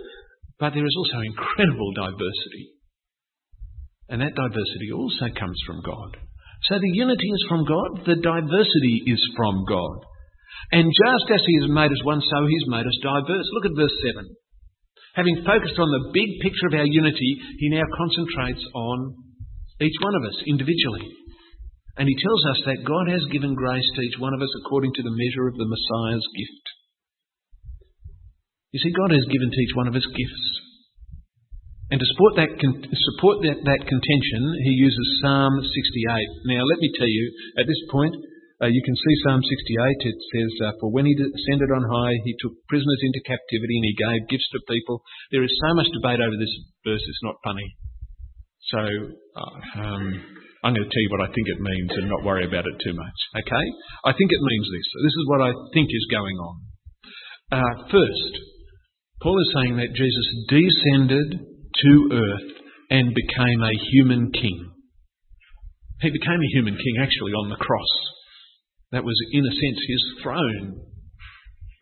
But 0.58 0.74
there 0.74 0.84
is 0.84 0.96
also 0.98 1.20
incredible 1.24 1.92
diversity. 1.94 2.74
And 4.08 4.20
that 4.20 4.34
diversity 4.34 4.92
also 4.92 5.32
comes 5.38 5.58
from 5.66 5.82
God. 5.82 6.18
So 6.70 6.78
the 6.78 6.94
unity 6.94 7.26
is 7.26 7.44
from 7.48 7.66
God, 7.66 8.06
the 8.06 8.22
diversity 8.22 9.02
is 9.06 9.22
from 9.36 9.64
God. 9.66 10.06
And 10.70 10.86
just 10.86 11.26
as 11.34 11.42
He 11.42 11.54
has 11.60 11.68
made 11.68 11.90
us 11.90 12.04
one, 12.04 12.22
so 12.22 12.46
He's 12.46 12.68
made 12.70 12.86
us 12.86 12.98
diverse. 13.02 13.48
Look 13.52 13.66
at 13.66 13.76
verse 13.76 13.96
7. 14.14 14.30
Having 15.14 15.44
focused 15.44 15.78
on 15.78 15.90
the 15.90 16.14
big 16.14 16.40
picture 16.40 16.70
of 16.72 16.78
our 16.78 16.88
unity, 16.88 17.36
He 17.58 17.68
now 17.68 17.84
concentrates 17.98 18.64
on 18.72 19.14
each 19.82 19.98
one 20.00 20.14
of 20.14 20.24
us 20.24 20.38
individually. 20.46 21.10
And 21.96 22.08
he 22.08 22.16
tells 22.16 22.42
us 22.56 22.60
that 22.64 22.88
God 22.88 23.10
has 23.12 23.20
given 23.32 23.54
grace 23.54 23.84
to 23.94 24.00
each 24.00 24.16
one 24.18 24.32
of 24.32 24.40
us 24.40 24.52
according 24.64 24.94
to 24.96 25.02
the 25.02 25.12
measure 25.12 25.48
of 25.48 25.56
the 25.60 25.68
Messiah's 25.68 26.24
gift. 26.38 26.66
You 28.72 28.80
see, 28.80 28.96
God 28.96 29.12
has 29.12 29.28
given 29.28 29.52
to 29.52 29.60
each 29.60 29.76
one 29.76 29.88
of 29.88 29.94
us 29.94 30.06
gifts. 30.08 30.61
And 31.92 32.00
to 32.00 32.08
support 32.16 32.40
that, 32.40 32.48
support 32.56 33.44
that, 33.44 33.60
that 33.68 33.84
contention, 33.84 34.42
he 34.64 34.80
uses 34.80 35.20
Psalm 35.20 35.60
68. 35.60 36.48
Now, 36.48 36.64
let 36.64 36.80
me 36.80 36.88
tell 36.96 37.10
you, 37.10 37.24
at 37.60 37.68
this 37.68 37.84
point, 37.92 38.16
uh, 38.64 38.72
you 38.72 38.80
can 38.80 38.96
see 38.96 39.14
Psalm 39.20 39.44
68. 39.44 40.08
It 40.08 40.18
says, 40.32 40.52
uh, 40.64 40.72
For 40.80 40.88
when 40.88 41.04
he 41.04 41.12
ascended 41.12 41.68
on 41.68 41.84
high, 41.84 42.16
he 42.24 42.32
took 42.40 42.56
prisoners 42.72 43.02
into 43.04 43.28
captivity 43.28 43.76
and 43.76 43.84
he 43.84 44.00
gave 44.00 44.30
gifts 44.32 44.48
to 44.56 44.72
people. 44.72 45.04
There 45.36 45.44
is 45.44 45.52
so 45.60 45.76
much 45.76 45.92
debate 45.92 46.24
over 46.24 46.32
this 46.32 46.54
verse, 46.80 47.04
it's 47.04 47.26
not 47.28 47.36
funny. 47.44 47.68
So, 48.72 48.80
uh, 48.80 49.56
um, 49.84 50.06
I'm 50.64 50.72
going 50.72 50.88
to 50.88 50.94
tell 50.96 51.04
you 51.04 51.12
what 51.12 51.28
I 51.28 51.34
think 51.34 51.44
it 51.44 51.60
means 51.60 51.92
and 51.92 52.08
not 52.08 52.24
worry 52.24 52.48
about 52.48 52.64
it 52.64 52.80
too 52.80 52.96
much. 52.96 53.18
Okay? 53.36 53.66
I 54.08 54.16
think 54.16 54.32
it 54.32 54.40
means 54.40 54.64
this. 54.72 54.88
This 55.04 55.16
is 55.20 55.28
what 55.28 55.44
I 55.44 55.52
think 55.76 55.92
is 55.92 56.08
going 56.08 56.38
on. 56.40 56.56
Uh, 57.52 57.74
first, 57.92 58.32
Paul 59.20 59.36
is 59.36 59.52
saying 59.60 59.76
that 59.76 59.92
Jesus 59.92 60.26
descended 60.48 61.51
to 61.82 62.08
earth 62.12 62.50
and 62.90 63.14
became 63.14 63.62
a 63.62 63.80
human 63.92 64.30
king. 64.32 64.70
He 66.00 66.10
became 66.10 66.40
a 66.40 66.54
human 66.54 66.74
king 66.74 66.96
actually 67.00 67.32
on 67.32 67.50
the 67.50 67.56
cross. 67.56 67.92
That 68.90 69.04
was, 69.04 69.16
in 69.32 69.44
a 69.46 69.50
sense, 69.50 69.80
his 69.88 70.04
throne. 70.22 70.82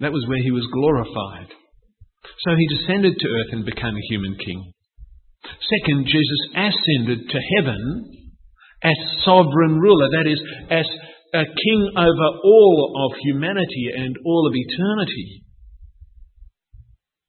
That 0.00 0.12
was 0.12 0.24
where 0.28 0.42
he 0.42 0.50
was 0.50 0.66
glorified. 0.72 1.50
So 2.46 2.54
he 2.54 2.68
descended 2.68 3.18
to 3.18 3.28
earth 3.28 3.52
and 3.52 3.64
became 3.64 3.96
a 3.96 4.08
human 4.08 4.36
king. 4.36 4.72
Second, 5.42 6.06
Jesus 6.06 6.42
ascended 6.54 7.28
to 7.30 7.40
heaven 7.56 8.12
as 8.82 9.24
sovereign 9.24 9.78
ruler, 9.78 10.08
that 10.12 10.30
is, 10.30 10.40
as 10.70 10.86
a 11.34 11.44
king 11.44 11.90
over 11.96 12.28
all 12.44 13.06
of 13.06 13.18
humanity 13.22 13.88
and 13.96 14.16
all 14.24 14.46
of 14.46 14.54
eternity. 14.54 15.44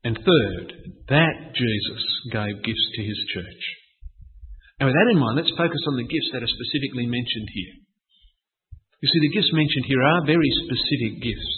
And 0.03 0.17
third, 0.17 0.73
that 1.11 1.35
Jesus 1.53 2.03
gave 2.31 2.63
gifts 2.63 2.87
to 2.95 3.01
his 3.03 3.19
church. 3.35 3.63
And 4.79 4.89
with 4.89 4.97
that 4.97 5.11
in 5.13 5.19
mind, 5.21 5.37
let's 5.37 5.53
focus 5.59 5.83
on 5.91 5.99
the 5.99 6.09
gifts 6.09 6.31
that 6.33 6.41
are 6.41 6.55
specifically 6.57 7.05
mentioned 7.05 7.49
here. 7.53 7.75
You 9.03 9.09
see, 9.11 9.21
the 9.21 9.35
gifts 9.35 9.53
mentioned 9.53 9.85
here 9.85 10.01
are 10.01 10.25
very 10.25 10.49
specific 10.65 11.21
gifts. 11.21 11.53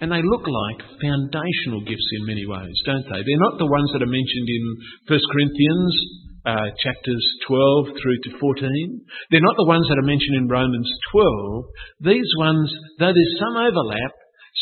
And 0.00 0.14
they 0.14 0.22
look 0.22 0.46
like 0.46 1.02
foundational 1.02 1.82
gifts 1.82 2.08
in 2.16 2.30
many 2.30 2.46
ways, 2.46 2.76
don't 2.86 3.04
they? 3.10 3.20
They're 3.20 3.46
not 3.50 3.58
the 3.58 3.68
ones 3.68 3.90
that 3.92 4.04
are 4.06 4.08
mentioned 4.08 4.48
in 4.48 4.64
1 5.10 5.32
Corinthians 5.34 5.92
uh, 6.46 6.70
chapters 6.80 7.24
12 7.44 7.98
through 7.98 8.18
to 8.24 8.30
14. 8.38 9.04
They're 9.30 9.44
not 9.44 9.58
the 9.58 9.68
ones 9.68 9.84
that 9.88 9.98
are 9.98 10.06
mentioned 10.06 10.38
in 10.38 10.48
Romans 10.48 10.88
12. 11.12 12.14
These 12.14 12.30
ones, 12.38 12.72
though 12.98 13.12
there's 13.12 13.40
some 13.42 13.56
overlap, 13.58 14.12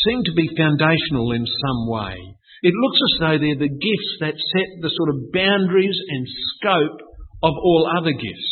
seem 0.03 0.23
to 0.25 0.33
be 0.33 0.49
foundational 0.57 1.31
in 1.31 1.45
some 1.45 1.81
way. 1.87 2.17
It 2.63 2.73
looks 2.73 2.99
as 3.01 3.19
though 3.19 3.37
they're 3.37 3.67
the 3.67 3.69
gifts 3.69 4.11
that 4.21 4.33
set 4.33 4.69
the 4.81 4.89
sort 4.95 5.09
of 5.09 5.31
boundaries 5.33 5.97
and 6.09 6.27
scope 6.57 6.99
of 7.43 7.53
all 7.53 7.91
other 7.97 8.11
gifts. 8.11 8.51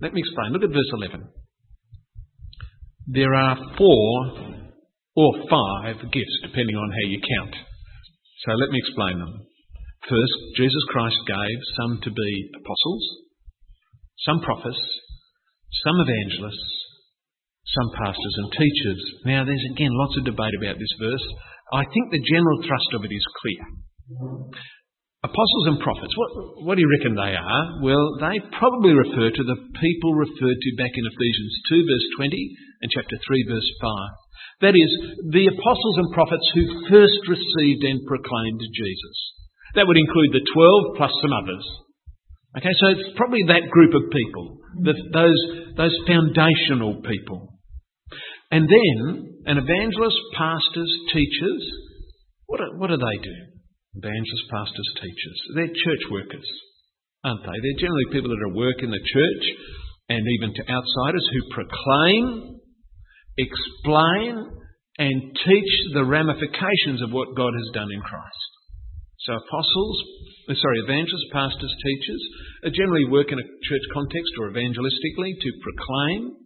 Let 0.00 0.14
me 0.14 0.20
explain. 0.20 0.52
Look 0.52 0.64
at 0.64 0.70
verse 0.70 0.92
11. 0.92 1.28
there 3.06 3.34
are 3.34 3.56
four 3.76 4.08
or 5.16 5.32
five 5.50 6.00
gifts, 6.10 6.38
depending 6.42 6.76
on 6.76 6.90
how 6.90 7.08
you 7.10 7.20
count. 7.20 7.54
So 8.46 8.52
let 8.52 8.70
me 8.70 8.78
explain 8.78 9.18
them. 9.18 9.46
First, 10.08 10.34
Jesus 10.56 10.82
Christ 10.90 11.16
gave 11.26 11.58
some 11.76 12.00
to 12.02 12.10
be 12.10 12.50
apostles, 12.56 13.04
some 14.26 14.40
prophets, 14.40 14.80
some 15.84 15.96
evangelists, 16.00 16.82
some 17.66 17.90
pastors 18.02 18.34
and 18.38 18.52
teachers. 18.52 19.00
Now, 19.24 19.44
there's 19.44 19.66
again 19.74 19.92
lots 19.92 20.16
of 20.16 20.24
debate 20.24 20.54
about 20.58 20.78
this 20.78 20.94
verse. 20.98 21.26
I 21.72 21.88
think 21.88 22.12
the 22.12 22.20
general 22.20 22.60
thrust 22.68 22.90
of 22.92 23.04
it 23.08 23.12
is 23.12 23.24
clear. 23.40 23.62
Apostles 25.24 25.66
and 25.70 25.78
prophets, 25.78 26.12
what, 26.18 26.30
what 26.66 26.74
do 26.76 26.82
you 26.82 26.90
reckon 26.98 27.14
they 27.14 27.32
are? 27.32 27.62
Well, 27.80 28.18
they 28.18 28.42
probably 28.58 28.92
refer 28.92 29.30
to 29.30 29.44
the 29.46 29.58
people 29.80 30.12
referred 30.12 30.58
to 30.58 30.78
back 30.82 30.92
in 30.92 31.06
Ephesians 31.06 31.54
2, 31.70 31.86
verse 31.86 32.08
20, 32.18 32.36
and 32.82 32.90
chapter 32.90 33.16
3, 33.16 33.54
verse 33.54 33.70
5. 33.80 34.66
That 34.66 34.74
is, 34.74 34.90
the 35.30 35.46
apostles 35.46 35.96
and 36.02 36.10
prophets 36.12 36.46
who 36.52 36.90
first 36.90 37.22
received 37.30 37.82
and 37.86 38.02
proclaimed 38.04 38.62
Jesus. 38.74 39.16
That 39.78 39.86
would 39.86 39.96
include 39.96 40.34
the 40.34 40.44
12 40.52 40.98
plus 40.98 41.14
some 41.22 41.32
others. 41.32 41.64
Okay, 42.58 42.74
so 42.82 42.86
it's 42.92 43.16
probably 43.16 43.46
that 43.48 43.70
group 43.70 43.94
of 43.94 44.10
people, 44.12 44.58
the, 44.84 44.92
those, 45.14 45.40
those 45.78 45.96
foundational 46.04 47.00
people. 47.00 47.51
And 48.52 48.68
then, 48.68 49.32
an 49.46 49.56
evangelist, 49.56 50.20
pastors, 50.36 50.92
teachers, 51.08 51.62
what 52.46 52.60
do, 52.60 52.68
what 52.76 52.92
do 52.92 53.00
they 53.00 53.18
do? 53.24 53.36
Evangelists, 53.96 54.52
pastors, 54.52 54.88
teachers. 55.00 55.38
They're 55.56 55.72
church 55.72 56.04
workers, 56.12 56.48
aren't 57.24 57.40
they? 57.40 57.56
They're 57.56 57.80
generally 57.80 58.12
people 58.12 58.28
that 58.28 58.44
are 58.44 58.54
work 58.54 58.84
in 58.84 58.92
the 58.92 59.00
church 59.00 59.44
and 60.12 60.20
even 60.20 60.52
to 60.52 60.68
outsiders 60.68 61.26
who 61.32 61.54
proclaim, 61.56 62.60
explain, 63.40 64.52
and 64.98 65.32
teach 65.32 65.72
the 65.94 66.04
ramifications 66.04 67.00
of 67.00 67.10
what 67.10 67.34
God 67.34 67.52
has 67.56 67.72
done 67.72 67.88
in 67.88 68.00
Christ. 68.04 68.50
So 69.24 69.32
apostles, 69.32 69.96
uh, 70.50 70.54
sorry, 70.60 70.84
evangelists, 70.84 71.32
pastors, 71.32 71.72
teachers, 71.72 72.22
generally 72.76 73.08
work 73.08 73.32
in 73.32 73.38
a 73.38 73.48
church 73.64 73.86
context 73.94 74.32
or 74.40 74.50
evangelistically 74.50 75.40
to 75.40 75.50
proclaim, 75.64 76.36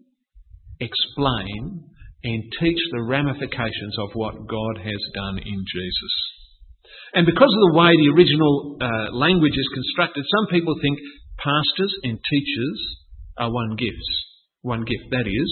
explain, 0.78 1.82
and 2.26 2.42
teach 2.58 2.82
the 2.90 3.06
ramifications 3.06 3.94
of 4.02 4.10
what 4.18 4.34
God 4.50 4.82
has 4.82 5.02
done 5.14 5.38
in 5.38 5.62
Jesus. 5.62 6.14
And 7.14 7.24
because 7.24 7.54
of 7.54 7.62
the 7.70 7.78
way 7.78 7.94
the 7.94 8.12
original 8.18 8.76
uh, 8.82 9.14
language 9.14 9.54
is 9.54 9.70
constructed, 9.72 10.26
some 10.26 10.50
people 10.50 10.74
think 10.82 10.98
pastors 11.38 11.94
and 12.02 12.18
teachers 12.18 12.78
are 13.38 13.52
one 13.52 13.78
gift. 13.78 14.10
One 14.62 14.82
gift. 14.82 15.06
That 15.14 15.30
is, 15.30 15.50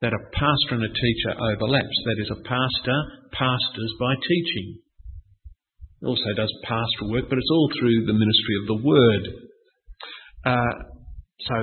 that 0.00 0.16
a 0.16 0.26
pastor 0.32 0.80
and 0.80 0.88
a 0.88 0.94
teacher 0.96 1.32
overlaps. 1.36 1.98
That 2.08 2.18
is, 2.24 2.30
a 2.32 2.40
pastor 2.40 2.98
pastors 3.36 3.92
by 4.00 4.14
teaching. 4.16 4.80
It 6.00 6.06
also 6.06 6.32
does 6.36 6.52
pastoral 6.64 7.12
work, 7.12 7.28
but 7.28 7.36
it's 7.36 7.52
all 7.52 7.68
through 7.78 8.06
the 8.06 8.16
ministry 8.16 8.54
of 8.62 8.66
the 8.66 8.80
word. 8.80 9.24
Uh, 10.46 10.76
so 11.44 11.56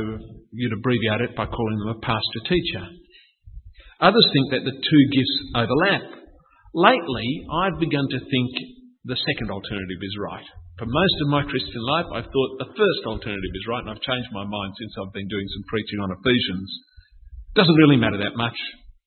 you'd 0.52 0.78
abbreviate 0.78 1.22
it 1.22 1.36
by 1.36 1.46
calling 1.48 1.80
them 1.80 1.98
a 1.98 2.06
pastor 2.06 2.42
teacher. 2.46 2.86
Others 4.02 4.28
think 4.34 4.48
that 4.52 4.66
the 4.68 4.76
two 4.76 5.04
gifts 5.16 5.36
overlap. 5.56 6.04
Lately, 6.76 7.30
I've 7.48 7.80
begun 7.80 8.08
to 8.12 8.20
think 8.20 8.52
the 9.08 9.16
second 9.16 9.48
alternative 9.48 10.02
is 10.02 10.16
right. 10.20 10.48
For 10.76 10.84
most 10.84 11.16
of 11.24 11.32
my 11.32 11.44
Christian 11.48 11.80
life, 11.96 12.10
I've 12.12 12.28
thought 12.28 12.60
the 12.60 12.76
first 12.76 13.02
alternative 13.08 13.54
is 13.56 13.68
right, 13.72 13.80
and 13.80 13.96
I've 13.96 14.04
changed 14.04 14.28
my 14.36 14.44
mind 14.44 14.76
since 14.76 14.92
I've 15.00 15.16
been 15.16 15.32
doing 15.32 15.48
some 15.48 15.64
preaching 15.72 16.00
on 16.04 16.12
Ephesians. 16.12 16.68
Doesn't 17.56 17.80
really 17.80 17.96
matter 17.96 18.20
that 18.20 18.36
much. 18.36 18.58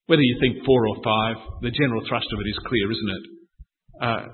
Whether 0.08 0.24
you 0.24 0.40
think 0.40 0.64
four 0.64 0.88
or 0.88 0.96
five, 1.04 1.36
the 1.60 1.70
general 1.76 2.00
thrust 2.08 2.32
of 2.32 2.40
it 2.40 2.48
is 2.48 2.64
clear, 2.64 2.88
isn't 2.88 3.12
it? 3.12 3.24
Uh, 4.00 4.24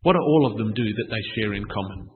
what 0.00 0.16
do 0.16 0.24
all 0.24 0.48
of 0.48 0.56
them 0.56 0.72
do 0.72 0.88
that 0.88 1.08
they 1.12 1.22
share 1.36 1.52
in 1.52 1.68
common? 1.68 2.08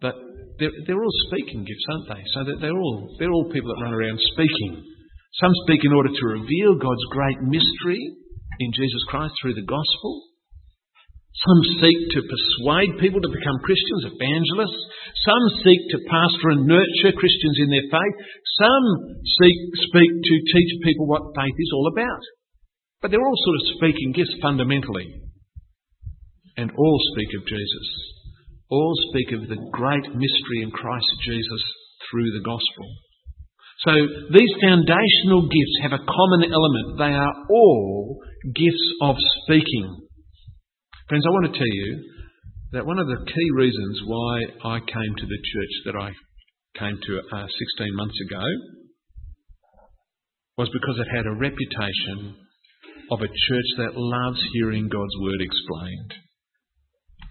But 0.00 0.14
they're, 0.58 0.72
they're 0.86 1.04
all 1.04 1.18
speaking 1.28 1.68
gifts, 1.68 1.84
aren't 1.92 2.08
they? 2.08 2.24
So 2.32 2.38
they're 2.56 2.80
all, 2.80 3.16
they're 3.18 3.32
all 3.32 3.52
people 3.52 3.68
that 3.74 3.84
run 3.84 3.92
around 3.92 4.18
speaking. 4.32 4.88
Some 5.36 5.52
speak 5.64 5.84
in 5.84 5.92
order 5.92 6.08
to 6.08 6.32
reveal 6.40 6.80
God's 6.80 7.06
great 7.12 7.40
mystery 7.44 8.00
in 8.60 8.70
Jesus 8.72 9.04
Christ 9.08 9.34
through 9.40 9.54
the 9.54 9.68
gospel. 9.68 10.28
Some 11.38 11.62
seek 11.78 12.00
to 12.18 12.26
persuade 12.26 12.98
people 12.98 13.22
to 13.22 13.30
become 13.30 13.62
Christians, 13.62 14.10
evangelists. 14.10 14.82
Some 15.22 15.44
seek 15.62 15.78
to 15.94 16.08
pastor 16.10 16.50
and 16.50 16.66
nurture 16.66 17.14
Christians 17.14 17.62
in 17.62 17.70
their 17.70 17.86
faith. 17.86 18.16
Some 18.58 18.86
seek, 19.38 19.58
speak 19.86 20.10
to 20.10 20.34
teach 20.50 20.72
people 20.82 21.06
what 21.06 21.30
faith 21.38 21.54
is 21.54 21.70
all 21.74 21.92
about. 21.94 22.22
But 23.00 23.10
they're 23.12 23.22
all 23.22 23.44
sort 23.46 23.58
of 23.62 23.76
speaking 23.78 24.10
gifts 24.10 24.34
fundamentally. 24.42 25.06
And 26.56 26.72
all 26.74 26.98
speak 27.14 27.30
of 27.38 27.46
Jesus. 27.46 27.88
All 28.70 28.94
speak 29.10 29.30
of 29.30 29.46
the 29.46 29.62
great 29.70 30.10
mystery 30.18 30.66
in 30.66 30.72
Christ 30.72 31.06
Jesus 31.22 31.62
through 32.10 32.32
the 32.34 32.42
gospel. 32.42 32.86
So 33.86 33.92
these 34.34 34.52
foundational 34.60 35.42
gifts 35.46 35.76
have 35.82 35.92
a 35.92 36.02
common 36.02 36.50
element. 36.50 36.98
They 36.98 37.14
are 37.14 37.34
all 37.50 38.18
gifts 38.54 38.88
of 39.02 39.16
speaking. 39.44 40.08
Friends, 41.08 41.24
I 41.26 41.30
want 41.30 41.52
to 41.52 41.58
tell 41.58 41.72
you 41.72 42.04
that 42.72 42.86
one 42.86 42.98
of 42.98 43.06
the 43.06 43.24
key 43.24 43.48
reasons 43.54 44.00
why 44.04 44.40
I 44.64 44.78
came 44.80 45.14
to 45.16 45.26
the 45.26 45.40
church 45.40 45.74
that 45.86 45.96
I 45.96 46.10
came 46.78 46.98
to 47.00 47.36
uh, 47.36 47.46
16 47.46 47.96
months 47.96 48.18
ago 48.28 48.42
was 50.58 50.68
because 50.72 50.98
it 50.98 51.16
had 51.16 51.26
a 51.26 51.38
reputation 51.38 52.34
of 53.10 53.20
a 53.20 53.28
church 53.28 53.70
that 53.78 53.96
loves 53.96 54.40
hearing 54.52 54.88
God's 54.88 55.16
word 55.20 55.40
explained. 55.40 56.12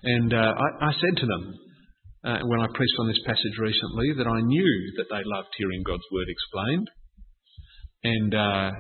And 0.03 0.33
uh, 0.33 0.53
I, 0.55 0.86
I, 0.88 0.91
said 0.93 1.19
to 1.19 1.25
them 1.25 1.53
uh, 2.27 2.43
when 2.43 2.59
I 2.59 2.67
preached 2.75 2.99
on 2.99 3.07
this 3.07 3.23
passage 3.25 3.55
recently 3.55 4.11
that 4.19 4.27
I 4.27 4.41
knew 4.43 4.73
that 4.99 5.07
they 5.07 5.23
loved 5.23 5.55
hearing 5.55 5.83
God's 5.87 6.03
word 6.11 6.27
explained. 6.27 6.87
And 8.03 8.31
uh, 8.35 8.71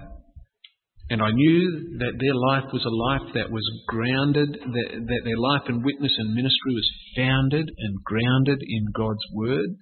and 1.09 1.23
I 1.23 1.31
knew 1.31 1.95
that 2.03 2.19
their 2.19 2.35
life 2.51 2.67
was 2.75 2.83
a 2.83 2.99
life 3.07 3.31
that 3.39 3.47
was 3.47 3.63
grounded, 3.87 4.51
that, 4.51 4.89
that 4.91 5.23
their 5.23 5.39
life 5.39 5.63
and 5.71 5.79
witness 5.79 6.11
and 6.19 6.35
ministry 6.35 6.75
was 6.75 6.89
founded 7.15 7.63
and 7.63 8.03
grounded 8.03 8.59
in 8.59 8.91
God's 8.91 9.23
words. 9.31 9.79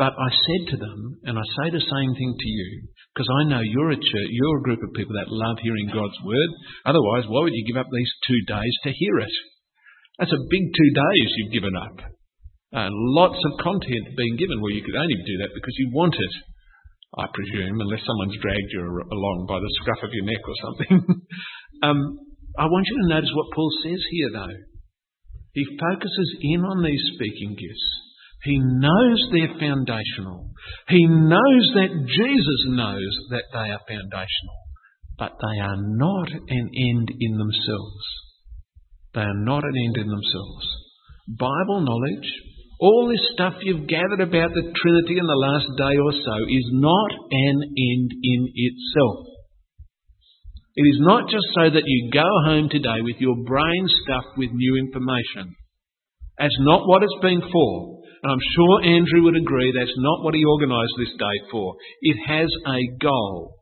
But 0.00 0.16
I 0.16 0.30
said 0.32 0.72
to 0.72 0.76
them, 0.80 1.20
and 1.28 1.36
I 1.36 1.44
say 1.60 1.68
the 1.68 1.84
same 1.84 2.12
thing 2.16 2.32
to 2.32 2.48
you, 2.48 2.88
because 3.12 3.28
I 3.28 3.50
know 3.50 3.60
you're 3.60 3.92
a 3.92 4.00
church, 4.00 4.30
you're 4.32 4.58
a 4.58 4.64
group 4.64 4.80
of 4.80 4.96
people 4.96 5.12
that 5.20 5.28
love 5.28 5.58
hearing 5.60 5.92
God's 5.92 6.16
word. 6.24 6.50
Otherwise, 6.86 7.28
why 7.28 7.44
would 7.44 7.52
you 7.52 7.66
give 7.68 7.76
up 7.76 7.90
these 7.92 8.12
two 8.24 8.40
days 8.48 8.74
to 8.84 8.96
hear 8.96 9.18
it? 9.20 9.34
That's 10.16 10.32
a 10.32 10.48
big 10.48 10.64
two 10.72 10.90
days 10.96 11.28
you've 11.36 11.52
given 11.60 11.76
up. 11.76 12.17
Uh, 12.68 12.88
lots 12.92 13.40
of 13.48 13.64
content 13.64 14.12
being 14.16 14.36
given. 14.36 14.60
Well, 14.60 14.72
you 14.72 14.84
could 14.84 14.96
only 14.96 15.16
do 15.24 15.36
that 15.40 15.56
because 15.56 15.74
you 15.78 15.90
want 15.92 16.14
it. 16.14 16.34
I 17.16 17.24
presume, 17.32 17.80
unless 17.80 18.04
someone's 18.04 18.36
dragged 18.36 18.70
you 18.72 18.84
along 18.84 19.46
by 19.48 19.56
the 19.56 19.72
scruff 19.80 20.04
of 20.04 20.12
your 20.12 20.28
neck 20.28 20.44
or 20.44 20.56
something. 20.60 21.24
um, 21.82 21.98
I 22.58 22.66
want 22.68 22.84
you 22.86 22.96
to 23.00 23.08
notice 23.08 23.32
what 23.32 23.54
Paul 23.54 23.70
says 23.82 24.02
here, 24.10 24.30
though. 24.32 24.58
He 25.54 25.64
focuses 25.64 26.36
in 26.42 26.60
on 26.60 26.84
these 26.84 27.00
speaking 27.14 27.56
gifts. 27.56 27.88
He 28.44 28.58
knows 28.60 29.18
they're 29.32 29.58
foundational. 29.58 30.52
He 30.88 31.06
knows 31.06 31.64
that 31.74 31.90
Jesus 32.06 32.60
knows 32.68 33.14
that 33.30 33.48
they 33.52 33.72
are 33.72 33.80
foundational. 33.88 34.58
But 35.18 35.32
they 35.40 35.60
are 35.60 35.76
not 35.76 36.30
an 36.30 36.70
end 36.76 37.08
in 37.18 37.38
themselves. 37.38 38.04
They 39.14 39.22
are 39.22 39.42
not 39.42 39.64
an 39.64 39.74
end 39.86 39.96
in 39.96 40.08
themselves. 40.08 40.66
Bible 41.26 41.80
knowledge, 41.80 42.30
all 42.78 43.08
this 43.10 43.26
stuff 43.34 43.54
you've 43.62 43.88
gathered 43.88 44.20
about 44.22 44.54
the 44.54 44.70
Trinity 44.74 45.18
in 45.18 45.26
the 45.26 45.42
last 45.42 45.66
day 45.76 45.94
or 45.98 46.12
so 46.12 46.36
is 46.46 46.68
not 46.72 47.10
an 47.30 47.56
end 47.74 48.10
in 48.22 48.40
itself. 48.54 49.26
It 50.78 50.86
is 50.86 51.02
not 51.02 51.28
just 51.28 51.46
so 51.58 51.70
that 51.74 51.82
you 51.86 52.10
go 52.14 52.28
home 52.46 52.68
today 52.70 53.02
with 53.02 53.18
your 53.18 53.34
brain 53.34 53.84
stuffed 54.06 54.38
with 54.38 54.54
new 54.54 54.78
information. 54.78 55.58
That's 56.38 56.54
not 56.60 56.86
what 56.86 57.02
it's 57.02 57.18
been 57.20 57.42
for. 57.50 57.98
And 58.22 58.30
I'm 58.30 58.46
sure 58.54 58.86
Andrew 58.86 59.26
would 59.26 59.36
agree 59.36 59.74
that's 59.74 59.98
not 59.98 60.22
what 60.22 60.34
he 60.34 60.44
organised 60.46 60.94
this 60.98 61.14
day 61.18 61.38
for. 61.50 61.74
It 62.02 62.18
has 62.26 62.46
a 62.66 62.78
goal. 63.02 63.58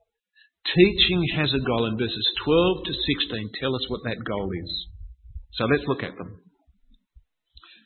Teaching 0.76 1.24
has 1.36 1.52
a 1.54 1.64
goal, 1.64 1.86
and 1.86 1.98
verses 1.98 2.28
12 2.44 2.84
to 2.84 2.92
16 2.92 3.50
tell 3.60 3.74
us 3.74 3.88
what 3.88 4.00
that 4.04 4.20
goal 4.26 4.50
is. 4.52 4.86
So 5.54 5.64
let's 5.64 5.84
look 5.86 6.02
at 6.02 6.16
them. 6.18 6.40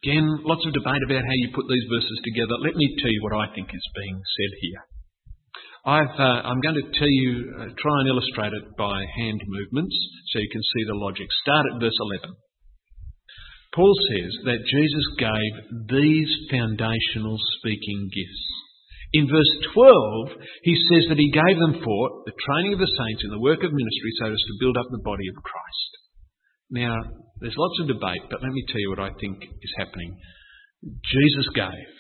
Again, 0.00 0.24
lots 0.48 0.64
of 0.64 0.72
debate 0.72 1.04
about 1.04 1.28
how 1.28 1.36
you 1.36 1.52
put 1.52 1.68
these 1.68 1.84
verses 1.92 2.18
together. 2.24 2.56
Let 2.64 2.72
me 2.72 2.96
tell 3.04 3.12
you 3.12 3.20
what 3.20 3.36
I 3.36 3.52
think 3.52 3.68
is 3.68 3.96
being 3.96 4.16
said 4.16 4.52
here. 4.64 4.82
i 5.84 5.98
am 6.00 6.56
uh, 6.56 6.60
going 6.64 6.80
to 6.80 6.88
tell 6.96 7.12
you, 7.12 7.52
uh, 7.52 7.68
try 7.76 7.96
and 8.00 8.08
illustrate 8.08 8.56
it 8.56 8.76
by 8.80 9.04
hand 9.20 9.44
movements 9.44 9.92
so 10.32 10.40
you 10.40 10.48
can 10.48 10.64
see 10.72 10.84
the 10.88 10.96
logic. 10.96 11.28
Start 11.44 11.66
at 11.68 11.80
verse 11.84 12.00
11. 12.00 12.32
Paul 13.76 13.94
says 14.08 14.32
that 14.48 14.66
Jesus 14.66 15.06
gave 15.20 15.52
these 15.92 16.32
foundational 16.50 17.36
speaking 17.60 18.08
gifts 18.08 18.46
In 19.12 19.26
verse 19.28 19.54
12, 19.74 20.38
he 20.62 20.74
says 20.88 21.06
that 21.10 21.18
he 21.18 21.34
gave 21.34 21.58
them 21.58 21.82
for 21.82 22.02
the 22.26 22.34
training 22.46 22.74
of 22.74 22.80
the 22.80 22.94
saints 22.94 23.22
in 23.22 23.30
the 23.30 23.42
work 23.42 23.62
of 23.62 23.70
ministry 23.74 24.12
so 24.18 24.32
as 24.32 24.38
to 24.38 24.60
build 24.60 24.76
up 24.78 24.86
the 24.90 25.02
body 25.02 25.26
of 25.28 25.42
Christ. 25.42 25.90
Now, 26.70 26.96
there's 27.40 27.56
lots 27.56 27.80
of 27.80 27.88
debate, 27.88 28.22
but 28.30 28.42
let 28.42 28.52
me 28.52 28.64
tell 28.68 28.80
you 28.80 28.90
what 28.90 29.00
I 29.00 29.10
think 29.20 29.42
is 29.42 29.74
happening. 29.78 30.16
Jesus 30.82 31.48
gave, 31.54 31.92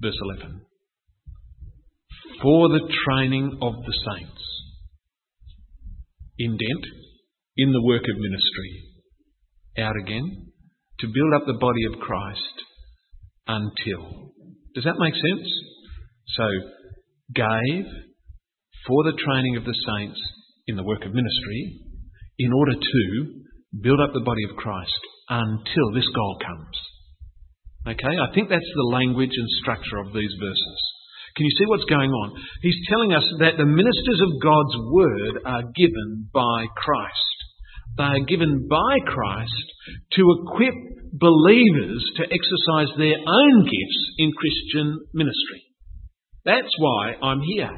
verse 0.00 0.18
11, 0.38 0.62
for 2.42 2.68
the 2.68 2.92
training 3.06 3.58
of 3.60 3.74
the 3.74 3.92
saints. 3.92 4.42
Indent, 6.38 6.86
in 7.56 7.72
the 7.72 7.82
work 7.82 8.02
of 8.02 8.18
ministry. 8.18 8.72
Out 9.78 9.94
again, 10.02 10.52
to 11.00 11.06
build 11.06 11.34
up 11.34 11.46
the 11.46 11.58
body 11.60 11.84
of 11.92 12.00
Christ 12.00 12.56
until. 13.46 14.32
Does 14.74 14.84
that 14.84 14.98
make 14.98 15.14
sense? 15.14 15.48
So, 16.28 16.44
gave 17.34 17.84
for 18.86 19.04
the 19.04 19.18
training 19.18 19.56
of 19.56 19.64
the 19.64 19.74
saints 19.74 20.20
in 20.66 20.76
the 20.76 20.82
work 20.82 21.04
of 21.04 21.12
ministry 21.12 21.80
in 22.38 22.52
order 22.52 22.72
to 22.72 23.34
build 23.78 24.00
up 24.00 24.12
the 24.12 24.26
body 24.26 24.44
of 24.50 24.56
Christ 24.56 25.00
until 25.28 25.92
this 25.94 26.08
goal 26.14 26.38
comes. 26.42 26.76
Okay, 27.86 28.14
I 28.18 28.34
think 28.34 28.48
that's 28.48 28.74
the 28.74 28.90
language 28.92 29.32
and 29.32 29.48
structure 29.62 29.98
of 29.98 30.12
these 30.12 30.34
verses. 30.40 30.80
Can 31.36 31.46
you 31.46 31.54
see 31.56 31.64
what's 31.66 31.88
going 31.88 32.10
on? 32.10 32.36
He's 32.60 32.76
telling 32.88 33.12
us 33.14 33.24
that 33.38 33.56
the 33.56 33.64
ministers 33.64 34.20
of 34.20 34.42
God's 34.42 34.76
word 34.90 35.34
are 35.46 35.62
given 35.76 36.28
by 36.34 36.66
Christ. 36.76 37.36
They 37.96 38.04
are 38.04 38.26
given 38.26 38.66
by 38.68 38.98
Christ 39.06 39.66
to 40.12 40.22
equip 40.42 40.74
believers 41.12 42.04
to 42.16 42.24
exercise 42.24 42.90
their 42.98 43.16
own 43.16 43.64
gifts 43.64 44.00
in 44.18 44.32
Christian 44.32 44.98
ministry. 45.14 45.62
That's 46.44 46.74
why 46.78 47.14
I'm 47.22 47.40
here. 47.40 47.70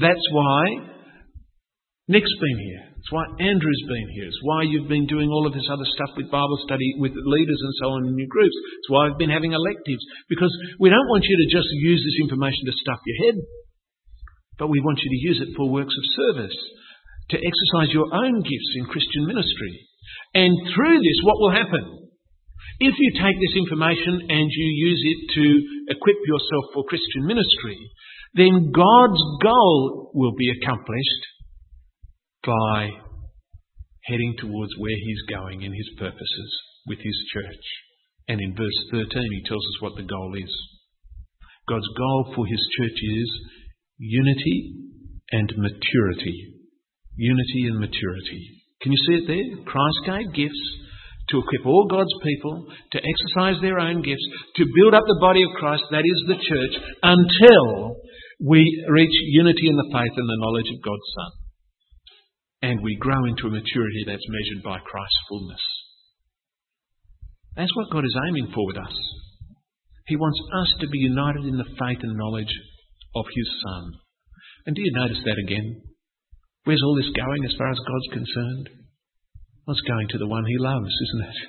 That's 0.00 0.26
why 0.32 0.93
Nick's 2.04 2.36
been 2.36 2.60
here. 2.60 2.84
It's 3.00 3.08
why 3.08 3.24
Andrew's 3.40 3.84
been 3.88 4.08
here. 4.12 4.28
It's 4.28 4.44
why 4.44 4.68
you've 4.68 4.92
been 4.92 5.08
doing 5.08 5.32
all 5.32 5.48
of 5.48 5.56
this 5.56 5.68
other 5.72 5.88
stuff 5.88 6.12
with 6.20 6.28
Bible 6.28 6.60
study, 6.68 7.00
with 7.00 7.16
leaders 7.16 7.60
and 7.64 7.74
so 7.80 7.86
on 7.96 8.12
in 8.12 8.16
your 8.20 8.28
groups. 8.28 8.52
It's 8.52 8.92
why 8.92 9.08
I've 9.08 9.16
been 9.16 9.32
having 9.32 9.56
electives. 9.56 10.04
Because 10.28 10.52
we 10.76 10.92
don't 10.92 11.08
want 11.08 11.24
you 11.24 11.36
to 11.40 11.48
just 11.48 11.68
use 11.80 12.04
this 12.04 12.20
information 12.20 12.68
to 12.68 12.76
stuff 12.76 13.00
your 13.08 13.20
head, 13.24 13.36
but 14.60 14.68
we 14.68 14.84
want 14.84 15.00
you 15.00 15.08
to 15.16 15.24
use 15.24 15.40
it 15.40 15.56
for 15.56 15.72
works 15.72 15.96
of 15.96 16.04
service, 16.12 16.56
to 17.32 17.40
exercise 17.40 17.88
your 17.96 18.12
own 18.12 18.44
gifts 18.44 18.72
in 18.76 18.84
Christian 18.84 19.24
ministry. 19.24 19.88
And 20.36 20.52
through 20.76 21.00
this, 21.00 21.24
what 21.24 21.40
will 21.40 21.56
happen? 21.56 22.04
If 22.84 23.00
you 23.00 23.10
take 23.16 23.40
this 23.40 23.56
information 23.56 24.28
and 24.28 24.44
you 24.52 24.68
use 24.92 25.00
it 25.08 25.20
to 25.40 25.44
equip 25.88 26.20
yourself 26.28 26.64
for 26.76 26.84
Christian 26.84 27.24
ministry, 27.24 27.80
then 28.36 28.72
God's 28.76 29.22
goal 29.40 30.12
will 30.12 30.36
be 30.36 30.52
accomplished 30.52 31.33
by 32.46 32.88
heading 34.04 34.34
towards 34.38 34.72
where 34.78 34.98
he's 35.04 35.22
going 35.28 35.62
in 35.62 35.72
his 35.72 35.90
purposes 35.98 36.50
with 36.86 36.98
his 36.98 37.16
church. 37.32 37.64
And 38.28 38.40
in 38.40 38.56
verse 38.56 38.78
13, 38.90 39.08
he 39.32 39.42
tells 39.48 39.64
us 39.64 39.80
what 39.80 39.96
the 39.96 40.08
goal 40.08 40.32
is. 40.36 40.52
God's 41.68 41.88
goal 41.96 42.32
for 42.36 42.46
his 42.46 42.60
church 42.78 42.98
is 43.00 43.30
unity 43.98 44.74
and 45.32 45.52
maturity. 45.56 46.60
Unity 47.16 47.68
and 47.68 47.80
maturity. 47.80 48.60
Can 48.82 48.92
you 48.92 49.00
see 49.06 49.14
it 49.24 49.26
there? 49.26 49.64
Christ 49.64 50.00
gave 50.04 50.34
gifts 50.34 50.64
to 51.30 51.38
equip 51.38 51.64
all 51.64 51.88
God's 51.88 52.12
people 52.22 52.66
to 52.92 53.00
exercise 53.00 53.56
their 53.62 53.78
own 53.78 54.02
gifts, 54.02 54.28
to 54.56 54.66
build 54.76 54.92
up 54.92 55.04
the 55.06 55.20
body 55.20 55.42
of 55.42 55.56
Christ, 55.56 55.84
that 55.90 56.04
is 56.04 56.20
the 56.28 56.36
church, 56.36 56.74
until 57.02 57.96
we 58.44 58.60
reach 58.90 59.14
unity 59.32 59.68
in 59.68 59.76
the 59.76 59.88
faith 59.88 60.12
and 60.16 60.28
the 60.28 60.40
knowledge 60.40 60.68
of 60.68 60.84
God's 60.84 61.08
Son 61.16 61.43
and 62.64 62.80
we 62.80 62.96
grow 62.96 63.26
into 63.28 63.44
a 63.46 63.50
maturity 63.50 64.04
that's 64.06 64.24
measured 64.24 64.64
by 64.64 64.78
Christ's 64.80 65.24
fullness. 65.28 65.60
That's 67.56 67.76
what 67.76 67.92
God 67.92 68.06
is 68.06 68.16
aiming 68.28 68.52
for 68.54 68.64
with 68.66 68.78
us. 68.78 68.96
He 70.06 70.16
wants 70.16 70.40
us 70.64 70.72
to 70.80 70.88
be 70.88 70.98
united 70.98 71.44
in 71.44 71.58
the 71.58 71.68
faith 71.76 72.00
and 72.00 72.16
knowledge 72.16 72.52
of 73.14 73.26
His 73.28 73.48
Son. 73.60 73.92
And 74.64 74.74
do 74.74 74.80
you 74.80 74.92
notice 74.96 75.20
that 75.24 75.36
again? 75.44 75.82
Where's 76.64 76.80
all 76.82 76.96
this 76.96 77.12
going 77.12 77.44
as 77.44 77.54
far 77.58 77.68
as 77.68 77.84
God's 77.84 78.24
concerned? 78.24 78.70
Well, 79.66 79.76
it's 79.76 79.84
going 79.86 80.08
to 80.08 80.18
the 80.18 80.28
one 80.28 80.46
He 80.48 80.56
loves, 80.56 80.88
isn't 80.88 81.28
it? 81.28 81.40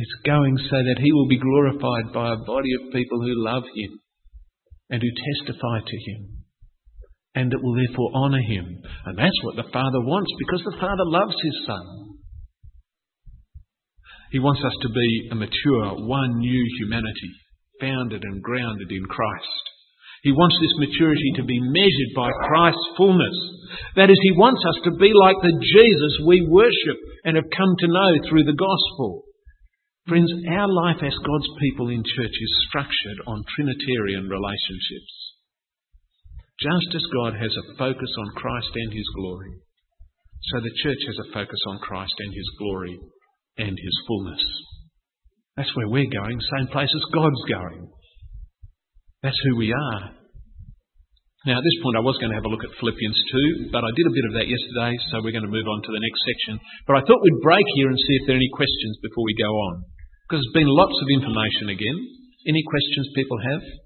It's 0.00 0.16
going 0.24 0.56
so 0.64 0.80
that 0.80 1.00
He 1.04 1.12
will 1.12 1.28
be 1.28 1.38
glorified 1.38 2.08
by 2.14 2.32
a 2.32 2.44
body 2.48 2.72
of 2.80 2.92
people 2.92 3.20
who 3.20 3.44
love 3.44 3.64
Him 3.76 4.00
and 4.88 5.02
who 5.02 5.12
testify 5.12 5.84
to 5.84 5.98
Him 6.08 6.43
and 7.34 7.52
it 7.52 7.62
will 7.62 7.74
therefore 7.74 8.14
honour 8.14 8.42
him. 8.46 8.82
And 9.06 9.18
that's 9.18 9.40
what 9.42 9.56
the 9.56 9.70
Father 9.72 10.00
wants 10.00 10.30
because 10.38 10.62
the 10.64 10.78
Father 10.78 11.04
loves 11.06 11.34
his 11.42 11.58
Son. 11.66 12.14
He 14.30 14.38
wants 14.38 14.62
us 14.66 14.74
to 14.82 14.88
be 14.88 15.28
a 15.30 15.34
mature, 15.34 15.94
one 16.06 16.38
new 16.38 16.64
humanity, 16.78 17.30
founded 17.80 18.22
and 18.22 18.42
grounded 18.42 18.90
in 18.90 19.04
Christ. 19.06 19.64
He 20.24 20.32
wants 20.32 20.56
this 20.58 20.88
maturity 20.88 21.36
to 21.36 21.44
be 21.44 21.60
measured 21.60 22.12
by 22.16 22.32
Christ's 22.48 22.96
fullness. 22.96 23.36
That 23.94 24.10
is, 24.10 24.18
He 24.22 24.32
wants 24.32 24.64
us 24.66 24.80
to 24.84 24.96
be 24.96 25.12
like 25.12 25.36
the 25.38 25.52
Jesus 25.52 26.26
we 26.26 26.48
worship 26.48 26.98
and 27.24 27.36
have 27.36 27.52
come 27.52 27.76
to 27.78 27.92
know 27.92 28.10
through 28.26 28.44
the 28.44 28.56
gospel. 28.56 29.22
Friends, 30.08 30.32
our 30.50 30.66
life 30.66 30.98
as 31.04 31.14
God's 31.14 31.50
people 31.60 31.90
in 31.90 32.02
church 32.02 32.32
is 32.32 32.64
structured 32.68 33.20
on 33.26 33.44
Trinitarian 33.54 34.26
relationships. 34.26 35.23
Just 36.64 36.96
as 36.96 37.04
God 37.12 37.36
has 37.36 37.52
a 37.52 37.76
focus 37.76 38.08
on 38.16 38.40
Christ 38.40 38.72
and 38.72 38.88
His 38.88 39.04
glory, 39.20 39.52
so 40.48 40.64
the 40.64 40.72
church 40.80 41.02
has 41.12 41.20
a 41.20 41.32
focus 41.36 41.60
on 41.68 41.84
Christ 41.84 42.16
and 42.24 42.32
His 42.32 42.48
glory 42.56 42.96
and 43.60 43.76
His 43.76 43.96
fullness. 44.08 44.40
That's 45.60 45.76
where 45.76 45.92
we're 45.92 46.08
going, 46.08 46.40
same 46.40 46.72
place 46.72 46.88
as 46.88 47.12
God's 47.12 47.44
going. 47.52 47.84
That's 49.20 49.36
who 49.44 49.60
we 49.60 49.76
are. 49.76 50.16
Now, 51.44 51.60
at 51.60 51.66
this 51.68 51.80
point, 51.84 52.00
I 52.00 52.04
was 52.08 52.16
going 52.16 52.32
to 52.32 52.38
have 52.40 52.48
a 52.48 52.52
look 52.52 52.64
at 52.64 52.72
Philippians 52.80 53.20
2, 53.68 53.68
but 53.68 53.84
I 53.84 53.92
did 53.92 54.08
a 54.08 54.16
bit 54.16 54.28
of 54.32 54.34
that 54.40 54.48
yesterday, 54.48 54.96
so 55.12 55.20
we're 55.20 55.36
going 55.36 55.44
to 55.44 55.52
move 55.52 55.68
on 55.68 55.84
to 55.84 55.92
the 55.92 56.00
next 56.00 56.24
section. 56.24 56.56
But 56.88 56.96
I 56.96 57.04
thought 57.04 57.20
we'd 57.20 57.44
break 57.44 57.68
here 57.76 57.92
and 57.92 58.00
see 58.00 58.16
if 58.16 58.24
there 58.24 58.32
are 58.32 58.40
any 58.40 58.52
questions 58.56 58.96
before 59.04 59.28
we 59.28 59.36
go 59.36 59.52
on. 59.52 59.84
Because 60.24 60.40
there's 60.40 60.64
been 60.64 60.72
lots 60.72 60.96
of 60.96 61.12
information 61.12 61.76
again. 61.76 61.98
Any 62.48 62.64
questions 62.64 63.12
people 63.12 63.36
have? 63.36 63.83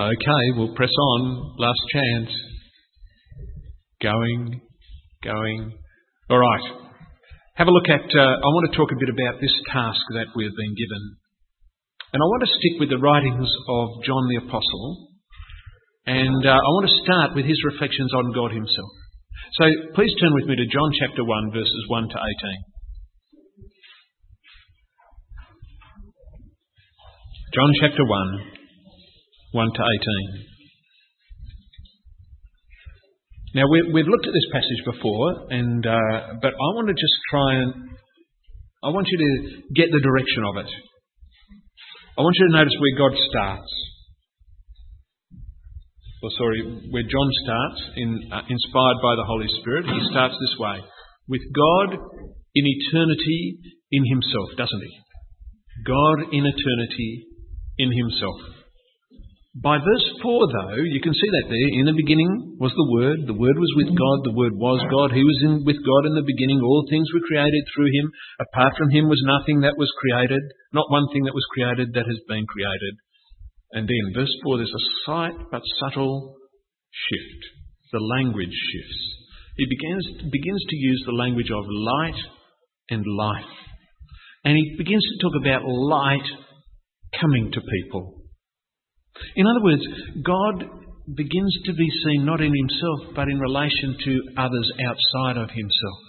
Okay, 0.00 0.44
we'll 0.56 0.72
press 0.72 0.88
on. 0.96 1.56
Last 1.58 1.82
chance. 1.92 2.32
Going, 4.00 4.62
going. 5.22 5.76
All 6.30 6.38
right. 6.40 6.66
Have 7.56 7.68
a 7.68 7.70
look 7.70 7.84
at, 7.84 8.08
uh, 8.08 8.32
I 8.40 8.48
want 8.48 8.72
to 8.72 8.76
talk 8.78 8.88
a 8.88 8.96
bit 8.96 9.12
about 9.12 9.42
this 9.42 9.52
task 9.68 10.00
that 10.16 10.32
we've 10.34 10.56
been 10.56 10.72
given. 10.72 11.02
And 12.16 12.20
I 12.24 12.26
want 12.32 12.48
to 12.48 12.56
stick 12.56 12.80
with 12.80 12.88
the 12.88 12.96
writings 12.96 13.44
of 13.68 14.00
John 14.08 14.24
the 14.32 14.40
Apostle. 14.40 15.12
And 16.06 16.48
uh, 16.48 16.56
I 16.56 16.70
want 16.80 16.88
to 16.88 17.02
start 17.04 17.36
with 17.36 17.44
his 17.44 17.60
reflections 17.68 18.08
on 18.16 18.32
God 18.32 18.56
himself. 18.56 18.88
So 19.60 19.68
please 19.92 20.16
turn 20.16 20.32
with 20.32 20.48
me 20.48 20.56
to 20.56 20.64
John 20.64 20.96
chapter 20.96 21.28
1, 21.28 21.52
verses 21.52 21.84
1 21.92 22.08
to 22.08 22.16
18. 22.16 22.56
John 27.52 27.70
chapter 27.84 28.00
1, 28.00 28.59
1 29.52 29.66
to 29.74 29.82
18. 29.82 30.46
Now, 33.54 33.64
we, 33.66 33.82
we've 33.92 34.06
looked 34.06 34.26
at 34.26 34.32
this 34.32 34.46
passage 34.52 34.84
before, 34.86 35.50
and, 35.50 35.84
uh, 35.84 36.38
but 36.40 36.54
I 36.54 36.68
want 36.78 36.86
to 36.86 36.94
just 36.94 37.16
try 37.30 37.54
and. 37.54 37.98
I 38.82 38.88
want 38.88 39.08
you 39.10 39.18
to 39.18 39.30
get 39.74 39.90
the 39.92 40.00
direction 40.00 40.42
of 40.48 40.56
it. 40.64 40.70
I 42.16 42.22
want 42.22 42.36
you 42.38 42.46
to 42.48 42.56
notice 42.56 42.72
where 42.78 42.96
God 42.96 43.12
starts. 43.28 43.70
Well, 46.22 46.32
sorry, 46.38 46.62
where 46.88 47.02
John 47.02 47.28
starts, 47.44 47.80
in, 47.96 48.30
uh, 48.32 48.40
inspired 48.48 48.98
by 49.02 49.16
the 49.16 49.26
Holy 49.26 49.48
Spirit. 49.60 49.84
He 49.84 50.00
starts 50.12 50.36
this 50.38 50.54
way 50.58 50.78
with 51.28 51.42
God 51.52 51.98
in 52.54 52.64
eternity 52.66 53.58
in 53.90 54.04
Himself, 54.06 54.50
doesn't 54.56 54.82
he? 54.82 54.92
God 55.86 56.32
in 56.32 56.46
eternity 56.46 57.26
in 57.78 57.90
Himself. 57.92 58.59
By 59.50 59.82
verse 59.82 60.06
4, 60.22 60.46
though, 60.46 60.78
you 60.78 61.02
can 61.02 61.10
see 61.10 61.30
that 61.34 61.50
there. 61.50 61.70
In 61.82 61.90
the 61.90 61.98
beginning 61.98 62.54
was 62.62 62.70
the 62.70 62.90
Word. 62.94 63.26
The 63.26 63.34
Word 63.34 63.58
was 63.58 63.74
with 63.82 63.90
God. 63.90 64.18
The 64.22 64.38
Word 64.38 64.54
was 64.54 64.78
God. 64.86 65.10
He 65.10 65.26
was 65.26 65.38
in, 65.42 65.66
with 65.66 65.82
God 65.82 66.06
in 66.06 66.14
the 66.14 66.22
beginning. 66.22 66.62
All 66.62 66.86
things 66.86 67.10
were 67.10 67.26
created 67.26 67.66
through 67.74 67.90
Him. 67.90 68.14
Apart 68.46 68.78
from 68.78 68.94
Him 68.94 69.10
was 69.10 69.18
nothing 69.26 69.66
that 69.66 69.74
was 69.74 69.90
created. 69.98 70.38
Not 70.70 70.86
one 70.94 71.10
thing 71.10 71.26
that 71.26 71.34
was 71.34 71.42
created 71.50 71.90
that 71.98 72.06
has 72.06 72.20
been 72.30 72.46
created. 72.46 72.94
And 73.74 73.90
then, 73.90 74.14
verse 74.14 74.30
4, 74.46 74.62
there's 74.62 74.70
a 74.70 74.88
slight 75.02 75.34
but 75.50 75.66
subtle 75.82 76.38
shift. 77.10 77.42
The 77.90 77.98
language 77.98 78.54
shifts. 78.54 79.02
he 79.58 79.66
begins, 79.66 80.30
begins 80.30 80.62
to 80.62 80.76
use 80.78 81.02
the 81.06 81.18
language 81.18 81.50
of 81.50 81.66
light 81.66 82.22
and 82.86 83.02
life. 83.02 83.54
And 84.46 84.54
he 84.54 84.78
begins 84.78 85.02
to 85.02 85.18
talk 85.18 85.34
about 85.42 85.66
light 85.66 86.28
coming 87.18 87.50
to 87.50 87.60
people. 87.60 88.19
In 89.36 89.46
other 89.46 89.62
words, 89.62 89.84
God 90.22 90.64
begins 91.16 91.54
to 91.66 91.72
be 91.74 91.88
seen 92.04 92.24
not 92.24 92.40
in 92.40 92.52
himself, 92.54 93.14
but 93.14 93.28
in 93.28 93.40
relation 93.40 93.96
to 94.04 94.12
others 94.38 94.70
outside 94.86 95.36
of 95.36 95.50
himself. 95.50 96.00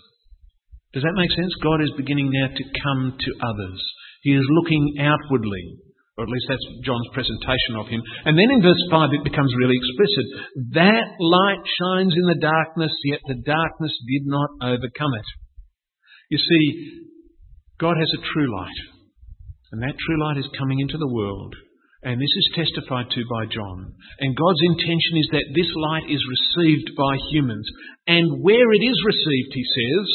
Does 0.93 1.04
that 1.04 1.15
make 1.15 1.32
sense? 1.32 1.56
God 1.63 1.82
is 1.82 1.91
beginning 1.95 2.30
now 2.32 2.47
to 2.52 2.63
come 2.84 3.15
to 3.17 3.32
others. 3.41 3.80
He 4.21 4.36
is 4.36 4.43
looking 4.62 5.00
outwardly, 5.00 5.80
or 6.17 6.26
at 6.26 6.30
least 6.30 6.45
that's 6.50 6.67
John's 6.84 7.08
presentation 7.15 7.80
of 7.80 7.88
him. 7.88 8.04
And 8.26 8.38
then 8.38 8.52
in 8.52 8.62
verse 8.62 8.84
5 8.91 9.10
it 9.15 9.24
becomes 9.24 9.56
really 9.58 9.80
explicit. 9.80 10.28
That 10.76 11.08
light 11.17 11.63
shines 11.80 12.13
in 12.13 12.28
the 12.28 12.41
darkness, 12.43 12.91
yet 13.06 13.21
the 13.26 13.41
darkness 13.41 13.95
did 14.06 14.28
not 14.28 14.50
overcome 14.62 15.15
it. 15.15 15.30
You 16.30 16.38
see, 16.38 17.08
God 17.80 17.95
has 17.97 18.12
a 18.13 18.26
true 18.34 18.52
light, 18.52 18.80
and 19.71 19.82
that 19.82 19.97
true 19.97 20.19
light 20.21 20.38
is 20.38 20.58
coming 20.60 20.80
into 20.80 20.97
the 21.00 21.12
world. 21.12 21.56
And 22.04 22.18
this 22.18 22.34
is 22.34 22.58
testified 22.58 23.14
to 23.14 23.22
by 23.30 23.46
John. 23.46 23.94
And 24.20 24.34
God's 24.34 24.64
intention 24.74 25.22
is 25.22 25.30
that 25.38 25.54
this 25.54 25.70
light 25.78 26.10
is 26.10 26.22
received 26.26 26.98
by 26.98 27.14
humans. 27.30 27.70
And 28.08 28.42
where 28.42 28.74
it 28.74 28.82
is 28.82 28.98
received, 29.06 29.54
he 29.54 29.66
says, 29.66 30.06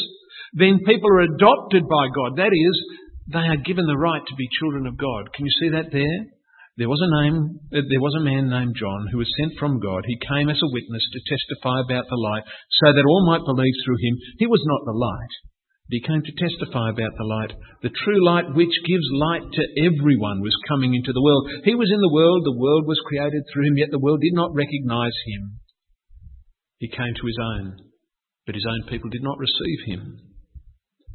then 0.53 0.83
people 0.83 1.07
are 1.15 1.31
adopted 1.31 1.87
by 1.87 2.05
God. 2.11 2.35
That 2.35 2.51
is, 2.51 2.75
they 3.31 3.47
are 3.47 3.63
given 3.63 3.87
the 3.87 3.99
right 3.99 4.19
to 4.19 4.35
be 4.35 4.57
children 4.59 4.87
of 4.87 4.99
God. 4.99 5.31
Can 5.31 5.45
you 5.47 5.55
see 5.59 5.69
that 5.75 5.91
there? 5.91 6.19
There 6.77 6.91
was 6.91 7.01
a 7.01 7.13
name, 7.23 7.57
uh, 7.73 7.81
there 7.89 8.03
was 8.03 8.13
a 8.19 8.23
man 8.23 8.53
named 8.53 8.77
John 8.77 9.07
who 9.09 9.17
was 9.17 9.33
sent 9.39 9.57
from 9.57 9.81
God. 9.81 10.05
He 10.05 10.21
came 10.21 10.45
as 10.47 10.61
a 10.61 10.73
witness 10.75 11.01
to 11.09 11.25
testify 11.25 11.81
about 11.81 12.05
the 12.05 12.21
light 12.21 12.45
so 12.83 12.93
that 12.93 13.07
all 13.07 13.25
might 13.25 13.47
believe 13.47 13.73
through 13.81 13.97
him. 13.97 14.13
He 14.37 14.45
was 14.45 14.61
not 14.61 14.85
the 14.85 14.93
light. 14.93 15.33
He 15.89 16.03
came 16.03 16.19
to 16.19 16.35
testify 16.35 16.91
about 16.91 17.15
the 17.15 17.23
light. 17.23 17.53
The 17.81 17.95
true 18.03 18.19
light 18.25 18.51
which 18.51 18.75
gives 18.83 19.07
light 19.13 19.47
to 19.47 19.63
everyone 19.87 20.43
was 20.43 20.65
coming 20.67 20.93
into 20.93 21.13
the 21.13 21.23
world. 21.23 21.47
He 21.63 21.75
was 21.75 21.87
in 21.87 22.01
the 22.01 22.11
world, 22.11 22.43
the 22.43 22.59
world 22.59 22.85
was 22.85 22.99
created 23.07 23.43
through 23.47 23.67
him, 23.67 23.77
yet 23.77 23.91
the 23.91 24.03
world 24.03 24.19
did 24.19 24.35
not 24.35 24.53
recognize 24.53 25.15
him. 25.25 25.59
He 26.79 26.89
came 26.89 27.15
to 27.15 27.27
his 27.27 27.39
own, 27.39 27.79
but 28.45 28.55
his 28.55 28.67
own 28.67 28.89
people 28.91 29.09
did 29.09 29.23
not 29.23 29.39
receive 29.39 29.79
him. 29.87 30.19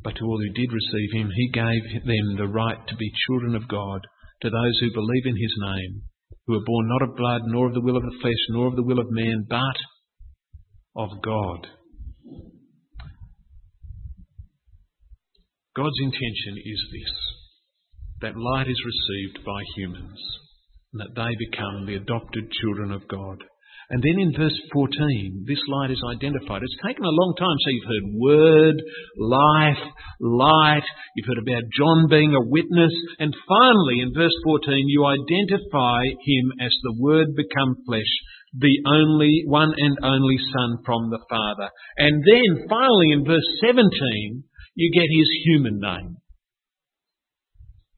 But 0.02 0.16
to 0.16 0.24
all 0.24 0.40
who 0.40 0.52
did 0.56 0.72
receive 0.72 1.10
him, 1.12 1.30
he 1.30 1.48
gave 1.52 1.84
them 2.04 2.36
the 2.36 2.48
right 2.48 2.80
to 2.88 2.96
be 2.96 3.12
children 3.28 3.54
of 3.54 3.68
God, 3.68 4.00
to 4.40 4.50
those 4.50 4.78
who 4.80 4.90
believe 4.90 5.26
in 5.26 5.36
his 5.36 5.54
name, 5.60 6.02
who 6.46 6.54
are 6.54 6.64
born 6.64 6.88
not 6.88 7.02
of 7.02 7.16
blood, 7.16 7.42
nor 7.44 7.68
of 7.68 7.74
the 7.74 7.80
will 7.84 7.96
of 7.96 8.02
the 8.02 8.18
flesh, 8.20 8.42
nor 8.50 8.66
of 8.68 8.76
the 8.76 8.82
will 8.82 8.98
of 8.98 9.06
man, 9.10 9.46
but 9.48 9.76
of 10.96 11.22
God. 11.22 11.68
God's 15.74 16.00
intention 16.02 16.60
is 16.64 16.80
this 16.92 17.14
that 18.20 18.36
light 18.36 18.68
is 18.68 18.78
received 18.86 19.44
by 19.44 19.60
humans, 19.74 20.20
and 20.92 21.00
that 21.00 21.16
they 21.16 21.32
become 21.50 21.86
the 21.86 21.96
adopted 21.96 22.44
children 22.52 22.92
of 22.92 23.08
God. 23.08 23.42
And 23.90 24.00
then 24.00 24.20
in 24.20 24.32
verse 24.32 24.56
14, 24.72 25.44
this 25.48 25.60
light 25.68 25.90
is 25.90 26.00
identified. 26.00 26.62
It's 26.62 26.86
taken 26.86 27.04
a 27.04 27.12
long 27.12 27.34
time. 27.36 27.56
So 27.60 27.70
you've 27.72 27.92
heard 27.92 28.08
word, 28.14 28.76
life, 29.18 29.84
light. 30.20 30.86
You've 31.16 31.28
heard 31.28 31.42
about 31.44 31.68
John 31.76 32.08
being 32.08 32.32
a 32.32 32.46
witness. 32.46 32.94
And 33.18 33.34
finally, 33.48 34.00
in 34.00 34.16
verse 34.16 34.32
14, 34.44 34.88
you 34.88 35.04
identify 35.04 36.08
him 36.08 36.46
as 36.60 36.72
the 36.84 36.96
Word 37.00 37.34
become 37.36 37.76
flesh, 37.84 38.12
the 38.56 38.76
only, 38.86 39.44
one 39.44 39.74
and 39.76 39.96
only 40.04 40.38
Son 40.56 40.78
from 40.86 41.10
the 41.10 41.20
Father. 41.28 41.68
And 41.96 42.22
then 42.24 42.68
finally, 42.68 43.12
in 43.12 43.24
verse 43.24 43.48
17, 43.60 44.44
you 44.74 44.90
get 44.92 45.08
his 45.08 45.28
human 45.44 45.80
name. 45.80 46.16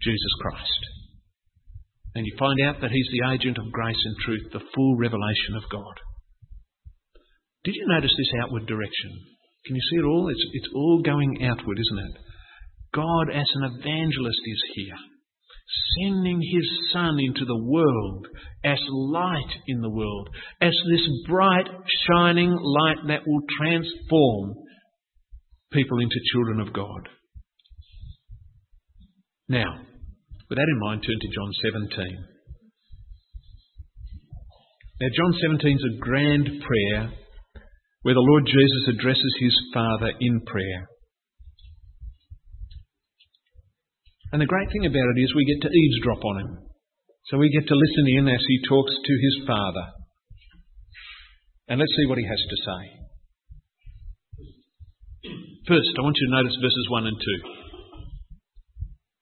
Jesus 0.02 0.34
Christ. 0.40 0.80
And 2.14 2.26
you 2.26 2.36
find 2.38 2.60
out 2.66 2.80
that 2.80 2.90
he's 2.90 3.08
the 3.10 3.32
agent 3.32 3.58
of 3.58 3.72
grace 3.72 3.98
and 4.04 4.16
truth, 4.24 4.52
the 4.52 4.64
full 4.74 4.96
revelation 4.96 5.56
of 5.56 5.68
God. 5.70 5.94
Did 7.64 7.74
you 7.74 7.86
notice 7.88 8.12
this 8.16 8.40
outward 8.42 8.66
direction? 8.66 9.10
Can 9.66 9.74
you 9.74 9.82
see 9.90 9.96
it 9.96 10.04
all? 10.04 10.28
It's, 10.28 10.44
it's 10.52 10.68
all 10.74 11.02
going 11.02 11.42
outward, 11.42 11.78
isn't 11.78 12.06
it? 12.06 12.20
God, 12.94 13.30
as 13.30 13.48
an 13.54 13.64
evangelist, 13.64 14.40
is 14.44 14.62
here, 14.74 14.98
sending 15.98 16.40
his 16.40 16.92
Son 16.92 17.18
into 17.18 17.44
the 17.44 17.64
world 17.64 18.26
as 18.62 18.78
light 18.88 19.56
in 19.66 19.80
the 19.80 19.90
world, 19.90 20.28
as 20.60 20.74
this 20.90 21.08
bright, 21.26 21.66
shining 22.06 22.50
light 22.50 22.98
that 23.08 23.26
will 23.26 23.40
transform 23.58 24.54
people 25.74 25.98
into 26.00 26.30
children 26.32 26.60
of 26.60 26.72
God. 26.72 27.08
Now, 29.48 29.84
with 30.48 30.56
that 30.56 30.70
in 30.70 30.80
mind, 30.80 31.02
turn 31.02 31.18
to 31.20 31.34
John 31.34 31.50
17. 31.90 32.24
Now, 35.00 35.08
John 35.10 35.32
17 35.58 35.76
is 35.76 35.84
a 35.84 35.98
grand 35.98 36.46
prayer 36.62 37.12
where 38.02 38.14
the 38.14 38.28
Lord 38.30 38.46
Jesus 38.46 38.94
addresses 38.94 39.34
his 39.40 39.56
Father 39.74 40.12
in 40.20 40.40
prayer. 40.46 40.88
And 44.32 44.40
the 44.40 44.46
great 44.46 44.68
thing 44.72 44.86
about 44.86 45.12
it 45.16 45.20
is 45.20 45.34
we 45.34 45.44
get 45.44 45.62
to 45.62 45.72
eavesdrop 45.72 46.24
on 46.24 46.40
him. 46.40 46.58
So 47.26 47.38
we 47.38 47.50
get 47.50 47.66
to 47.66 47.74
listen 47.74 48.18
in 48.18 48.28
as 48.28 48.44
he 48.46 48.68
talks 48.68 48.92
to 48.92 49.12
his 49.12 49.46
Father. 49.46 49.86
And 51.68 51.80
let's 51.80 51.94
see 51.96 52.06
what 52.06 52.18
he 52.18 52.26
has 52.26 52.38
to 52.38 52.56
say. 52.64 53.03
First, 55.64 55.96
I 55.96 56.04
want 56.04 56.12
you 56.20 56.28
to 56.28 56.36
notice 56.36 56.60
verses 56.60 56.86
1 56.92 57.08
and 57.08 57.16
2. 57.16 57.24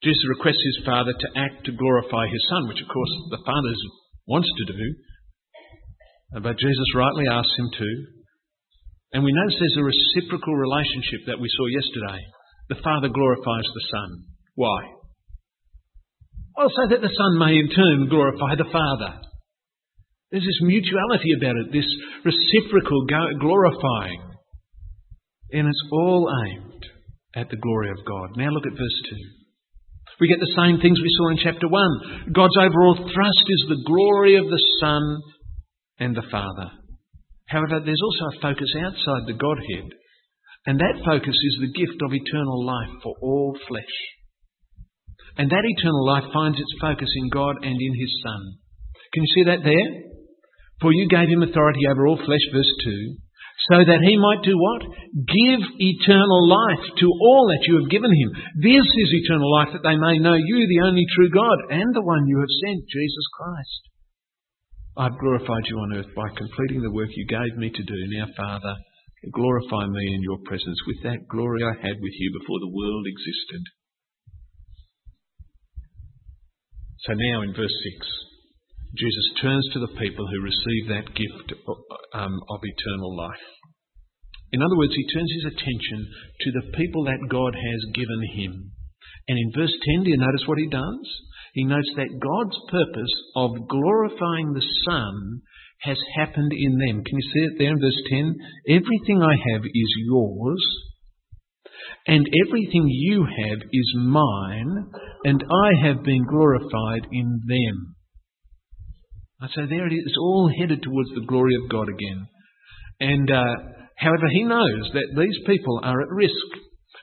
Jesus 0.02 0.26
requests 0.26 0.58
his 0.58 0.82
Father 0.82 1.14
to 1.14 1.28
act 1.38 1.62
to 1.70 1.78
glorify 1.78 2.26
his 2.26 2.42
Son, 2.50 2.66
which 2.66 2.82
of 2.82 2.90
course 2.90 3.14
the 3.30 3.46
Father 3.46 3.70
wants 4.26 4.50
to 4.50 4.64
do, 4.74 4.82
but 6.42 6.58
Jesus 6.58 6.98
rightly 6.98 7.30
asks 7.30 7.54
him 7.54 7.70
to. 7.78 7.90
And 9.14 9.22
we 9.22 9.30
notice 9.30 9.54
there's 9.54 9.78
a 9.78 9.86
reciprocal 9.86 10.58
relationship 10.58 11.30
that 11.30 11.38
we 11.38 11.46
saw 11.46 11.66
yesterday. 11.78 12.18
The 12.74 12.82
Father 12.82 13.06
glorifies 13.06 13.68
the 13.70 13.86
Son. 13.94 14.10
Why? 14.58 14.82
Well, 16.58 16.74
so 16.74 16.90
that 16.90 17.06
the 17.06 17.14
Son 17.14 17.38
may 17.38 17.54
in 17.54 17.70
turn 17.70 18.10
glorify 18.10 18.58
the 18.58 18.66
Father. 18.66 19.22
There's 20.34 20.42
this 20.42 20.66
mutuality 20.66 21.38
about 21.38 21.54
it, 21.54 21.70
this 21.70 21.86
reciprocal 22.26 23.06
glorifying. 23.38 24.31
And 25.52 25.68
it's 25.68 25.84
all 25.92 26.28
aimed 26.46 26.84
at 27.36 27.48
the 27.50 27.56
glory 27.56 27.90
of 27.90 28.04
God. 28.04 28.36
Now 28.36 28.50
look 28.50 28.66
at 28.66 28.72
verse 28.72 29.00
2. 29.10 29.16
We 30.20 30.28
get 30.28 30.40
the 30.40 30.56
same 30.56 30.80
things 30.80 31.00
we 31.00 31.16
saw 31.18 31.28
in 31.30 31.38
chapter 31.42 31.68
1. 31.68 32.32
God's 32.32 32.56
overall 32.56 32.96
thrust 32.96 33.46
is 33.48 33.64
the 33.68 33.82
glory 33.86 34.36
of 34.36 34.46
the 34.46 34.64
Son 34.80 35.02
and 35.98 36.14
the 36.14 36.28
Father. 36.30 36.70
However, 37.48 37.80
there's 37.84 38.00
also 38.00 38.36
a 38.36 38.40
focus 38.40 38.70
outside 38.80 39.26
the 39.26 39.36
Godhead, 39.36 39.92
and 40.66 40.78
that 40.78 41.04
focus 41.04 41.36
is 41.36 41.56
the 41.60 41.74
gift 41.74 42.00
of 42.00 42.14
eternal 42.14 42.64
life 42.64 43.02
for 43.02 43.14
all 43.20 43.56
flesh. 43.68 43.96
And 45.36 45.50
that 45.50 45.64
eternal 45.64 46.06
life 46.06 46.24
finds 46.32 46.60
its 46.60 46.74
focus 46.80 47.08
in 47.16 47.28
God 47.28 47.56
and 47.62 47.76
in 47.76 47.94
His 47.98 48.12
Son. 48.22 48.42
Can 49.12 49.22
you 49.22 49.32
see 49.34 49.44
that 49.50 49.64
there? 49.64 49.88
For 50.80 50.92
you 50.92 51.08
gave 51.08 51.28
him 51.28 51.42
authority 51.42 51.80
over 51.90 52.06
all 52.06 52.16
flesh, 52.16 52.46
verse 52.52 52.72
2, 52.84 53.16
so 53.70 53.78
that 53.78 54.02
he 54.02 54.18
might 54.18 54.42
do 54.42 54.58
what? 54.58 54.82
Give 55.14 55.60
eternal 55.78 56.42
life 56.48 56.84
to 56.98 57.06
all 57.06 57.46
that 57.48 57.64
you 57.68 57.78
have 57.78 57.90
given 57.90 58.10
him. 58.10 58.30
This 58.58 58.82
is 58.82 59.18
eternal 59.22 59.50
life, 59.52 59.70
that 59.72 59.86
they 59.86 59.94
may 59.94 60.18
know 60.18 60.34
you, 60.34 60.66
the 60.66 60.86
only 60.86 61.06
true 61.14 61.30
God, 61.30 61.58
and 61.70 61.94
the 61.94 62.02
one 62.02 62.26
you 62.26 62.38
have 62.40 62.54
sent, 62.66 62.82
Jesus 62.88 63.26
Christ. 63.38 63.82
I've 64.96 65.18
glorified 65.18 65.64
you 65.70 65.78
on 65.78 65.96
earth 65.96 66.12
by 66.16 66.28
completing 66.36 66.82
the 66.82 66.92
work 66.92 67.08
you 67.14 67.26
gave 67.26 67.56
me 67.56 67.70
to 67.70 67.82
do. 67.82 67.98
Now, 68.12 68.26
Father, 68.36 68.74
glorify 69.32 69.86
me 69.86 70.14
in 70.14 70.22
your 70.22 70.38
presence 70.44 70.78
with 70.86 71.00
that 71.04 71.28
glory 71.30 71.62
I 71.64 71.72
had 71.80 71.96
with 72.02 72.16
you 72.18 72.28
before 72.38 72.60
the 72.60 72.74
world 72.74 73.06
existed. 73.06 73.62
So 77.06 77.14
now 77.14 77.42
in 77.42 77.54
verse 77.54 77.72
6. 77.98 78.31
Jesus 78.94 79.40
turns 79.40 79.66
to 79.72 79.80
the 79.80 79.94
people 79.98 80.26
who 80.28 80.44
receive 80.44 80.88
that 80.88 81.14
gift 81.14 81.52
um, 82.12 82.40
of 82.50 82.60
eternal 82.62 83.16
life. 83.16 83.46
In 84.52 84.60
other 84.60 84.76
words, 84.76 84.92
he 84.94 85.06
turns 85.14 85.32
his 85.32 85.52
attention 85.52 86.12
to 86.40 86.50
the 86.52 86.76
people 86.76 87.04
that 87.04 87.30
God 87.30 87.54
has 87.56 87.94
given 87.94 88.20
him. 88.36 88.72
And 89.28 89.38
in 89.38 89.52
verse 89.56 89.72
10, 89.96 90.04
do 90.04 90.10
you 90.10 90.18
notice 90.18 90.44
what 90.46 90.58
he 90.58 90.68
does? 90.68 91.06
He 91.54 91.64
notes 91.64 91.88
that 91.96 92.20
God's 92.20 92.58
purpose 92.68 93.14
of 93.36 93.68
glorifying 93.68 94.52
the 94.52 94.66
Son 94.84 95.40
has 95.82 95.98
happened 96.16 96.52
in 96.52 96.78
them. 96.78 97.02
Can 97.04 97.18
you 97.18 97.30
see 97.32 97.40
it 97.40 97.58
there 97.58 97.72
in 97.72 97.80
verse 97.80 98.02
10? 98.10 98.36
Everything 98.68 99.22
I 99.22 99.36
have 99.52 99.64
is 99.64 99.90
yours, 100.04 100.64
and 102.06 102.26
everything 102.46 102.86
you 102.88 103.24
have 103.24 103.58
is 103.72 103.94
mine, 103.96 104.90
and 105.24 105.42
I 105.42 105.86
have 105.86 106.04
been 106.04 106.24
glorified 106.28 107.06
in 107.10 107.40
them. 107.46 107.96
I 109.42 109.46
say 109.48 109.66
there 109.68 109.86
it 109.86 109.92
is, 109.92 110.04
it's 110.06 110.16
all 110.18 110.50
headed 110.58 110.82
towards 110.82 111.10
the 111.10 111.26
glory 111.26 111.54
of 111.62 111.68
God 111.68 111.88
again. 111.88 112.26
And 113.00 113.30
uh, 113.30 113.54
However, 114.02 114.26
he 114.34 114.42
knows 114.42 114.90
that 114.94 115.14
these 115.14 115.38
people 115.46 115.78
are 115.82 116.02
at 116.02 116.10
risk, 116.10 116.48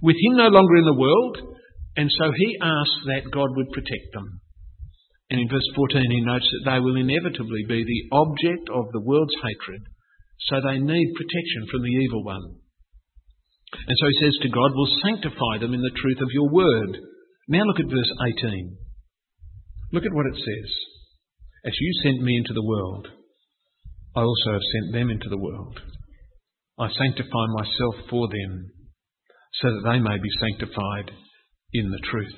with 0.03 0.19
him 0.19 0.35
no 0.35 0.51
longer 0.51 0.75
in 0.75 0.85
the 0.85 0.99
world, 0.99 1.37
and 1.95 2.11
so 2.11 2.31
he 2.35 2.57
asks 2.61 3.01
that 3.07 3.31
God 3.31 3.55
would 3.55 3.71
protect 3.71 4.11
them. 4.13 4.41
And 5.31 5.39
in 5.39 5.47
verse 5.47 5.67
14, 5.75 6.03
he 6.11 6.21
notes 6.21 6.49
that 6.51 6.71
they 6.71 6.79
will 6.79 6.99
inevitably 6.99 7.63
be 7.69 7.87
the 7.87 8.03
object 8.11 8.67
of 8.67 8.91
the 8.91 8.99
world's 8.99 9.35
hatred, 9.39 9.81
so 10.51 10.59
they 10.59 10.79
need 10.79 11.15
protection 11.15 11.71
from 11.71 11.83
the 11.83 11.95
evil 12.03 12.23
one. 12.23 12.59
And 13.87 13.95
so 13.95 14.05
he 14.09 14.19
says 14.19 14.35
to 14.41 14.49
God, 14.49 14.75
Will 14.75 14.91
sanctify 15.05 15.61
them 15.61 15.73
in 15.73 15.81
the 15.81 15.95
truth 15.95 16.19
of 16.19 16.33
your 16.33 16.49
word. 16.49 16.99
Now 17.47 17.63
look 17.63 17.79
at 17.79 17.85
verse 17.85 18.11
18. 18.43 18.75
Look 19.93 20.03
at 20.03 20.13
what 20.13 20.25
it 20.25 20.35
says. 20.35 20.71
As 21.65 21.73
you 21.79 21.91
sent 22.03 22.21
me 22.21 22.37
into 22.37 22.53
the 22.53 22.65
world, 22.65 23.07
I 24.15 24.21
also 24.21 24.51
have 24.53 24.71
sent 24.73 24.93
them 24.93 25.09
into 25.09 25.29
the 25.29 25.37
world. 25.37 25.79
I 26.79 26.87
sanctify 26.87 27.45
myself 27.57 27.95
for 28.09 28.27
them, 28.27 28.71
so 29.59 29.67
that 29.67 29.83
they 29.91 29.99
may 29.99 30.17
be 30.17 30.31
sanctified 30.39 31.11
in 31.73 31.91
the 31.91 31.99
truth. 32.09 32.35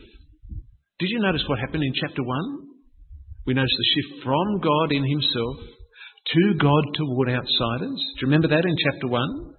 Did 0.99 1.09
you 1.09 1.19
notice 1.21 1.43
what 1.47 1.59
happened 1.59 1.83
in 1.83 1.93
chapter 1.93 2.23
1? 2.23 2.27
We 3.45 3.53
notice 3.53 3.77
the 3.77 3.91
shift 3.93 4.23
from 4.23 4.59
God 4.61 4.91
in 4.91 5.05
Himself 5.05 5.57
to 6.33 6.53
God 6.59 6.83
toward 6.97 7.29
outsiders. 7.29 8.01
Do 8.17 8.19
you 8.21 8.27
remember 8.27 8.49
that 8.49 8.65
in 8.65 8.75
chapter 8.89 9.07
1? 9.07 9.55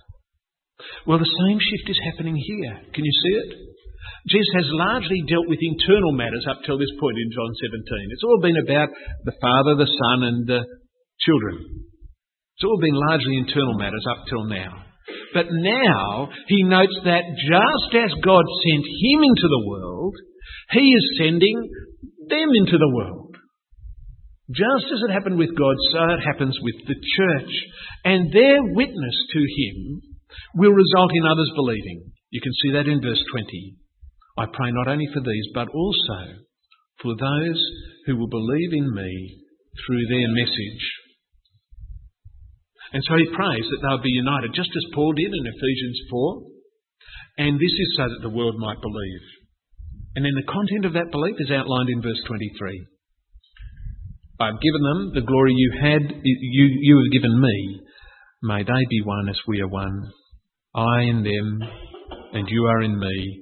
Well, 1.07 1.19
the 1.19 1.37
same 1.47 1.59
shift 1.59 1.91
is 1.91 2.01
happening 2.11 2.35
here. 2.35 2.83
Can 2.95 3.05
you 3.05 3.15
see 3.23 3.35
it? 3.39 3.72
Jesus 4.29 4.53
has 4.55 4.69
largely 4.71 5.23
dealt 5.27 5.49
with 5.49 5.59
internal 5.61 6.13
matters 6.13 6.47
up 6.49 6.63
till 6.65 6.79
this 6.79 6.93
point 7.01 7.19
in 7.19 7.31
John 7.35 7.53
17. 7.59 8.13
It's 8.13 8.25
all 8.25 8.41
been 8.41 8.61
about 8.63 8.89
the 9.25 9.37
Father, 9.41 9.75
the 9.75 9.91
Son, 9.91 10.19
and 10.23 10.47
the 10.47 10.63
children. 11.21 11.89
It's 12.57 12.65
all 12.65 12.79
been 12.79 12.95
largely 12.95 13.37
internal 13.37 13.75
matters 13.75 14.07
up 14.09 14.25
till 14.29 14.45
now. 14.47 14.85
But 15.35 15.47
now 15.51 16.29
he 16.47 16.63
notes 16.63 16.95
that 17.05 17.25
just 17.35 17.91
as 17.97 18.13
God 18.23 18.45
sent 18.63 18.85
him 18.87 19.19
into 19.27 19.49
the 19.49 19.65
world, 19.67 20.15
he 20.71 20.95
is 20.95 21.19
sending 21.19 21.59
them 22.29 22.49
into 22.55 22.79
the 22.79 22.93
world. 22.95 23.35
Just 24.51 24.93
as 24.93 25.01
it 25.09 25.13
happened 25.13 25.39
with 25.39 25.57
God, 25.57 25.77
so 25.93 26.05
it 26.13 26.21
happens 26.21 26.59
with 26.61 26.77
the 26.87 26.95
church. 26.95 27.53
And 28.05 28.33
their 28.33 28.63
witness 28.75 29.17
to 29.33 29.41
him 29.41 30.03
will 30.55 30.73
result 30.73 31.11
in 31.15 31.27
others 31.27 31.51
believing. 31.57 32.13
You 32.31 32.41
can 32.41 32.53
see 32.63 32.73
that 32.73 32.87
in 32.87 33.01
verse 33.01 33.23
20. 33.33 33.82
I 34.39 34.47
pray 34.53 34.71
not 34.73 34.89
only 34.89 35.09
for 35.13 35.21
these, 35.21 35.49
but 35.55 35.69
also 35.69 36.21
for 37.03 37.15
those 37.17 37.61
who 38.07 38.17
will 38.17 38.29
believe 38.29 38.73
in 38.73 38.89
me 38.95 39.45
through 39.87 40.07
their 40.09 40.29
message. 40.29 40.85
And 42.93 43.03
so 43.09 43.17
he 43.17 43.37
prays 43.37 43.65
that 43.65 43.81
they'll 43.83 44.03
be 44.03 44.11
united, 44.11 44.53
just 44.55 44.71
as 44.71 44.95
Paul 44.95 45.13
did 45.13 45.33
in 45.33 45.47
Ephesians 45.47 46.01
4. 46.11 46.43
And 47.39 47.57
this 47.57 47.73
is 47.73 47.97
so 47.97 48.05
that 48.05 48.21
the 48.23 48.35
world 48.35 48.57
might 48.59 48.81
believe. 48.81 49.25
And 50.15 50.25
then 50.25 50.37
the 50.37 50.53
content 50.53 50.85
of 50.85 50.93
that 50.93 51.11
belief 51.11 51.37
is 51.39 51.51
outlined 51.51 51.89
in 51.89 52.03
verse 52.03 52.21
23. 52.27 52.87
I've 54.41 54.61
given 54.61 54.83
them 54.83 55.13
the 55.15 55.27
glory 55.27 55.55
you 55.57 55.73
had, 55.81 56.03
you, 56.23 56.67
you 56.81 56.97
have 56.99 57.13
given 57.13 57.41
me. 57.41 57.81
May 58.43 58.63
they 58.63 58.85
be 58.91 59.01
one 59.05 59.29
as 59.29 59.39
we 59.47 59.61
are 59.61 59.69
one. 59.69 60.11
I 60.75 61.03
in 61.03 61.23
them, 61.23 61.61
and 62.33 62.49
you 62.49 62.65
are 62.67 62.83
in 62.83 62.99
me. 62.99 63.42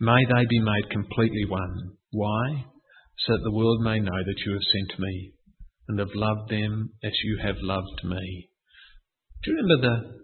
May 0.00 0.24
they 0.24 0.46
be 0.48 0.60
made 0.60 0.90
completely 0.90 1.44
one. 1.48 1.92
Why? 2.12 2.64
So 3.18 3.34
that 3.34 3.42
the 3.44 3.52
world 3.52 3.82
may 3.82 4.00
know 4.00 4.16
that 4.24 4.42
you 4.46 4.52
have 4.52 4.72
sent 4.72 4.98
me 4.98 5.32
and 5.88 5.98
have 5.98 6.14
loved 6.14 6.50
them 6.50 6.90
as 7.04 7.12
you 7.22 7.38
have 7.42 7.56
loved 7.60 8.04
me. 8.04 8.48
Do 9.44 9.50
you 9.50 9.56
remember 9.58 9.88
the 9.88 10.20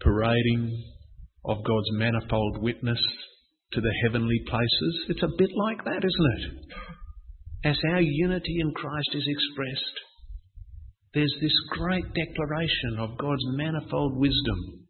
parading 0.00 0.84
of 1.44 1.64
God's 1.64 1.92
manifold 1.92 2.62
witness 2.62 3.00
to 3.72 3.80
the 3.82 3.94
heavenly 4.04 4.40
places? 4.48 5.04
It's 5.08 5.22
a 5.22 5.36
bit 5.36 5.50
like 5.54 5.84
that, 5.84 6.02
isn't 6.04 6.32
it? 6.38 7.68
As 7.68 7.78
our 7.90 8.00
unity 8.00 8.56
in 8.60 8.72
Christ 8.72 9.10
is 9.12 9.26
expressed, 9.28 9.96
there's 11.12 11.36
this 11.42 11.52
great 11.76 12.06
declaration 12.14 13.00
of 13.00 13.18
God's 13.18 13.44
manifold 13.52 14.16
wisdom 14.16 14.87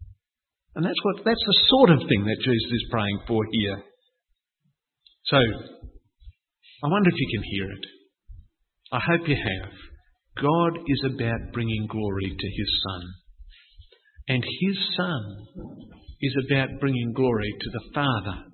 and 0.78 0.86
that's 0.86 1.02
what 1.02 1.16
that's 1.24 1.42
the 1.42 1.58
sort 1.74 1.90
of 1.90 1.98
thing 2.08 2.22
that 2.22 2.38
Jesus 2.38 2.70
is 2.70 2.86
praying 2.88 3.18
for 3.26 3.42
here. 3.50 3.82
So 5.26 5.36
I 5.36 6.86
wonder 6.86 7.10
if 7.10 7.18
you 7.18 7.28
can 7.34 7.42
hear 7.50 7.66
it. 7.66 7.84
I 8.92 9.00
hope 9.02 9.26
you 9.26 9.34
have. 9.34 9.72
God 10.38 10.78
is 10.86 11.02
about 11.04 11.52
bringing 11.52 11.88
glory 11.90 12.30
to 12.30 12.46
his 12.46 12.70
son. 12.86 13.02
And 14.28 14.44
his 14.44 14.78
son 14.96 15.22
is 16.20 16.36
about 16.46 16.78
bringing 16.78 17.12
glory 17.12 17.52
to 17.58 17.70
the 17.72 17.84
Father. 17.92 18.44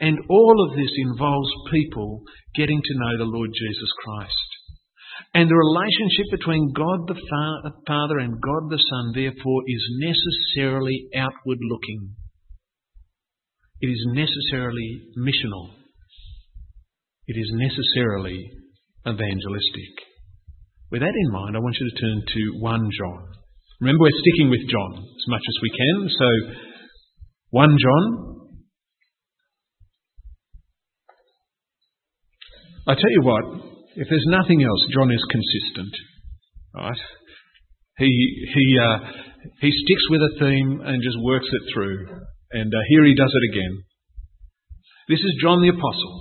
And 0.00 0.16
all 0.30 0.66
of 0.70 0.74
this 0.74 0.92
involves 0.96 1.50
people 1.70 2.22
getting 2.54 2.80
to 2.80 2.94
know 2.94 3.18
the 3.18 3.30
Lord 3.30 3.50
Jesus 3.52 3.90
Christ. 4.04 4.47
And 5.34 5.48
the 5.48 5.54
relationship 5.54 6.26
between 6.32 6.72
God 6.72 7.06
the 7.06 7.20
Father 7.86 8.18
and 8.18 8.40
God 8.40 8.70
the 8.70 8.78
Son, 8.78 9.12
therefore, 9.14 9.62
is 9.66 9.84
necessarily 10.00 11.08
outward 11.14 11.58
looking. 11.60 12.16
It 13.80 13.88
is 13.88 14.06
necessarily 14.12 15.02
missional. 15.16 15.70
It 17.26 17.38
is 17.38 17.50
necessarily 17.52 18.50
evangelistic. 19.06 19.92
With 20.90 21.02
that 21.02 21.14
in 21.14 21.30
mind, 21.30 21.56
I 21.56 21.60
want 21.60 21.76
you 21.78 21.90
to 21.90 22.00
turn 22.00 22.22
to 22.26 22.58
1 22.60 22.90
John. 22.98 23.28
Remember, 23.80 24.00
we're 24.00 24.20
sticking 24.24 24.50
with 24.50 24.66
John 24.68 24.92
as 24.96 25.28
much 25.28 25.42
as 25.46 25.54
we 25.62 25.70
can. 25.70 26.08
So, 26.08 26.54
1 27.50 27.76
John. 27.78 28.34
I 32.88 32.94
tell 32.94 33.10
you 33.10 33.22
what, 33.22 33.67
if 33.98 34.06
there's 34.06 34.30
nothing 34.30 34.62
else, 34.62 34.82
John 34.94 35.10
is 35.10 35.24
consistent. 35.26 35.90
Right? 36.70 37.02
He, 37.98 38.06
he, 38.54 38.66
uh, 38.78 38.98
he 39.58 39.74
sticks 39.74 40.06
with 40.06 40.22
a 40.22 40.34
theme 40.38 40.78
and 40.86 41.02
just 41.02 41.18
works 41.18 41.50
it 41.50 41.64
through. 41.74 42.06
And 42.54 42.70
uh, 42.70 42.78
here 42.94 43.02
he 43.04 43.18
does 43.18 43.34
it 43.34 43.44
again. 43.50 43.74
This 45.10 45.18
is 45.18 45.42
John 45.42 45.66
the 45.66 45.74
Apostle. 45.74 46.14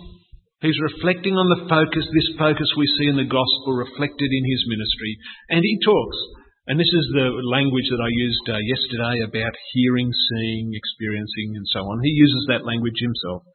He's 0.66 0.90
reflecting 0.90 1.38
on 1.38 1.54
the 1.54 1.70
focus, 1.70 2.02
this 2.10 2.34
focus 2.42 2.66
we 2.74 2.90
see 2.98 3.14
in 3.14 3.22
the 3.22 3.30
gospel 3.30 3.78
reflected 3.78 4.30
in 4.34 4.44
his 4.50 4.64
ministry. 4.66 5.14
And 5.54 5.62
he 5.62 5.78
talks, 5.86 6.18
and 6.66 6.82
this 6.82 6.90
is 6.90 7.06
the 7.14 7.30
language 7.46 7.86
that 7.94 8.02
I 8.02 8.10
used 8.10 8.46
uh, 8.50 8.58
yesterday 8.58 9.22
about 9.22 9.54
hearing, 9.78 10.10
seeing, 10.10 10.74
experiencing, 10.74 11.62
and 11.62 11.68
so 11.70 11.86
on. 11.86 12.02
He 12.02 12.10
uses 12.10 12.50
that 12.50 12.66
language 12.66 12.98
himself. 12.98 13.46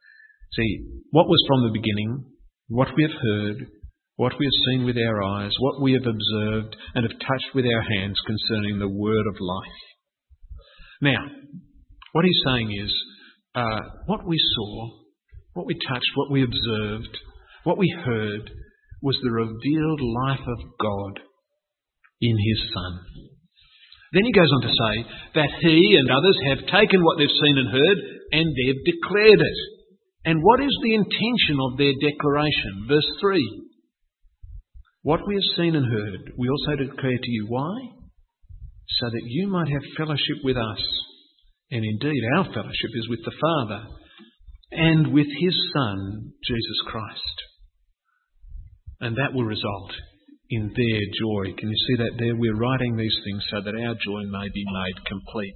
See, 0.55 1.03
what 1.11 1.27
was 1.27 1.43
from 1.43 1.67
the 1.67 1.75
beginning, 1.75 2.23
what 2.71 2.95
we 2.95 3.03
have 3.03 3.19
heard, 3.19 3.67
what 4.15 4.33
we 4.37 4.45
have 4.45 4.65
seen 4.71 4.85
with 4.85 4.97
our 4.97 5.23
eyes, 5.23 5.51
what 5.59 5.81
we 5.81 5.93
have 5.93 6.05
observed 6.05 6.75
and 6.93 7.03
have 7.03 7.19
touched 7.19 7.55
with 7.55 7.65
our 7.65 7.81
hands 7.97 8.17
concerning 8.25 8.79
the 8.79 8.87
word 8.87 9.25
of 9.27 9.39
life. 9.39 9.81
Now, 11.01 11.25
what 12.13 12.25
he's 12.25 12.41
saying 12.45 12.71
is, 12.83 12.93
uh, 13.55 13.79
what 14.05 14.25
we 14.25 14.37
saw, 14.55 14.89
what 15.53 15.65
we 15.65 15.73
touched, 15.87 16.11
what 16.15 16.31
we 16.31 16.43
observed, 16.43 17.17
what 17.63 17.77
we 17.77 17.93
heard 18.05 18.51
was 19.01 19.17
the 19.21 19.31
revealed 19.31 20.01
life 20.01 20.47
of 20.47 20.59
God 20.79 21.19
in 22.21 22.37
his 22.37 22.59
Son. 22.73 22.99
Then 24.13 24.25
he 24.25 24.31
goes 24.31 24.49
on 24.53 24.61
to 24.61 24.69
say 24.69 24.95
that 25.35 25.49
he 25.61 25.97
and 25.97 26.09
others 26.09 26.37
have 26.47 26.69
taken 26.69 27.03
what 27.03 27.17
they've 27.17 27.27
seen 27.41 27.57
and 27.57 27.69
heard 27.69 27.97
and 28.31 28.45
they've 28.45 28.85
declared 28.85 29.41
it. 29.41 29.59
And 30.25 30.41
what 30.41 30.61
is 30.61 30.71
the 30.83 30.93
intention 30.93 31.57
of 31.59 31.77
their 31.77 31.93
declaration? 31.99 32.85
Verse 32.87 33.09
3 33.19 33.41
what 35.03 35.19
we 35.27 35.35
have 35.35 35.57
seen 35.57 35.75
and 35.75 35.85
heard, 35.85 36.33
we 36.37 36.49
also 36.49 36.77
declare 36.77 37.17
to 37.21 37.31
you. 37.31 37.45
Why? 37.47 37.75
So 38.99 39.09
that 39.09 39.23
you 39.25 39.47
might 39.47 39.69
have 39.69 39.97
fellowship 39.97 40.37
with 40.43 40.57
us. 40.57 40.81
And 41.71 41.83
indeed, 41.83 42.21
our 42.37 42.45
fellowship 42.45 42.91
is 42.93 43.09
with 43.09 43.19
the 43.25 43.35
Father 43.39 43.87
and 44.71 45.13
with 45.13 45.27
His 45.39 45.71
Son, 45.73 46.31
Jesus 46.45 46.79
Christ. 46.87 47.37
And 49.01 49.17
that 49.17 49.33
will 49.33 49.45
result 49.45 49.91
in 50.49 50.67
their 50.67 51.01
joy. 51.19 51.53
Can 51.57 51.69
you 51.69 51.77
see 51.87 52.03
that 52.03 52.17
there? 52.17 52.35
We're 52.35 52.55
writing 52.55 52.95
these 52.95 53.17
things 53.25 53.43
so 53.51 53.61
that 53.61 53.75
our 53.75 53.95
joy 53.95 54.21
may 54.29 54.47
be 54.53 54.63
made 54.65 55.05
complete. 55.05 55.55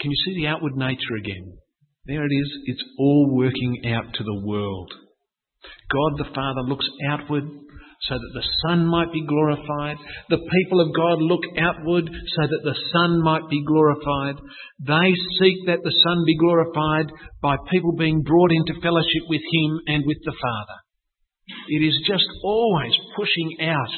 Can 0.00 0.10
you 0.10 0.16
see 0.24 0.40
the 0.40 0.48
outward 0.48 0.76
nature 0.76 1.16
again? 1.18 1.58
There 2.06 2.24
it 2.24 2.32
is. 2.32 2.50
It's 2.66 2.84
all 2.98 3.28
working 3.30 3.92
out 3.92 4.12
to 4.14 4.24
the 4.24 4.46
world. 4.46 4.92
God 5.90 6.18
the 6.18 6.34
Father 6.34 6.62
looks 6.62 6.86
outward 7.08 7.44
so 8.08 8.14
that 8.14 8.32
the 8.34 8.48
Son 8.66 8.86
might 8.86 9.12
be 9.12 9.24
glorified. 9.26 9.96
The 10.28 10.40
people 10.40 10.80
of 10.80 10.94
God 10.94 11.22
look 11.22 11.42
outward 11.58 12.04
so 12.04 12.42
that 12.42 12.64
the 12.64 12.76
Son 12.92 13.22
might 13.22 13.48
be 13.48 13.64
glorified. 13.64 14.36
They 14.80 15.10
seek 15.40 15.66
that 15.66 15.80
the 15.82 15.96
Son 16.04 16.18
be 16.26 16.36
glorified 16.36 17.08
by 17.40 17.56
people 17.70 17.96
being 17.96 18.22
brought 18.22 18.52
into 18.52 18.80
fellowship 18.80 19.24
with 19.28 19.40
Him 19.40 19.80
and 19.86 20.04
with 20.06 20.18
the 20.24 20.36
Father. 20.36 20.78
It 21.68 21.82
is 21.84 21.96
just 22.06 22.26
always 22.42 22.92
pushing 23.16 23.68
out 23.68 23.92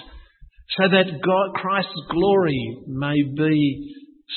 so 0.79 0.89
that 0.91 1.23
God, 1.23 1.49
Christ's 1.55 2.03
glory 2.11 2.79
may 2.87 3.23
be 3.37 3.95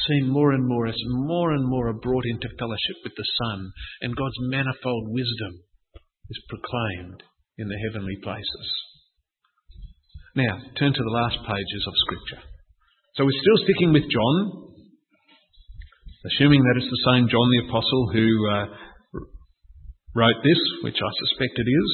seen 0.07 0.29
more 0.29 0.51
and 0.51 0.67
more 0.67 0.85
as 0.87 0.97
more 1.25 1.51
and 1.51 1.65
more 1.67 1.89
are 1.89 2.01
brought 2.01 2.25
into 2.25 2.47
fellowship 2.59 2.97
with 3.03 3.13
the 3.17 3.25
Son, 3.41 3.71
and 4.01 4.15
God's 4.15 4.37
manifold 4.41 5.09
wisdom 5.09 5.63
is 6.29 6.43
proclaimed 6.49 7.23
in 7.57 7.67
the 7.67 7.79
heavenly 7.89 8.17
places. 8.21 8.88
Now, 10.35 10.53
turn 10.77 10.93
to 10.93 11.03
the 11.03 11.15
last 11.15 11.37
pages 11.41 11.83
of 11.87 11.93
Scripture. 12.05 12.41
So 13.15 13.25
we're 13.25 13.41
still 13.41 13.65
sticking 13.65 13.93
with 13.93 14.05
John, 14.05 14.35
assuming 16.25 16.61
that 16.61 16.77
it's 16.77 16.91
the 16.91 17.05
same 17.13 17.25
John 17.27 17.47
the 17.49 17.65
Apostle 17.65 18.03
who 18.13 18.27
uh, 18.45 18.65
wrote 20.13 20.39
this, 20.43 20.61
which 20.83 21.01
I 21.01 21.11
suspect 21.25 21.57
it 21.57 21.69
is. 21.69 21.89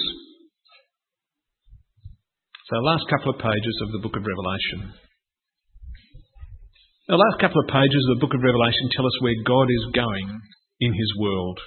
So, 2.68 2.82
last 2.82 3.06
couple 3.10 3.32
of 3.32 3.40
pages 3.40 3.76
of 3.86 3.94
the 3.94 4.02
book 4.02 4.18
of 4.18 4.26
Revelation. 4.26 5.00
The 7.08 7.22
last 7.22 7.38
couple 7.40 7.62
of 7.62 7.70
pages 7.70 8.02
of 8.10 8.18
the 8.18 8.22
book 8.26 8.34
of 8.34 8.42
Revelation 8.42 8.90
tell 8.98 9.06
us 9.06 9.22
where 9.22 9.38
God 9.46 9.70
is 9.70 9.94
going 9.94 10.28
in 10.82 10.92
his 10.92 11.12
world. 11.22 11.60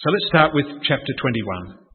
So 0.00 0.10
let's 0.10 0.28
start 0.32 0.54
with 0.54 0.64
chapter 0.88 1.12
21. 1.20 1.85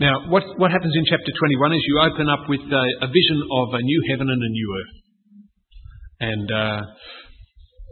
Now, 0.00 0.30
what, 0.30 0.46
what 0.62 0.70
happens 0.70 0.94
in 0.94 1.02
chapter 1.10 1.32
21 1.34 1.74
is 1.74 1.82
you 1.82 1.98
open 1.98 2.30
up 2.30 2.46
with 2.46 2.62
a, 2.62 2.84
a 3.02 3.08
vision 3.10 3.38
of 3.50 3.74
a 3.74 3.82
new 3.82 4.00
heaven 4.10 4.30
and 4.30 4.38
a 4.38 4.52
new 4.54 4.68
earth. 4.78 4.96
And 6.20 6.48
uh, 6.50 6.80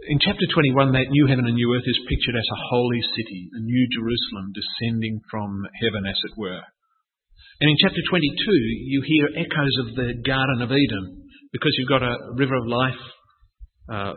in 0.06 0.18
chapter 0.22 0.46
21, 0.54 0.94
that 0.94 1.10
new 1.10 1.26
heaven 1.26 1.46
and 1.50 1.58
new 1.58 1.74
earth 1.74 1.86
is 1.86 2.06
pictured 2.06 2.38
as 2.38 2.46
a 2.46 2.62
holy 2.70 3.02
city, 3.02 3.50
a 3.58 3.60
new 3.60 3.84
Jerusalem 3.90 4.54
descending 4.54 5.18
from 5.30 5.66
heaven, 5.82 6.06
as 6.06 6.18
it 6.30 6.38
were. 6.38 6.62
And 7.58 7.70
in 7.70 7.76
chapter 7.82 7.98
22, 7.98 8.22
you 8.86 9.02
hear 9.02 9.26
echoes 9.42 9.74
of 9.82 9.98
the 9.98 10.14
Garden 10.22 10.62
of 10.62 10.70
Eden 10.70 11.26
because 11.50 11.74
you've 11.74 11.90
got 11.90 12.06
a 12.06 12.18
river 12.38 12.54
of 12.54 12.66
life, 12.70 13.02
uh, 13.90 14.14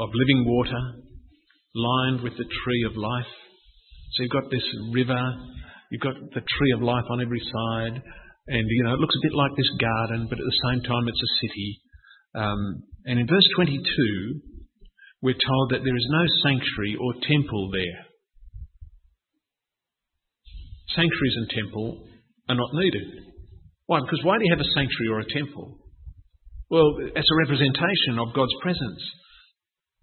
of 0.00 0.08
living 0.08 0.48
water, 0.48 0.80
lined 1.74 2.22
with 2.22 2.32
the 2.40 2.48
tree 2.64 2.84
of 2.88 2.96
life. 2.96 3.32
So 4.12 4.22
you've 4.22 4.32
got 4.32 4.50
this 4.50 4.64
river, 4.94 5.20
you've 5.90 6.02
got 6.02 6.16
the 6.34 6.42
tree 6.42 6.72
of 6.74 6.82
life 6.82 7.04
on 7.10 7.20
every 7.20 7.40
side, 7.40 8.02
and 8.48 8.64
you 8.68 8.84
know 8.84 8.94
it 8.94 9.00
looks 9.00 9.16
a 9.16 9.26
bit 9.26 9.34
like 9.34 9.52
this 9.56 9.72
garden, 9.80 10.26
but 10.28 10.38
at 10.38 10.44
the 10.44 10.62
same 10.70 10.82
time 10.82 11.08
it's 11.08 11.22
a 11.22 11.36
city. 11.42 11.80
Um, 12.34 12.82
and 13.06 13.18
in 13.18 13.26
verse 13.26 13.48
22, 13.56 13.80
we're 15.22 15.38
told 15.38 15.70
that 15.70 15.82
there 15.84 15.96
is 15.96 16.08
no 16.10 16.24
sanctuary 16.42 16.96
or 17.00 17.14
temple 17.22 17.70
there 17.72 18.06
sanctuaries 20.96 21.36
and 21.36 21.48
temple 21.52 22.08
are 22.48 22.56
not 22.56 22.72
needed. 22.72 23.06
Why? 23.86 24.00
Because 24.00 24.24
why 24.24 24.38
do 24.38 24.44
you 24.48 24.54
have 24.56 24.64
a 24.64 24.74
sanctuary 24.74 25.10
or 25.12 25.20
a 25.20 25.30
temple? 25.30 25.78
Well, 26.72 26.88
it's 27.14 27.30
a 27.30 27.42
representation 27.46 28.18
of 28.18 28.34
God's 28.34 28.56
presence. 28.64 29.02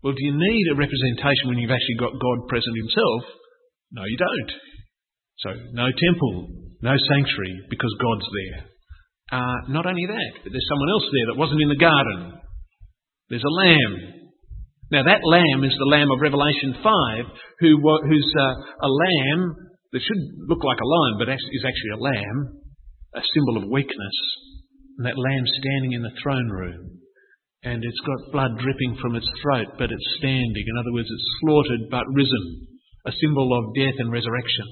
Well, 0.03 0.13
do 0.13 0.23
you 0.23 0.35
need 0.35 0.65
a 0.71 0.79
representation 0.79 1.49
when 1.49 1.59
you've 1.59 1.73
actually 1.73 1.99
got 1.99 2.15
God 2.15 2.47
present 2.47 2.75
Himself? 2.77 3.21
No, 3.91 4.03
you 4.05 4.15
don't. 4.15 4.51
So, 5.39 5.49
no 5.73 5.87
temple, 5.89 6.47
no 6.81 6.95
sanctuary, 6.97 7.55
because 7.69 7.93
God's 7.99 8.27
there. 8.29 8.59
Uh, 9.33 9.57
not 9.69 9.85
only 9.85 10.05
that, 10.05 10.31
but 10.43 10.51
there's 10.51 10.69
someone 10.69 10.91
else 10.93 11.07
there 11.09 11.27
that 11.33 11.39
wasn't 11.39 11.61
in 11.61 11.69
the 11.69 11.81
garden. 11.81 12.37
There's 13.29 13.43
a 13.43 13.57
lamb. 13.65 13.93
Now, 14.91 15.03
that 15.09 15.25
lamb 15.25 15.63
is 15.65 15.73
the 15.73 15.89
lamb 15.89 16.11
of 16.11 16.21
Revelation 16.21 16.77
5, 16.83 17.25
who, 17.59 17.81
who's 17.81 18.29
uh, 18.37 18.53
a 18.85 18.89
lamb 18.93 19.55
that 19.91 20.05
should 20.05 20.23
look 20.49 20.61
like 20.61 20.77
a 20.77 20.85
lion, 20.85 21.15
but 21.17 21.29
is 21.33 21.65
actually 21.65 21.97
a 21.97 22.03
lamb, 22.03 22.61
a 23.15 23.21
symbol 23.33 23.57
of 23.57 23.69
weakness. 23.73 24.17
And 24.97 25.07
that 25.07 25.17
lamb 25.17 25.45
standing 25.49 25.93
in 25.93 26.03
the 26.03 26.13
throne 26.21 26.49
room. 26.49 27.01
And 27.63 27.81
it's 27.81 28.03
got 28.05 28.33
blood 28.33 28.59
dripping 28.59 28.99
from 29.01 29.15
its 29.15 29.25
throat, 29.41 29.79
but 29.79 29.89
it's 29.89 30.15
standing. 30.19 30.65
In 30.67 30.77
other 30.77 30.93
words, 30.93 31.09
it's 31.09 31.31
slaughtered 31.41 31.89
but 31.89 32.05
risen, 32.13 32.67
a 33.07 33.11
symbol 33.17 33.49
of 33.49 33.73
death 33.73 33.97
and 33.97 34.11
resurrection. 34.11 34.67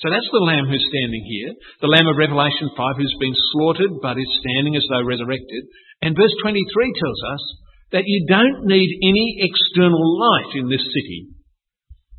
So 0.00 0.08
that's 0.08 0.32
the 0.32 0.48
lamb 0.48 0.64
who's 0.64 0.88
standing 0.88 1.24
here, 1.28 1.52
the 1.84 1.92
lamb 1.92 2.08
of 2.08 2.16
Revelation 2.16 2.72
5 2.72 2.96
who's 2.96 3.16
been 3.20 3.36
slaughtered 3.52 4.00
but 4.00 4.16
is 4.16 4.40
standing 4.40 4.74
as 4.76 4.84
though 4.88 5.04
resurrected. 5.04 5.68
And 6.00 6.16
verse 6.16 6.32
23 6.40 6.64
tells 6.64 7.20
us 7.36 7.42
that 7.92 8.08
you 8.08 8.24
don't 8.24 8.64
need 8.64 8.88
any 9.04 9.44
external 9.44 10.00
light 10.00 10.56
in 10.56 10.72
this 10.72 10.80
city. 10.80 11.28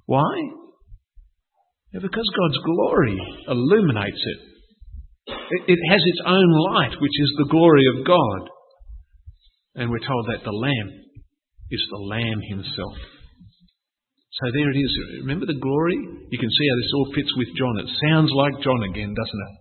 Why? 0.06 0.62
Yeah, 1.94 2.02
because 2.02 2.30
God's 2.38 2.60
glory 2.64 3.18
illuminates 3.48 4.22
it. 4.30 4.40
it. 5.28 5.74
It 5.74 5.80
has 5.90 6.02
its 6.06 6.22
own 6.26 6.50
light, 6.72 7.02
which 7.02 7.18
is 7.18 7.34
the 7.38 7.50
glory 7.50 7.84
of 7.98 8.06
God. 8.06 8.50
And 9.76 9.90
we're 9.90 10.06
told 10.06 10.28
that 10.28 10.44
the 10.44 10.52
Lamb 10.52 10.92
is 11.72 11.82
the 11.90 11.98
Lamb 11.98 12.42
Himself. 12.48 13.21
So 14.42 14.50
there 14.50 14.74
it 14.74 14.78
is. 14.82 14.92
Remember 15.22 15.46
the 15.46 15.62
glory? 15.62 15.94
You 15.94 16.40
can 16.40 16.50
see 16.50 16.68
how 16.68 16.78
this 16.82 16.94
all 16.98 17.14
fits 17.14 17.30
with 17.38 17.54
John. 17.54 17.78
It 17.78 17.90
sounds 18.10 18.32
like 18.34 18.66
John 18.66 18.82
again, 18.90 19.14
doesn't 19.14 19.46
it? 19.46 19.56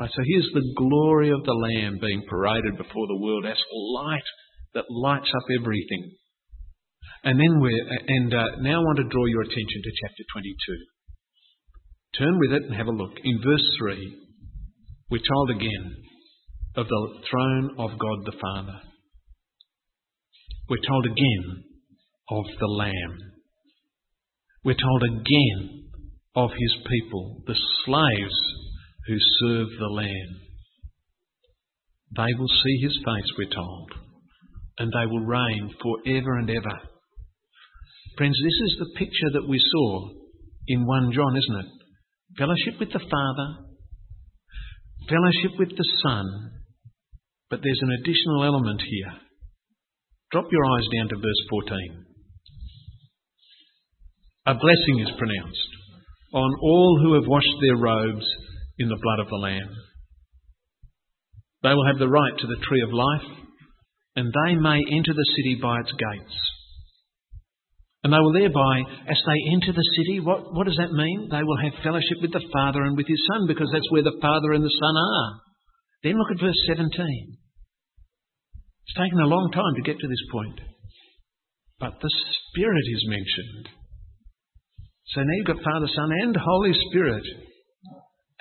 Right, 0.00 0.10
so 0.16 0.22
here's 0.24 0.48
the 0.54 0.64
glory 0.78 1.28
of 1.28 1.44
the 1.44 1.52
Lamb 1.52 1.98
being 2.00 2.22
paraded 2.30 2.78
before 2.78 3.06
the 3.06 3.20
world 3.20 3.44
as 3.44 3.58
light 4.00 4.28
that 4.72 4.88
lights 4.88 5.28
up 5.28 5.44
everything. 5.60 6.16
And 7.24 7.38
then 7.38 7.60
we're, 7.60 7.84
and 8.08 8.32
uh, 8.32 8.56
now 8.60 8.80
I 8.80 8.84
want 8.84 8.96
to 8.98 9.12
draw 9.12 9.26
your 9.26 9.42
attention 9.42 9.80
to 9.84 9.90
chapter 10.00 10.24
22. 10.32 10.76
Turn 12.16 12.38
with 12.38 12.52
it 12.52 12.62
and 12.62 12.74
have 12.76 12.86
a 12.86 12.96
look. 12.96 13.12
In 13.22 13.42
verse 13.44 13.76
3, 13.78 14.16
we're 15.10 15.28
told 15.28 15.50
again 15.50 15.96
of 16.76 16.86
the 16.88 17.08
throne 17.28 17.70
of 17.78 17.90
God 17.98 18.24
the 18.24 18.38
Father. 18.40 18.80
We're 20.70 20.86
told 20.88 21.04
again 21.04 21.64
of 22.30 22.44
the 22.58 22.66
Lamb. 22.68 23.37
We're 24.68 24.74
told 24.74 25.02
again 25.02 25.88
of 26.36 26.50
his 26.50 26.76
people, 26.84 27.40
the 27.46 27.56
slaves 27.86 28.38
who 29.06 29.16
serve 29.40 29.68
the 29.70 29.94
Lamb. 29.96 30.32
They 32.14 32.36
will 32.38 32.52
see 32.52 32.76
his 32.82 32.92
face, 33.00 33.32
we're 33.38 33.48
told, 33.48 33.92
and 34.78 34.92
they 34.92 35.06
will 35.06 35.24
reign 35.24 35.72
forever 35.80 36.36
and 36.36 36.50
ever. 36.50 36.76
Friends, 38.18 38.36
this 38.44 38.68
is 38.68 38.76
the 38.78 38.98
picture 38.98 39.30
that 39.40 39.48
we 39.48 39.58
saw 39.58 40.10
in 40.66 40.84
1 40.84 41.12
John, 41.14 41.34
isn't 41.34 41.64
it? 41.64 41.72
Fellowship 42.36 42.78
with 42.78 42.92
the 42.92 43.00
Father, 43.00 43.48
fellowship 45.08 45.58
with 45.58 45.70
the 45.70 45.88
Son, 46.04 46.26
but 47.48 47.60
there's 47.62 47.80
an 47.80 47.96
additional 48.02 48.44
element 48.44 48.82
here. 48.82 49.14
Drop 50.30 50.44
your 50.52 50.66
eyes 50.76 50.88
down 50.94 51.08
to 51.08 51.16
verse 51.16 51.42
14. 51.48 52.07
A 54.48 54.56
blessing 54.56 55.04
is 55.04 55.12
pronounced 55.18 55.72
on 56.32 56.56
all 56.62 56.98
who 57.02 57.20
have 57.20 57.28
washed 57.28 57.52
their 57.60 57.76
robes 57.76 58.24
in 58.78 58.88
the 58.88 58.96
blood 58.96 59.20
of 59.20 59.28
the 59.28 59.36
Lamb. 59.36 59.68
They 61.62 61.74
will 61.76 61.84
have 61.84 61.98
the 61.98 62.08
right 62.08 62.32
to 62.32 62.46
the 62.46 62.56
tree 62.64 62.80
of 62.80 62.88
life, 62.88 63.28
and 64.16 64.32
they 64.32 64.56
may 64.56 64.80
enter 64.88 65.12
the 65.12 65.32
city 65.36 65.60
by 65.60 65.84
its 65.84 65.92
gates. 65.92 66.36
And 68.04 68.12
they 68.12 68.22
will 68.24 68.32
thereby, 68.32 68.88
as 69.04 69.20
they 69.20 69.52
enter 69.52 69.76
the 69.76 69.90
city, 70.00 70.20
what, 70.24 70.54
what 70.54 70.64
does 70.64 70.80
that 70.80 70.96
mean? 70.96 71.28
They 71.28 71.44
will 71.44 71.60
have 71.60 71.84
fellowship 71.84 72.16
with 72.22 72.32
the 72.32 72.48
Father 72.48 72.88
and 72.88 72.96
with 72.96 73.06
His 73.06 73.20
Son, 73.28 73.46
because 73.46 73.68
that's 73.68 73.90
where 73.90 74.06
the 74.06 74.16
Father 74.22 74.56
and 74.56 74.64
the 74.64 74.78
Son 74.80 74.96
are. 74.96 75.44
Then 76.04 76.16
look 76.16 76.32
at 76.32 76.40
verse 76.40 76.56
17. 76.72 76.88
It's 76.88 78.96
taken 78.96 79.20
a 79.20 79.28
long 79.28 79.52
time 79.52 79.76
to 79.76 79.84
get 79.84 80.00
to 80.00 80.08
this 80.08 80.24
point. 80.32 80.56
But 81.80 82.00
the 82.00 82.12
Spirit 82.48 82.88
is 82.88 83.04
mentioned. 83.12 83.76
So 85.14 85.20
now 85.20 85.32
you've 85.36 85.46
got 85.46 85.64
Father, 85.64 85.88
Son, 85.94 86.10
and 86.22 86.36
Holy 86.36 86.72
Spirit. 86.90 87.24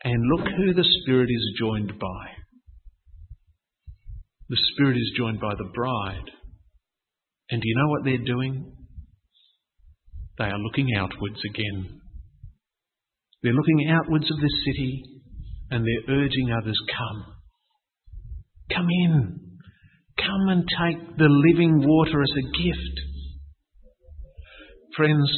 And 0.04 0.24
look 0.36 0.48
who 0.48 0.74
the 0.74 0.88
Spirit 1.02 1.30
is 1.30 1.56
joined 1.60 1.98
by. 2.00 2.26
The 4.50 4.58
Spirit 4.74 4.98
is 4.98 5.12
joined 5.18 5.40
by 5.40 5.54
the 5.58 5.70
bride. 5.74 6.32
And 7.50 7.62
do 7.62 7.68
you 7.68 7.76
know 7.76 7.90
what 7.90 8.04
they're 8.04 8.26
doing? 8.26 8.74
They 10.38 10.46
are 10.46 10.60
looking 10.60 10.90
outwards 10.98 11.40
again. 11.50 12.02
They're 13.42 13.54
looking 13.54 13.90
outwards 13.90 14.30
of 14.30 14.38
this 14.38 14.64
city 14.66 15.04
and 15.72 15.86
they're 15.86 16.16
urging 16.16 16.52
others, 16.52 16.80
come. 16.98 17.26
Come 18.74 18.88
in. 18.90 19.40
Come 20.18 20.50
and 20.50 20.64
take 20.64 21.18
the 21.18 21.30
living 21.30 21.86
water 21.86 22.22
as 22.22 22.32
a 22.38 22.42
gift. 22.42 23.00
Friends, 24.96 25.32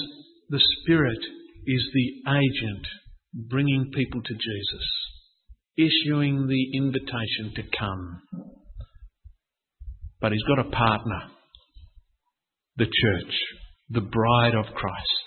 the 0.49 0.61
Spirit 0.81 1.19
is 1.65 1.89
the 1.93 2.31
agent 2.31 2.85
bringing 3.33 3.91
people 3.93 4.21
to 4.21 4.33
Jesus, 4.33 4.87
issuing 5.77 6.47
the 6.47 6.77
invitation 6.77 7.53
to 7.55 7.63
come. 7.77 8.21
But 10.21 10.31
He's 10.31 10.43
got 10.43 10.65
a 10.65 10.69
partner, 10.69 11.21
the 12.77 12.85
church 12.85 13.33
the 13.89 14.01
bride 14.01 14.53
of 14.55 14.73
Christ. 14.75 15.25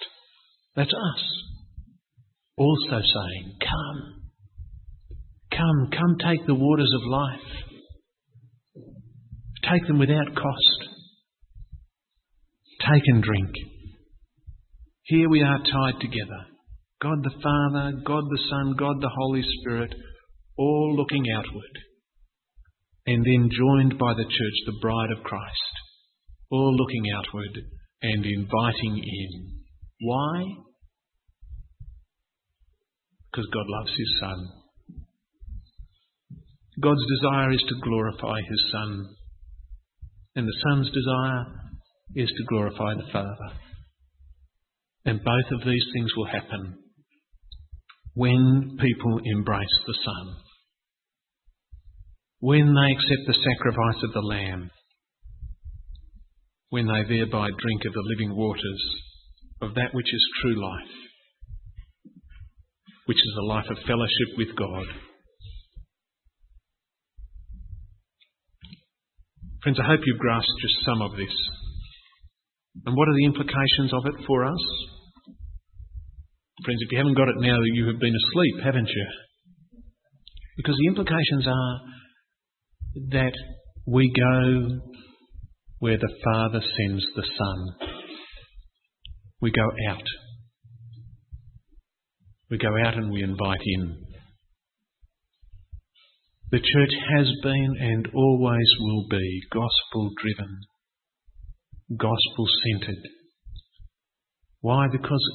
That's 0.76 0.92
us. 0.92 1.24
Also 2.56 2.90
saying, 2.90 3.56
Come. 3.60 4.30
Come, 5.50 5.90
come 5.90 6.16
take 6.18 6.46
the 6.46 6.54
waters 6.54 6.92
of 6.94 7.10
life. 7.10 7.64
Take 9.70 9.86
them 9.86 9.98
without 9.98 10.34
cost. 10.34 10.88
Take 12.80 13.02
and 13.06 13.22
drink. 13.22 13.50
Here 15.04 15.28
we 15.28 15.42
are 15.42 15.58
tied 15.58 16.00
together. 16.00 16.46
God 17.02 17.24
the 17.24 17.34
Father, 17.42 17.92
God 18.06 18.24
the 18.30 18.42
Son, 18.48 18.74
God 18.78 19.00
the 19.00 19.10
Holy 19.12 19.42
Spirit, 19.60 19.92
all 20.56 20.94
looking 20.96 21.24
outward. 21.34 21.74
And 23.06 23.24
then 23.24 23.50
joined 23.50 23.98
by 23.98 24.14
the 24.14 24.22
church, 24.22 24.58
the 24.66 24.78
bride 24.80 25.10
of 25.16 25.24
Christ, 25.24 25.74
all 26.50 26.72
looking 26.76 27.02
outward 27.16 27.58
and 28.02 28.24
inviting 28.24 29.02
in. 29.02 29.60
Why? 30.02 30.44
Because 33.32 33.48
God 33.52 33.64
loves 33.66 33.90
His 33.98 34.20
Son. 34.20 34.48
God's 36.80 37.04
desire 37.18 37.50
is 37.50 37.64
to 37.68 37.74
glorify 37.82 38.38
His 38.48 38.70
Son. 38.70 39.06
And 40.36 40.46
the 40.46 40.58
Son's 40.62 40.90
desire 40.92 41.46
is 42.14 42.28
to 42.28 42.44
glorify 42.48 42.94
the 42.94 43.10
Father. 43.12 43.58
And 45.04 45.18
both 45.22 45.60
of 45.60 45.66
these 45.66 45.84
things 45.94 46.10
will 46.16 46.26
happen 46.26 46.78
when 48.14 48.76
people 48.80 49.20
embrace 49.24 49.76
the 49.86 49.94
Son. 50.04 50.36
When 52.40 52.74
they 52.74 52.92
accept 52.92 53.26
the 53.26 53.34
sacrifice 53.34 54.02
of 54.04 54.12
the 54.12 54.20
Lamb. 54.20 54.70
When 56.70 56.86
they 56.86 57.02
thereby 57.08 57.48
drink 57.48 57.84
of 57.86 57.92
the 57.92 58.04
living 58.16 58.36
waters 58.36 58.82
of 59.60 59.74
that 59.74 59.90
which 59.92 60.12
is 60.12 60.30
true 60.42 60.60
life, 60.60 60.90
which 63.06 63.18
is 63.18 63.36
a 63.38 63.46
life 63.46 63.66
of 63.70 63.76
fellowship 63.86 64.36
with 64.36 64.56
God. 64.56 64.86
Friends, 69.62 69.78
I 69.80 69.86
hope 69.86 70.00
you've 70.04 70.18
grasped 70.18 70.50
just 70.60 70.84
some 70.84 71.02
of 71.02 71.12
this. 71.12 71.34
And 72.86 72.96
what 72.96 73.08
are 73.08 73.14
the 73.16 73.26
implications 73.26 73.92
of 73.92 74.06
it 74.06 74.26
for 74.26 74.44
us? 74.44 74.91
Friends, 76.60 76.80
if 76.82 76.92
you 76.92 76.98
haven't 76.98 77.16
got 77.16 77.28
it 77.28 77.36
now, 77.38 77.58
you 77.72 77.86
have 77.88 77.98
been 77.98 78.14
asleep, 78.14 78.54
haven't 78.62 78.88
you? 78.88 79.06
Because 80.56 80.76
the 80.78 80.86
implications 80.86 81.46
are 81.46 81.80
that 83.10 83.32
we 83.86 84.12
go 84.14 84.80
where 85.78 85.96
the 85.96 86.14
Father 86.22 86.60
sends 86.60 87.04
the 87.16 87.24
Son. 87.38 87.88
We 89.40 89.50
go 89.50 89.64
out. 89.88 90.04
We 92.50 92.58
go 92.58 92.68
out 92.86 92.94
and 92.94 93.10
we 93.10 93.22
invite 93.22 93.62
in. 93.64 93.96
The 96.50 96.58
church 96.58 96.94
has 97.16 97.32
been 97.42 97.74
and 97.80 98.08
always 98.14 98.70
will 98.78 99.06
be 99.08 99.40
gospel 99.50 100.10
driven, 100.20 100.58
gospel 101.96 102.46
centred. 102.62 103.02
Why? 104.60 104.86
Because 104.92 105.26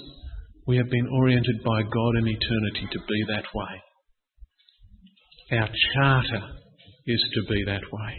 we 0.67 0.77
have 0.77 0.89
been 0.89 1.07
oriented 1.07 1.63
by 1.65 1.81
God 1.81 2.17
in 2.19 2.27
eternity 2.27 2.87
to 2.91 2.99
be 2.99 3.23
that 3.29 3.45
way. 3.55 3.81
Our 5.59 5.69
charter 5.95 6.45
is 7.05 7.23
to 7.35 7.53
be 7.53 7.63
that 7.65 7.83
way. 7.91 8.13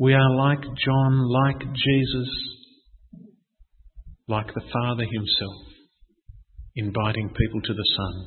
We 0.00 0.14
are 0.14 0.34
like 0.34 0.60
John, 0.84 1.28
like 1.28 1.60
Jesus, 1.60 2.28
like 4.26 4.48
the 4.48 4.62
Father 4.72 5.04
Himself, 5.04 5.62
inviting 6.74 7.28
people 7.28 7.60
to 7.62 7.74
the 7.74 7.88
Son 7.96 8.26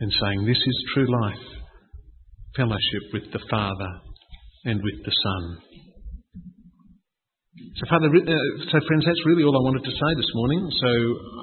and 0.00 0.12
saying, 0.12 0.46
This 0.46 0.56
is 0.56 0.90
true 0.94 1.10
life, 1.22 1.46
fellowship 2.56 3.12
with 3.12 3.30
the 3.32 3.44
Father 3.50 4.00
and 4.64 4.82
with 4.82 5.04
the 5.04 5.12
Son. 5.22 5.58
So, 7.76 7.84
Father, 7.90 8.06
uh, 8.08 8.64
so 8.72 8.80
friends, 8.88 9.04
that's 9.04 9.26
really 9.26 9.44
all 9.44 9.52
I 9.52 9.60
wanted 9.60 9.84
to 9.84 9.90
say 9.90 10.10
this 10.16 10.32
morning. 10.32 10.66
So, 10.80 10.88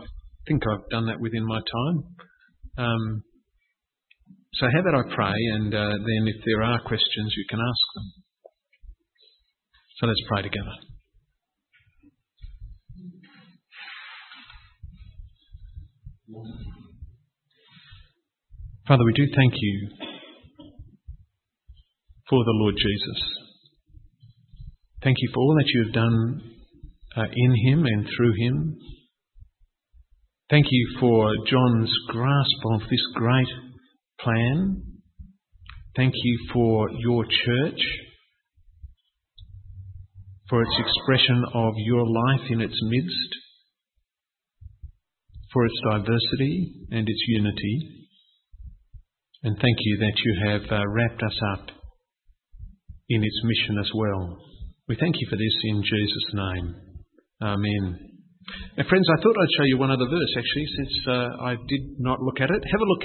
I 0.01 0.05
think 0.47 0.63
I've 0.65 0.89
done 0.89 1.05
that 1.05 1.21
within 1.21 1.45
my 1.45 1.59
time. 1.59 1.97
Um, 2.75 3.23
so, 4.55 4.65
how 4.65 4.79
about 4.81 5.05
I 5.05 5.13
pray, 5.13 5.37
and 5.53 5.75
uh, 5.75 5.93
then 5.93 6.25
if 6.25 6.37
there 6.43 6.63
are 6.63 6.81
questions, 6.81 7.35
you 7.37 7.45
can 7.47 7.59
ask 7.59 7.85
them. 7.93 8.07
So, 9.99 10.07
let's 10.07 10.23
pray 10.27 10.41
together. 10.41 10.73
Father, 18.87 19.03
we 19.05 19.13
do 19.13 19.27
thank 19.35 19.53
you 19.55 19.89
for 22.27 22.43
the 22.43 22.53
Lord 22.57 22.73
Jesus. 22.75 23.42
Thank 25.03 25.17
you 25.19 25.29
for 25.33 25.41
all 25.41 25.55
that 25.57 25.67
you 25.67 25.83
have 25.83 25.93
done 25.93 26.41
uh, 27.17 27.25
in 27.35 27.55
him 27.67 27.85
and 27.85 28.07
through 28.15 28.33
him. 28.37 28.77
Thank 30.49 30.65
you 30.69 30.97
for 30.97 31.29
John's 31.45 31.93
grasp 32.07 32.57
of 32.71 32.81
this 32.89 33.01
great 33.15 33.47
plan. 34.19 34.81
Thank 35.97 36.13
you 36.15 36.47
for 36.53 36.89
your 36.89 37.25
church, 37.25 37.79
for 40.49 40.61
its 40.61 40.71
expression 40.79 41.43
of 41.53 41.73
your 41.77 42.07
life 42.07 42.49
in 42.49 42.61
its 42.61 42.79
midst, 42.83 43.35
for 45.51 45.65
its 45.65 45.81
diversity 45.91 46.87
and 46.91 47.09
its 47.09 47.23
unity. 47.27 48.07
And 49.43 49.57
thank 49.57 49.77
you 49.81 49.97
that 49.97 50.13
you 50.23 50.49
have 50.49 50.61
uh, 50.71 50.87
wrapped 50.87 51.21
us 51.21 51.39
up 51.53 51.67
in 53.09 53.21
its 53.21 53.41
mission 53.43 53.77
as 53.79 53.91
well. 53.93 54.39
We 54.89 54.99
thank 54.99 55.15
you 55.15 55.27
for 55.31 55.39
this 55.39 55.57
in 55.63 55.79
Jesus' 55.79 56.29
name. 56.35 56.67
Amen. 57.39 57.85
Now, 58.75 58.83
friends, 58.83 59.07
I 59.07 59.21
thought 59.23 59.39
I'd 59.39 59.55
show 59.55 59.63
you 59.63 59.79
one 59.79 59.91
other 59.91 60.11
verse 60.11 60.33
actually, 60.35 60.67
since 60.75 60.93
uh, 61.07 61.29
I 61.39 61.55
did 61.55 62.03
not 62.03 62.19
look 62.19 62.43
at 62.43 62.51
it. 62.51 62.59
Have 62.59 62.83
a 62.83 62.91
look 62.91 63.03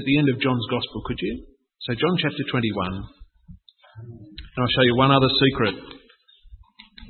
at 0.00 0.04
the 0.08 0.16
end 0.16 0.28
of 0.32 0.40
John's 0.40 0.64
Gospel, 0.72 1.04
could 1.04 1.20
you? 1.20 1.44
So, 1.84 1.92
John 1.92 2.16
chapter 2.16 2.40
21. 2.48 3.04
And 4.00 4.60
I'll 4.64 4.74
show 4.76 4.88
you 4.88 4.96
one 4.96 5.12
other 5.12 5.28
secret 5.28 5.76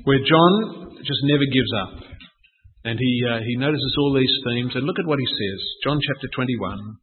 where 0.03 0.19
John 0.27 0.99
just 1.07 1.23
never 1.31 1.47
gives 1.47 1.71
up. 1.79 2.03
And 2.83 2.99
he, 2.99 3.13
uh, 3.31 3.39
he 3.47 3.55
notices 3.55 3.95
all 3.95 4.11
these 4.11 4.35
themes. 4.51 4.75
And 4.75 4.83
look 4.83 4.99
at 4.99 5.07
what 5.07 5.19
he 5.23 5.27
says. 5.27 5.59
John 5.87 5.99
chapter 6.03 6.27
21. 6.35 6.99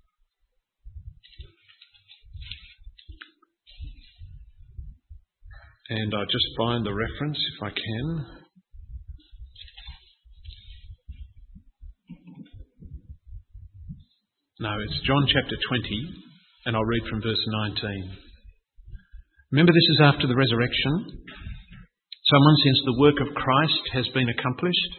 And 5.91 6.13
I'll 6.13 6.29
just 6.29 6.45
find 6.59 6.85
the 6.85 6.93
reference 6.93 7.39
if 7.57 7.63
I 7.63 7.71
can. 7.71 8.27
No, 14.61 14.75
it's 14.85 15.01
John 15.07 15.25
chapter 15.33 15.57
20, 15.69 15.89
and 16.67 16.77
I'll 16.77 16.85
read 16.85 17.09
from 17.09 17.23
verse 17.23 17.41
19. 17.73 18.19
Remember, 19.53 19.73
this 19.73 19.97
is 19.97 20.01
after 20.03 20.27
the 20.27 20.37
resurrection. 20.37 21.25
Someone, 22.29 22.53
in 22.53 22.61
one 22.61 22.65
sense, 22.69 22.81
the 22.85 23.01
work 23.01 23.17
of 23.25 23.35
Christ 23.35 23.83
has 23.95 24.09
been 24.13 24.29
accomplished. 24.29 24.93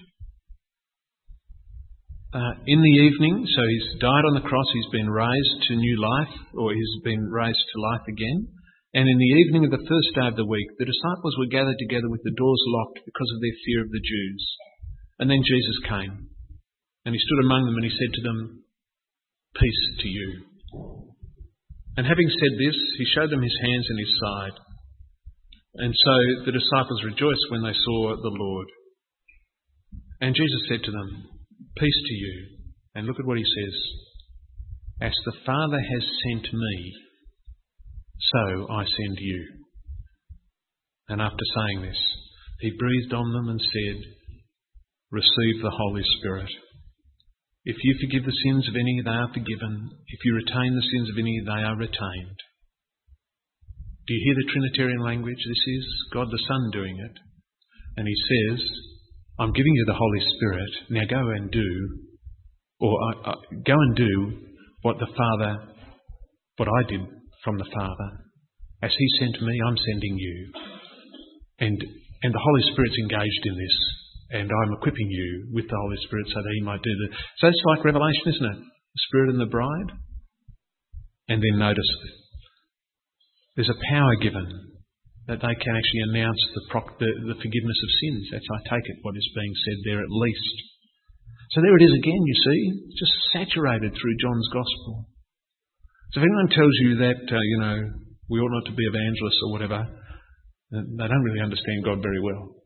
Uh, 2.33 2.53
in 2.65 2.81
the 2.81 2.95
evening, 3.05 3.45
so 3.45 3.61
he's 3.61 4.01
died 4.01 4.25
on 4.25 4.33
the 4.33 4.47
cross, 4.47 4.65
he's 4.73 4.91
been 4.91 5.09
raised 5.09 5.67
to 5.67 5.75
new 5.75 6.01
life, 6.01 6.33
or 6.57 6.73
he's 6.73 6.95
been 7.03 7.29
raised 7.29 7.61
to 7.73 7.81
life 7.81 8.05
again. 8.09 8.47
And 8.93 9.05
in 9.05 9.17
the 9.21 9.33
evening 9.45 9.65
of 9.65 9.71
the 9.71 9.85
first 9.85 10.09
day 10.17 10.25
of 10.25 10.35
the 10.35 10.49
week, 10.49 10.65
the 10.77 10.89
disciples 10.89 11.37
were 11.37 11.53
gathered 11.53 11.77
together 11.77 12.09
with 12.09 12.25
the 12.25 12.33
doors 12.33 12.63
locked 12.73 13.05
because 13.05 13.29
of 13.35 13.41
their 13.41 13.57
fear 13.65 13.85
of 13.85 13.91
the 13.93 14.01
Jews. 14.01 14.43
And 15.21 15.29
then 15.29 15.45
Jesus 15.45 15.77
came, 15.85 16.33
and 17.05 17.13
he 17.13 17.21
stood 17.21 17.45
among 17.45 17.65
them 17.69 17.77
and 17.77 17.85
he 17.85 17.93
said 17.93 18.13
to 18.17 18.23
them, 18.25 18.65
Peace 19.53 19.83
to 20.01 20.07
you. 20.07 20.29
And 21.97 22.07
having 22.07 22.29
said 22.29 22.53
this, 22.57 22.77
he 22.97 23.05
showed 23.13 23.29
them 23.29 23.43
his 23.43 23.57
hands 23.61 23.85
and 23.89 23.99
his 23.99 24.13
side. 24.17 24.57
And 25.75 25.93
so 25.93 26.15
the 26.45 26.57
disciples 26.57 27.03
rejoiced 27.05 27.51
when 27.51 27.61
they 27.61 27.77
saw 27.77 28.15
the 28.17 28.33
Lord. 28.33 28.67
And 30.21 30.33
Jesus 30.33 30.65
said 30.67 30.81
to 30.83 30.91
them, 30.91 31.29
Peace 31.77 32.01
to 32.07 32.13
you. 32.13 32.33
And 32.95 33.05
look 33.05 33.19
at 33.19 33.25
what 33.25 33.37
he 33.37 33.45
says. 33.45 33.75
As 35.01 35.13
the 35.25 35.37
Father 35.45 35.79
has 35.79 36.03
sent 36.25 36.53
me, 36.53 36.93
so 38.19 38.67
I 38.71 38.83
send 38.83 39.17
you. 39.19 39.47
And 41.09 41.21
after 41.21 41.43
saying 41.55 41.81
this, 41.81 41.97
he 42.59 42.71
breathed 42.77 43.13
on 43.13 43.31
them 43.33 43.49
and 43.49 43.59
said, 43.59 44.03
Receive 45.11 45.61
the 45.63 45.73
Holy 45.73 46.03
Spirit. 46.19 46.49
If 47.65 47.77
you 47.83 47.95
forgive 47.99 48.25
the 48.25 48.41
sins 48.45 48.67
of 48.67 48.75
any, 48.75 49.01
they 49.03 49.09
are 49.09 49.33
forgiven. 49.33 49.89
If 50.07 50.19
you 50.23 50.35
retain 50.35 50.75
the 50.75 50.89
sins 50.91 51.09
of 51.09 51.17
any, 51.17 51.41
they 51.45 51.63
are 51.63 51.77
retained. 51.77 52.39
Do 54.05 54.13
you 54.13 54.21
hear 54.25 54.35
the 54.35 54.51
Trinitarian 54.51 55.01
language? 55.01 55.37
This 55.37 55.63
is 55.67 55.85
God 56.13 56.27
the 56.29 56.43
Son 56.47 56.69
doing 56.73 56.97
it. 56.99 57.15
And 57.97 58.07
he 58.07 58.15
says, 58.15 58.69
I'm 59.39 59.53
giving 59.53 59.73
you 59.73 59.85
the 59.85 59.97
Holy 59.97 60.21
Spirit. 60.35 60.71
Now 60.89 61.05
go 61.09 61.29
and 61.29 61.51
do, 61.51 61.69
or 62.81 62.93
uh, 62.93 63.29
uh, 63.31 63.35
go 63.65 63.73
and 63.73 63.95
do 63.95 64.37
what 64.81 64.97
the 64.99 65.07
Father 65.15 65.57
what 66.57 66.67
I 66.67 66.89
did 66.89 67.01
from 67.43 67.57
the 67.57 67.69
Father. 67.73 68.09
As 68.81 68.91
He 68.97 69.07
sent 69.19 69.41
me, 69.41 69.59
I'm 69.65 69.77
sending 69.77 70.15
you. 70.17 70.51
And, 71.59 71.77
and 72.23 72.33
the 72.33 72.45
Holy 72.45 72.63
Spirit's 72.71 72.99
engaged 73.03 73.43
in 73.45 73.55
this. 73.55 73.77
And 74.31 74.49
I'm 74.49 74.73
equipping 74.77 75.09
you 75.09 75.49
with 75.53 75.67
the 75.67 75.79
Holy 75.81 75.97
Spirit 76.05 76.27
so 76.27 76.39
that 76.41 76.55
He 76.55 76.63
might 76.63 76.83
do 76.83 76.93
the. 76.93 77.15
So 77.39 77.47
it's 77.47 77.65
like 77.65 77.83
Revelation, 77.83 78.27
isn't 78.27 78.51
it? 78.53 78.59
The 78.59 79.03
Spirit 79.09 79.29
and 79.31 79.41
the 79.41 79.51
bride. 79.51 79.91
And 81.29 81.41
then 81.41 81.59
notice 81.59 81.89
there's 83.55 83.69
a 83.69 83.85
power 83.91 84.15
given 84.21 84.47
that 85.27 85.43
they 85.43 85.55
can 85.61 85.75
actually 85.75 86.05
announce 86.09 86.41
the, 86.55 86.63
the, 86.71 87.11
the 87.33 87.39
forgiveness 87.43 87.79
of 87.83 87.97
sins. 88.01 88.23
That's, 88.31 88.49
I 88.49 88.59
take 88.65 88.87
it, 88.87 89.03
what 89.03 89.19
is 89.19 89.37
being 89.37 89.53
said 89.67 89.77
there 89.85 90.01
at 90.01 90.09
least. 90.09 90.55
So 91.51 91.61
there 91.61 91.77
it 91.77 91.85
is 91.85 91.93
again, 91.93 92.23
you 92.23 92.37
see, 92.39 92.61
just 92.97 93.13
saturated 93.33 93.93
through 93.93 94.21
John's 94.21 94.49
Gospel. 94.49 95.05
So 96.11 96.21
if 96.21 96.25
anyone 96.25 96.49
tells 96.49 96.75
you 96.81 96.91
that, 97.05 97.21
uh, 97.21 97.37
you 97.37 97.57
know, 97.61 97.77
we 98.29 98.39
ought 98.41 98.55
not 98.57 98.65
to 98.65 98.77
be 98.77 98.85
evangelists 98.85 99.41
or 99.45 99.51
whatever, 99.53 99.81
they 100.71 101.07
don't 101.09 101.25
really 101.25 101.45
understand 101.45 101.85
God 101.85 102.01
very 102.01 102.21
well. 102.21 102.57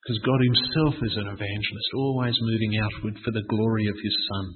Because 0.00 0.20
God 0.24 0.40
Himself 0.40 0.94
is 1.02 1.16
an 1.18 1.28
evangelist, 1.28 1.90
always 1.96 2.36
moving 2.40 2.78
outward 2.78 3.16
for 3.20 3.32
the 3.32 3.44
glory 3.48 3.88
of 3.88 3.96
His 4.00 4.16
Son. 4.28 4.46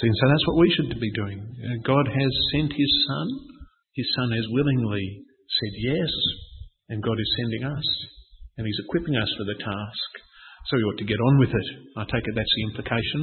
See, 0.00 0.08
and 0.08 0.16
so 0.16 0.26
that's 0.28 0.46
what 0.48 0.60
we 0.60 0.74
should 0.74 0.90
be 1.00 1.12
doing. 1.12 1.38
God 1.86 2.06
has 2.08 2.32
sent 2.52 2.72
His 2.72 2.92
Son. 3.08 3.28
His 3.94 4.08
Son 4.16 4.28
has 4.32 4.46
willingly 4.50 5.24
said 5.48 5.74
yes, 5.96 6.12
and 6.88 7.02
God 7.02 7.16
is 7.16 7.36
sending 7.40 7.64
us, 7.64 7.86
and 8.58 8.66
He's 8.66 8.80
equipping 8.84 9.16
us 9.16 9.32
for 9.38 9.44
the 9.44 9.60
task. 9.60 10.10
So 10.68 10.76
we 10.76 10.84
ought 10.84 11.00
to 11.00 11.08
get 11.08 11.20
on 11.20 11.38
with 11.38 11.50
it. 11.56 11.68
I 11.96 12.04
take 12.04 12.26
it 12.26 12.34
that's 12.36 12.56
the 12.56 12.66
implication. 12.68 13.22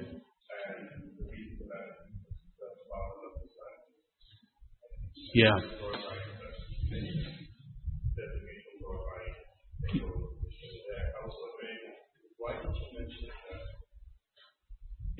Yeah. 5.33 5.55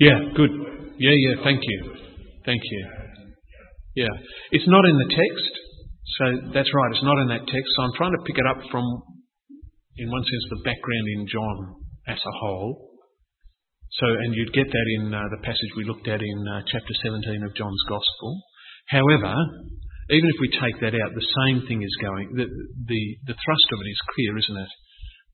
Yeah, 0.00 0.18
good. 0.34 0.50
Yeah, 0.98 1.14
yeah, 1.14 1.34
thank 1.44 1.60
you. 1.62 1.94
Thank 2.44 2.60
you. 2.60 2.86
Yeah. 3.94 4.10
It's 4.50 4.66
not 4.66 4.84
in 4.84 4.96
the 4.98 5.08
text, 5.14 5.52
so 6.18 6.24
that's 6.52 6.68
right, 6.74 6.90
it's 6.90 7.04
not 7.04 7.18
in 7.22 7.28
that 7.28 7.46
text. 7.46 7.68
So 7.76 7.82
I'm 7.84 7.94
trying 7.96 8.12
to 8.12 8.22
pick 8.26 8.36
it 8.36 8.46
up 8.50 8.58
from, 8.70 8.84
in 9.96 10.10
one 10.10 10.24
sense, 10.24 10.44
the 10.50 10.62
background 10.64 11.06
in 11.16 11.26
John 11.30 11.56
as 12.08 12.18
a 12.18 12.34
whole. 12.40 12.90
So, 13.92 14.06
and 14.08 14.34
you'd 14.34 14.52
get 14.52 14.66
that 14.66 14.88
in 14.98 15.14
uh, 15.14 15.22
the 15.30 15.44
passage 15.44 15.70
we 15.76 15.84
looked 15.84 16.08
at 16.08 16.20
in 16.20 16.38
uh, 16.48 16.62
chapter 16.66 16.94
17 17.04 17.44
of 17.44 17.54
John's 17.54 17.84
Gospel. 17.88 18.42
However, 18.88 19.34
even 20.10 20.28
if 20.28 20.40
we 20.40 20.48
take 20.48 20.80
that 20.80 20.94
out, 20.98 21.14
the 21.14 21.32
same 21.46 21.66
thing 21.66 21.82
is 21.82 21.96
going. 22.00 22.34
The, 22.34 22.44
the, 22.44 23.02
the 23.26 23.34
thrust 23.44 23.68
of 23.72 23.80
it 23.80 23.88
is 23.90 24.00
clear, 24.14 24.38
isn't 24.38 24.56
it? 24.56 24.72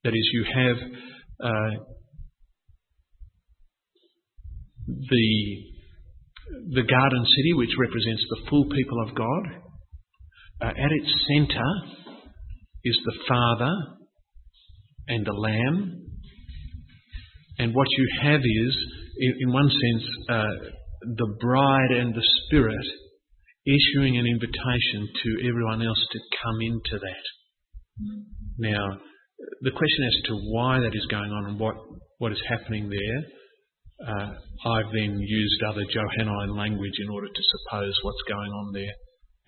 That 0.05 0.14
is, 0.14 0.31
you 0.33 0.45
have 0.45 0.77
uh, 1.43 1.75
the 4.87 5.29
the 6.71 6.83
garden 6.83 7.25
city, 7.37 7.53
which 7.55 7.75
represents 7.79 8.25
the 8.31 8.49
full 8.49 8.64
people 8.71 9.03
of 9.07 9.14
God. 9.14 9.45
Uh, 10.61 10.69
at 10.69 10.91
its 10.91 11.27
centre 11.29 11.75
is 12.85 12.99
the 13.05 13.19
Father 13.29 13.73
and 15.09 15.27
the 15.27 15.33
Lamb, 15.33 16.05
and 17.59 17.75
what 17.75 17.87
you 17.97 18.09
have 18.23 18.41
is, 18.41 18.77
in, 19.19 19.35
in 19.41 19.53
one 19.53 19.69
sense, 19.69 20.05
uh, 20.29 20.45
the 21.16 21.37
bride 21.41 21.91
and 21.91 22.14
the 22.14 22.27
Spirit 22.47 22.87
issuing 23.69 24.16
an 24.16 24.25
invitation 24.25 25.05
to 25.12 25.49
everyone 25.49 25.85
else 25.85 26.01
to 26.12 26.21
come 26.41 26.59
into 26.64 26.97
that. 26.97 27.25
Now, 28.57 28.97
the 29.61 29.77
question 29.77 30.03
as 30.09 30.19
to 30.33 30.35
why 30.51 30.81
that 30.81 30.95
is 30.97 31.07
going 31.12 31.31
on 31.31 31.53
and 31.53 31.57
what, 31.61 31.77
what 32.19 32.33
is 32.33 32.43
happening 32.49 32.89
there, 32.89 33.21
uh, 33.99 34.31
I've 34.73 34.91
then 34.95 35.19
used 35.21 35.61
other 35.69 35.85
Johannine 35.91 36.57
language 36.57 36.97
in 37.03 37.11
order 37.11 37.29
to 37.29 37.43
suppose 37.43 37.95
what's 38.03 38.25
going 38.31 38.53
on 38.62 38.73
there 38.73 38.95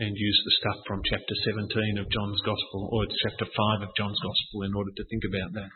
and 0.01 0.11
use 0.17 0.39
the 0.45 0.57
stuff 0.59 0.79
from 0.89 1.05
chapter 1.07 1.35
17 1.71 2.01
of 2.01 2.11
John's 2.11 2.43
Gospel 2.43 2.89
or 2.91 3.05
it's 3.05 3.21
chapter 3.25 3.47
5 3.47 3.85
of 3.85 3.95
John's 3.97 4.19
Gospel 4.19 4.67
in 4.67 4.73
order 4.75 4.91
to 4.97 5.05
think 5.07 5.25
about 5.29 5.53
that. 5.61 5.71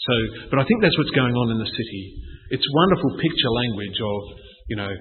So, 0.00 0.14
but 0.48 0.58
I 0.58 0.64
think 0.64 0.80
that's 0.80 0.96
what's 0.96 1.12
going 1.12 1.36
on 1.36 1.52
in 1.52 1.60
the 1.60 1.68
city. 1.68 2.02
It's 2.48 2.64
wonderful 2.72 3.20
picture 3.20 3.52
language 3.52 3.98
of, 4.00 4.20
you 4.72 4.76
know, 4.80 4.92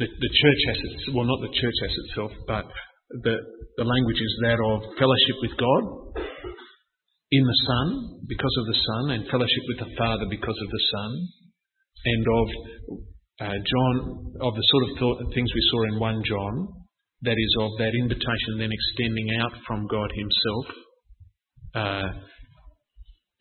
the, 0.00 0.08
the 0.08 0.32
church 0.32 0.60
has 0.72 0.78
its, 0.80 1.12
well, 1.12 1.28
not 1.28 1.44
the 1.44 1.52
church 1.52 1.78
has 1.84 1.94
itself, 2.08 2.32
but 2.48 2.64
the, 3.20 3.36
the 3.76 3.84
language 3.84 4.16
is 4.16 4.32
that 4.48 4.56
of 4.56 4.80
fellowship 4.96 5.36
with 5.44 5.54
God 5.60 5.82
in 7.30 7.44
the 7.44 7.58
Son 7.68 7.86
because 8.24 8.54
of 8.58 8.66
the 8.72 8.80
Son 8.80 9.04
and 9.12 9.28
fellowship 9.28 9.64
with 9.68 9.84
the 9.84 9.92
Father 10.00 10.24
because 10.32 10.56
of 10.56 10.70
the 10.72 10.84
Son 10.88 11.10
and 12.00 12.24
of 12.24 12.46
uh, 13.44 13.58
John, 13.60 13.94
of 14.40 14.52
the 14.56 14.66
sort 14.72 15.20
of 15.20 15.28
things 15.36 15.52
we 15.52 15.68
saw 15.68 15.80
in 15.92 16.00
1 16.00 16.22
John, 16.24 16.54
that 17.22 17.36
is 17.36 17.52
of 17.60 17.76
that 17.76 17.92
invitation 17.92 18.56
then 18.56 18.72
extending 18.72 19.36
out 19.36 19.52
from 19.68 19.84
God 19.84 20.08
Himself 20.16 20.66
uh, 21.76 22.08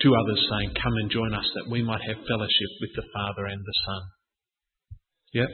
to 0.04 0.08
others 0.12 0.42
saying, 0.52 0.76
Come 0.76 0.96
and 1.04 1.12
join 1.12 1.34
us 1.34 1.48
that 1.56 1.72
we 1.72 1.84
might 1.84 2.04
have 2.04 2.20
fellowship 2.20 2.72
with 2.84 2.92
the 3.00 3.08
Father 3.16 3.48
and 3.48 3.64
the 3.64 3.78
Son. 3.88 4.02
Yep. 5.34 5.50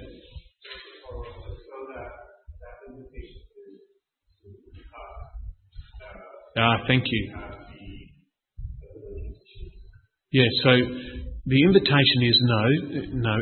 Ah, 6.58 6.78
thank 6.88 7.04
you. 7.06 7.34
Yeah, 10.32 10.48
so 10.64 10.72
the 11.46 11.62
invitation 11.64 12.24
is 12.24 12.40
no, 12.42 12.64
no, 13.14 13.36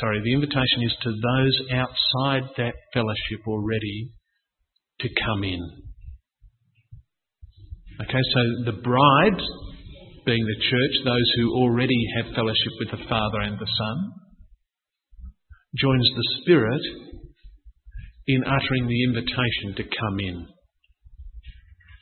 sorry, 0.00 0.20
the 0.22 0.32
invitation 0.32 0.82
is 0.82 0.96
to 1.02 1.10
those 1.10 1.60
outside 1.72 2.48
that 2.56 2.74
fellowship 2.94 3.46
already 3.46 4.12
to 5.00 5.08
come 5.26 5.44
in. 5.44 5.60
Okay, 8.00 8.22
so 8.34 8.40
the 8.72 8.80
bride 8.80 9.42
being 10.24 10.44
the 10.44 10.62
church, 10.62 11.04
those 11.04 11.32
who 11.36 11.54
already 11.54 11.98
have 12.16 12.34
fellowship 12.34 12.72
with 12.78 12.90
the 12.92 13.04
Father 13.08 13.40
and 13.40 13.58
the 13.58 13.66
Son, 13.66 14.12
joins 15.76 16.08
the 16.14 16.28
Spirit 16.42 16.82
in 18.26 18.44
uttering 18.44 18.86
the 18.86 19.04
invitation 19.04 19.74
to 19.76 19.82
come 19.84 20.20
in. 20.20 20.46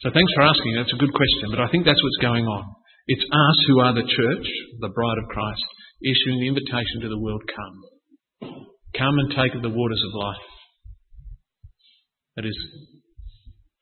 So 0.02 0.10
thanks 0.12 0.32
for 0.34 0.42
asking. 0.42 0.74
That's 0.76 0.92
a 0.92 1.00
good 1.00 1.12
question, 1.12 1.50
but 1.50 1.60
I 1.60 1.68
think 1.70 1.84
that's 1.84 2.02
what's 2.02 2.22
going 2.22 2.46
on. 2.46 2.64
It's 3.06 3.24
us 3.24 3.58
who 3.66 3.80
are 3.80 3.94
the 3.94 4.08
church, 4.08 4.46
the 4.80 4.88
bride 4.88 5.18
of 5.18 5.28
Christ, 5.28 5.64
issuing 6.02 6.40
the 6.40 6.48
invitation 6.48 7.00
to 7.02 7.08
the 7.08 7.20
world 7.20 7.42
come. 7.46 8.50
Come 8.96 9.18
and 9.18 9.30
take 9.30 9.54
of 9.54 9.62
the 9.62 9.68
waters 9.68 10.02
of 10.06 10.20
life. 10.20 10.46
That 12.36 12.46
is, 12.46 12.56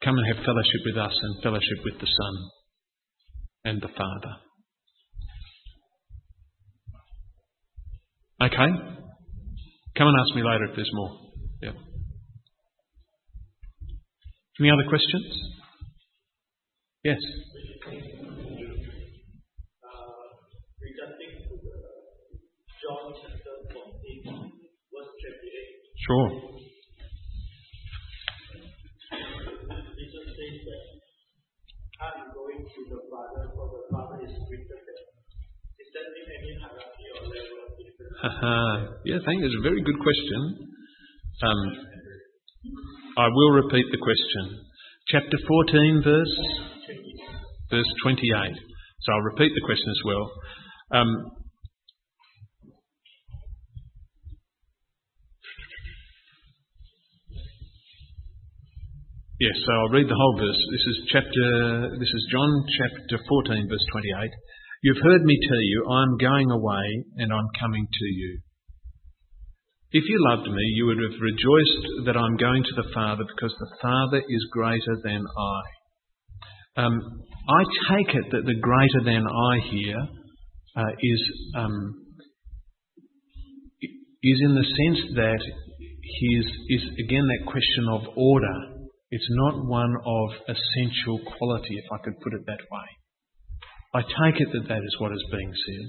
come 0.02 0.16
and 0.18 0.26
have 0.34 0.44
fellowship 0.44 0.82
with 0.86 0.96
us 0.96 1.16
and 1.22 1.42
fellowship 1.42 1.78
with 1.84 2.00
the 2.00 2.06
Son 2.06 2.34
and 3.64 3.82
the 3.82 3.88
Father. 3.88 4.34
Okay? 8.42 9.07
Come 9.98 10.06
and 10.06 10.16
ask 10.16 10.36
me 10.36 10.42
later 10.44 10.66
if 10.70 10.76
there's 10.76 10.90
more. 10.92 11.10
Yeah. 11.60 11.72
Any 14.60 14.70
other 14.70 14.88
questions? 14.88 15.26
Yes. 17.02 17.18
Sure. 26.06 26.47
Difference? 38.22 39.00
yeah, 39.04 39.18
thank 39.24 39.40
you. 39.40 39.46
It's 39.46 39.56
a 39.58 39.62
very 39.62 39.82
good 39.82 39.98
question. 40.00 40.68
Um, 41.42 41.60
I 43.16 43.28
will 43.28 43.50
repeat 43.50 43.86
the 43.90 43.98
question. 43.98 44.62
Chapter 45.08 45.38
14, 45.46 46.02
verse 46.04 46.36
verse 47.70 47.86
28. 48.02 48.56
So 49.00 49.12
I'll 49.12 49.20
repeat 49.20 49.52
the 49.54 49.64
question 49.64 49.90
as 49.90 50.02
well. 50.04 50.32
Um, 50.90 51.10
yes, 59.38 59.52
so 59.64 59.72
I'll 59.72 59.92
read 59.92 60.08
the 60.08 60.16
whole 60.16 60.36
verse. 60.38 60.60
This 60.72 60.84
is 60.88 60.96
chapter. 61.12 61.90
This 61.98 62.08
is 62.08 62.28
John 62.32 62.64
chapter 62.66 63.22
14, 63.28 63.68
verse 63.68 63.86
28. 63.92 64.30
You've 64.82 65.02
heard 65.02 65.24
me 65.24 65.38
tell 65.42 65.60
you, 65.60 65.86
I'm 65.90 66.16
going 66.18 66.50
away 66.50 67.04
and 67.16 67.32
I'm 67.32 67.48
coming 67.58 67.86
to 67.90 68.04
you. 68.04 68.40
If 69.90 70.04
you 70.06 70.18
loved 70.30 70.48
me, 70.48 70.62
you 70.74 70.86
would 70.86 70.98
have 70.98 71.20
rejoiced 71.20 72.06
that 72.06 72.16
I'm 72.16 72.36
going 72.36 72.62
to 72.62 72.74
the 72.76 72.90
Father 72.94 73.24
because 73.24 73.54
the 73.58 73.76
Father 73.82 74.18
is 74.18 74.46
greater 74.52 74.96
than 75.02 75.24
I. 75.26 76.82
Um, 76.84 77.22
I 77.48 77.64
take 77.96 78.14
it 78.14 78.30
that 78.30 78.44
the 78.44 78.60
greater 78.60 79.02
than 79.04 79.26
I 79.26 79.58
here 79.70 80.06
uh, 80.76 80.92
is 81.00 81.22
um, 81.56 82.04
is 84.22 84.40
in 84.42 84.54
the 84.54 84.62
sense 84.62 85.16
that 85.16 85.40
he 86.02 86.26
is, 86.36 86.46
is 86.68 86.82
again 87.04 87.26
that 87.26 87.50
question 87.50 87.88
of 87.90 88.02
order. 88.16 88.54
It's 89.10 89.28
not 89.30 89.64
one 89.66 89.94
of 90.04 90.30
essential 90.46 91.18
quality, 91.38 91.78
if 91.78 91.86
I 91.90 91.98
could 92.04 92.20
put 92.20 92.34
it 92.34 92.44
that 92.46 92.60
way. 92.70 92.97
I 93.94 94.02
take 94.04 94.40
it 94.40 94.50
that 94.52 94.68
that 94.68 94.84
is 94.84 94.96
what 95.00 95.12
is 95.12 95.24
being 95.32 95.52
said. 95.52 95.88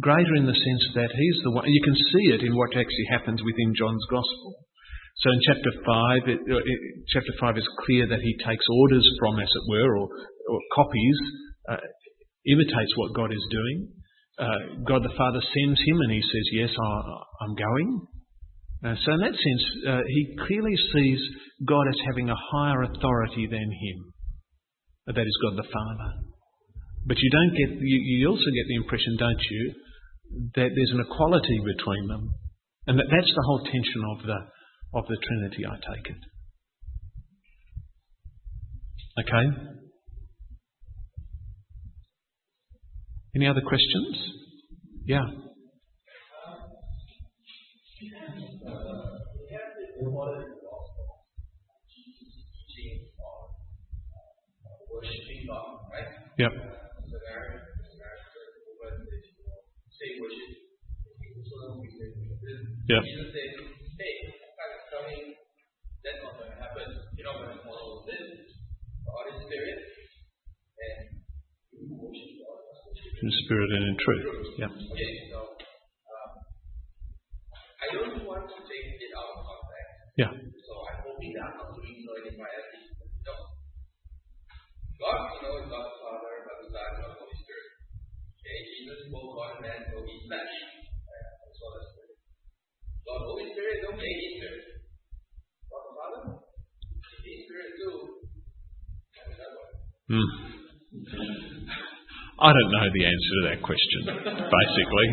Greater 0.00 0.34
in 0.36 0.46
the 0.46 0.56
sense 0.56 0.84
that 0.94 1.10
he's 1.12 1.38
the 1.42 1.50
one, 1.50 1.66
you 1.66 1.82
can 1.84 1.96
see 1.96 2.26
it 2.32 2.42
in 2.42 2.56
what 2.56 2.72
actually 2.72 3.08
happens 3.10 3.42
within 3.42 3.74
John's 3.76 4.06
Gospel. 4.08 4.54
So 5.20 5.28
in 5.28 5.40
chapter 5.44 5.72
5, 5.84 6.28
it, 6.28 6.40
uh, 6.48 6.64
it, 6.64 6.78
chapter 7.12 7.34
5 7.38 7.58
is 7.58 7.68
clear 7.84 8.08
that 8.08 8.22
he 8.22 8.34
takes 8.40 8.64
orders 8.70 9.04
from, 9.20 9.38
as 9.38 9.50
it 9.52 9.64
were, 9.68 9.92
or, 9.98 10.08
or 10.48 10.58
copies, 10.72 11.18
uh, 11.68 11.84
imitates 12.46 12.96
what 12.96 13.14
God 13.14 13.32
is 13.32 13.46
doing. 13.50 13.92
Uh, 14.38 14.82
God 14.88 15.02
the 15.04 15.14
Father 15.18 15.42
sends 15.42 15.78
him 15.84 16.00
and 16.00 16.10
he 16.10 16.22
says, 16.22 16.46
Yes, 16.52 16.70
I, 16.72 17.44
am 17.44 17.54
going. 17.54 18.06
Uh, 18.84 18.94
so 19.04 19.12
in 19.12 19.20
that 19.20 19.36
sense, 19.36 19.64
uh, 19.86 20.00
he 20.08 20.36
clearly 20.46 20.74
sees 20.94 21.20
God 21.66 21.86
as 21.86 22.00
having 22.06 22.30
a 22.30 22.42
higher 22.50 22.82
authority 22.82 23.46
than 23.46 23.68
him. 23.70 23.98
That 25.06 25.26
is 25.26 25.38
God 25.42 25.58
the 25.58 25.68
Father. 25.68 26.31
But 27.04 27.18
you 27.18 27.30
don't 27.30 27.50
get, 27.56 27.80
you, 27.80 27.98
you 28.18 28.28
also 28.28 28.50
get 28.54 28.66
the 28.68 28.76
impression, 28.76 29.16
don't 29.18 29.42
you, 29.50 29.74
that 30.54 30.70
there's 30.74 30.92
an 30.94 31.00
equality 31.00 31.60
between 31.64 32.08
them. 32.08 32.30
And 32.86 32.98
that, 32.98 33.06
that's 33.10 33.32
the 33.34 33.42
whole 33.46 33.64
tension 33.64 34.02
of 34.16 34.26
the, 34.26 34.38
of 34.94 35.06
the 35.06 35.16
Trinity, 35.26 35.66
I 35.66 35.76
take 35.76 36.06
it. 36.06 36.22
Okay? 39.20 39.46
Any 43.36 43.46
other 43.48 43.62
questions? 43.62 44.16
Yeah. 45.06 45.26
Yep. 56.38 56.48
Yeah. 56.48 56.48
Jesus 56.48 56.60
said, 56.60 56.60
hey, 56.62 56.70
God's 56.72 56.80
coming, 58.32 58.78
that's 58.78 58.80
not 60.62 60.80
going 60.82 61.18
to 61.18 61.18
happen. 61.52 61.58
You're 61.62 61.98
not 61.98 62.12
going 62.12 62.30
to 62.30 62.30
follow 62.30 62.30
this. 62.38 62.42
God 62.42 62.50
is 62.52 62.52
spirit, 62.52 62.52
and 62.52 62.52
you 62.52 62.52
worship 62.52 62.71
God. 62.90 63.02
In 63.02 63.30
fact, 64.58 64.74
coming 64.90 65.38
that's 66.02 66.18
not 66.26 66.34
going 66.34 66.50
to 66.50 66.58
happen. 66.58 66.88
You're 67.14 67.30
not 67.30 67.38
going 67.46 67.54
to 67.54 67.62
model 67.62 68.02
this 68.10 68.26
for 69.06 69.22
spirit 73.46 73.70
and 73.70 73.84
in 73.86 73.96
truth. 74.02 74.26
Yeah. 74.58 74.66
Okay, 74.66 75.12
so 75.30 75.54
um, 75.54 76.32
I 77.78 77.86
don't 77.94 78.26
want 78.26 78.50
to 78.50 78.58
take 78.66 78.98
it 78.98 79.12
out 79.14 79.30
of 79.30 79.46
context. 79.46 79.94
Yeah. 80.18 80.32
So 80.34 80.72
I'm 80.90 80.98
hoping 81.06 81.32
that 81.38 81.54
I'm 81.54 81.70
doing 81.78 82.02
so 82.02 82.12
in 82.18 82.34
my 82.34 82.50
ethics. 82.50 82.98
No. 83.22 83.34
God, 84.98 85.38
you 85.38 85.40
know, 85.46 85.54
is 85.62 85.70
God 85.70 85.86
the 85.86 85.96
Father, 86.02 86.34
God 86.50 86.58
the 86.64 86.68
Son, 86.74 86.90
God 86.98 87.14
the 87.14 87.18
Holy 87.22 87.38
Spirit. 87.46 87.70
Okay, 88.42 88.58
Jesus 88.74 88.98
spoke 89.06 89.30
God 89.38 89.50
and 89.54 89.70
man 89.70 89.80
will 89.94 90.02
be 90.02 90.16
flesh. 90.26 90.54
As 91.46 91.54
well 91.62 91.74
as 91.78 91.91
Holy 93.20 93.46
Spirit 93.52 93.78
don't 93.84 93.98
Father. 95.96 96.38
Hmm. 100.08 100.30
I 102.42 102.50
don't 102.50 102.72
know 102.74 102.88
the 102.90 103.06
answer 103.06 103.32
to 103.38 103.42
that 103.48 103.60
question, 103.62 104.00
basically. 104.50 105.08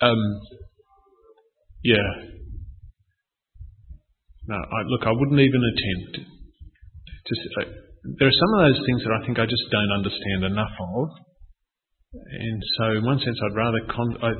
um, 0.06 0.20
yeah. 1.82 2.08
No, 4.46 4.56
I, 4.56 4.80
look, 4.86 5.02
I 5.06 5.12
wouldn't 5.12 5.40
even 5.40 5.62
attempt 5.62 6.26
to. 7.26 7.34
Uh, 7.60 7.70
there 8.18 8.28
are 8.28 8.40
some 8.40 8.52
of 8.54 8.60
those 8.66 8.82
things 8.86 9.02
that 9.04 9.18
I 9.20 9.26
think 9.26 9.38
I 9.38 9.46
just 9.46 9.66
don't 9.70 9.92
understand 9.92 10.44
enough 10.44 10.72
of, 10.78 11.08
and 12.14 12.62
so 12.78 12.84
in 12.96 13.04
one 13.04 13.18
sense, 13.18 13.38
I'd 13.38 13.56
rather 13.56 13.80
con- 13.86 14.18
I, 14.22 14.30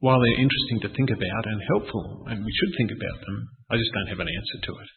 while 0.00 0.18
they're 0.20 0.40
interesting 0.40 0.80
to 0.82 0.88
think 0.96 1.10
about 1.12 1.44
and 1.44 1.60
helpful, 1.68 2.24
and 2.28 2.40
we 2.44 2.52
should 2.56 2.72
think 2.76 2.90
about 2.90 3.20
them, 3.20 3.48
I 3.70 3.76
just 3.76 3.92
don't 3.92 4.08
have 4.08 4.20
an 4.20 4.32
answer 4.32 4.58
to 4.64 4.72
it. 4.80 4.90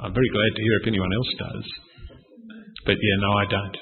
I'm 0.00 0.12
very 0.12 0.28
glad 0.32 0.52
to 0.56 0.62
hear 0.62 0.76
if 0.80 0.88
anyone 0.88 1.12
else 1.12 1.32
does. 1.38 1.64
But 2.84 2.96
yeah, 2.96 3.16
no, 3.20 3.30
I 3.32 3.44
don't. 3.50 3.76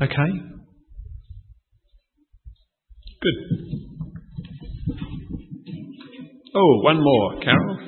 Okay? 0.00 0.30
Good. 3.20 3.38
Oh, 6.54 6.80
one 6.82 7.02
more, 7.02 7.40
Carol. 7.40 7.87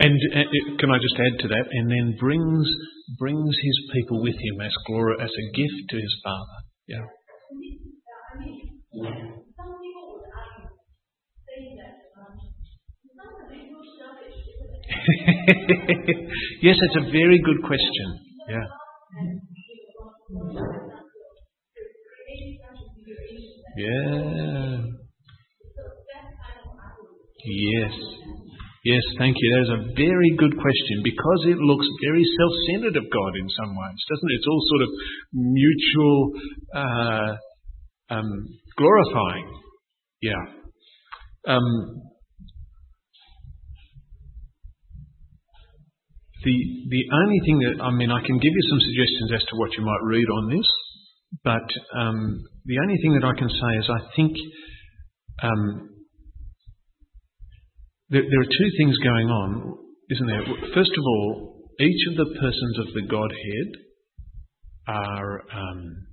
And 0.00 0.20
uh, 0.34 0.44
can 0.78 0.90
I 0.90 0.98
just 0.98 1.16
add 1.18 1.40
to 1.40 1.48
that? 1.48 1.66
And 1.72 1.90
then 1.90 2.16
brings 2.20 2.68
brings 3.18 3.56
his 3.62 3.90
people 3.94 4.22
with 4.22 4.34
him 4.34 4.60
as 4.60 4.72
glory, 4.86 5.16
as 5.20 5.30
a 5.30 5.56
gift 5.56 5.90
to 5.90 5.96
his 5.96 6.20
Father. 6.22 6.58
Yeah. 6.86 7.04
yes, 16.62 16.76
it's 16.80 16.96
a 16.96 17.10
very 17.10 17.40
good 17.44 17.62
question. 17.66 18.18
Yeah. 18.48 18.66
Yeah. 23.76 24.82
Yes. 27.44 27.92
Yes, 28.84 29.02
thank 29.18 29.36
you. 29.38 29.48
That 29.54 29.62
is 29.62 29.74
a 29.74 29.82
very 29.98 30.30
good 30.38 30.54
question 30.54 31.02
because 31.02 31.42
it 31.50 31.58
looks 31.58 31.86
very 32.06 32.22
self 32.22 32.52
centered 32.70 32.96
of 32.96 33.10
God 33.10 33.32
in 33.42 33.48
some 33.58 33.74
ways, 33.74 34.00
doesn't 34.08 34.30
it? 34.30 34.36
It's 34.38 34.46
all 34.46 34.62
sort 34.70 34.82
of 34.82 34.90
mutual 35.34 36.18
uh, 36.74 37.30
um, 38.14 38.46
glorifying. 38.76 39.48
Yeah. 40.22 40.44
Um, 41.48 42.02
the 46.44 46.56
the 46.88 47.02
only 47.12 47.40
thing 47.44 47.58
that 47.58 47.82
I 47.82 47.90
mean, 47.90 48.10
I 48.10 48.22
can 48.24 48.38
give 48.38 48.54
you 48.54 48.64
some 48.70 48.80
suggestions 48.80 49.42
as 49.42 49.44
to 49.50 49.56
what 49.56 49.72
you 49.74 49.84
might 49.84 50.04
read 50.06 50.28
on 50.38 50.50
this, 50.50 50.68
but 51.42 51.66
um, 51.98 52.44
the 52.64 52.78
only 52.78 52.96
thing 53.02 53.18
that 53.18 53.26
I 53.26 53.34
can 53.36 53.50
say 53.50 53.72
is 53.78 53.90
I 53.90 54.00
think 54.14 54.36
um, 55.42 55.97
there, 58.10 58.22
there 58.22 58.40
are 58.40 58.56
two 58.58 58.70
things 58.78 58.96
going 59.04 59.28
on, 59.28 59.78
isn't 60.10 60.26
there? 60.26 60.44
First 60.74 60.92
of 60.96 61.04
all, 61.04 61.60
each 61.80 62.02
of 62.10 62.16
the 62.16 62.34
persons 62.40 62.76
of 62.78 62.94
the 62.94 63.06
Godhead 63.06 63.70
are 64.88 65.42
um, 65.52 66.08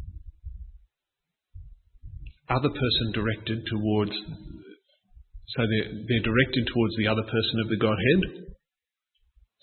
other 2.49 2.69
person 2.69 3.05
directed 3.13 3.63
towards, 3.71 4.11
so 4.11 5.59
they're, 5.63 5.91
they're 6.07 6.27
directed 6.27 6.67
towards 6.67 6.95
the 6.97 7.07
other 7.07 7.23
person 7.23 7.57
of 7.63 7.69
the 7.69 7.79
Godhead. 7.79 8.45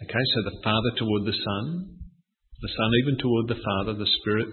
Okay, 0.03 0.24
so 0.35 0.43
the 0.43 0.59
Father 0.64 0.91
toward 0.99 1.22
the 1.26 1.37
Son, 1.37 1.64
the 2.62 2.72
Son 2.74 2.91
even 3.05 3.18
toward 3.20 3.47
the 3.47 3.61
Father, 3.62 3.95
the 3.95 4.11
Spirit 4.18 4.49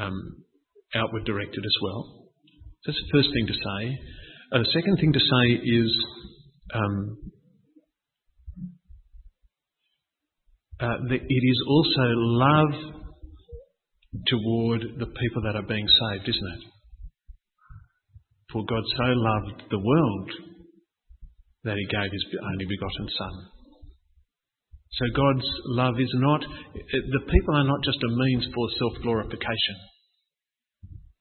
um, 0.00 0.42
outward 0.94 1.24
directed 1.24 1.62
as 1.64 1.76
well. 1.82 2.26
That's 2.86 2.98
the 2.98 3.12
first 3.18 3.28
thing 3.30 3.46
to 3.46 3.54
say. 3.54 3.82
Uh, 4.52 4.58
the 4.64 4.72
second 4.74 4.96
thing 4.96 5.12
to 5.12 5.20
say 5.20 5.44
is 5.62 5.90
um, 6.74 7.18
uh, 10.80 10.98
that 11.08 11.20
it 11.28 11.44
is 11.44 11.60
also 11.68 12.06
love 12.42 12.74
toward 14.26 14.82
the 14.98 15.06
people 15.06 15.42
that 15.44 15.56
are 15.56 15.66
being 15.66 15.86
saved, 15.86 16.28
isn't 16.28 16.52
it? 16.58 16.64
For 18.52 18.64
God 18.66 18.84
so 18.96 19.04
loved 19.04 19.62
the 19.70 19.78
world 19.78 20.30
that 21.64 21.76
he 21.76 21.86
gave 21.86 22.10
his 22.10 22.26
only 22.42 22.66
begotten 22.66 23.08
Son. 23.16 23.34
So 24.92 25.04
God's 25.16 25.48
love 25.68 25.94
is 25.98 26.12
not, 26.20 26.40
the 26.42 27.24
people 27.24 27.56
are 27.56 27.64
not 27.64 27.82
just 27.82 28.02
a 28.02 28.08
means 28.08 28.46
for 28.54 28.68
self 28.78 29.02
glorification. 29.02 29.76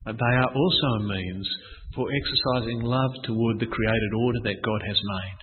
They 0.05 0.35
are 0.35 0.51
also 0.53 0.87
a 0.99 1.07
means 1.07 1.47
for 1.95 2.07
exercising 2.09 2.81
love 2.81 3.11
toward 3.23 3.59
the 3.59 3.67
created 3.67 4.11
order 4.17 4.39
that 4.43 4.63
God 4.63 4.81
has 4.87 4.97
made. 4.97 5.39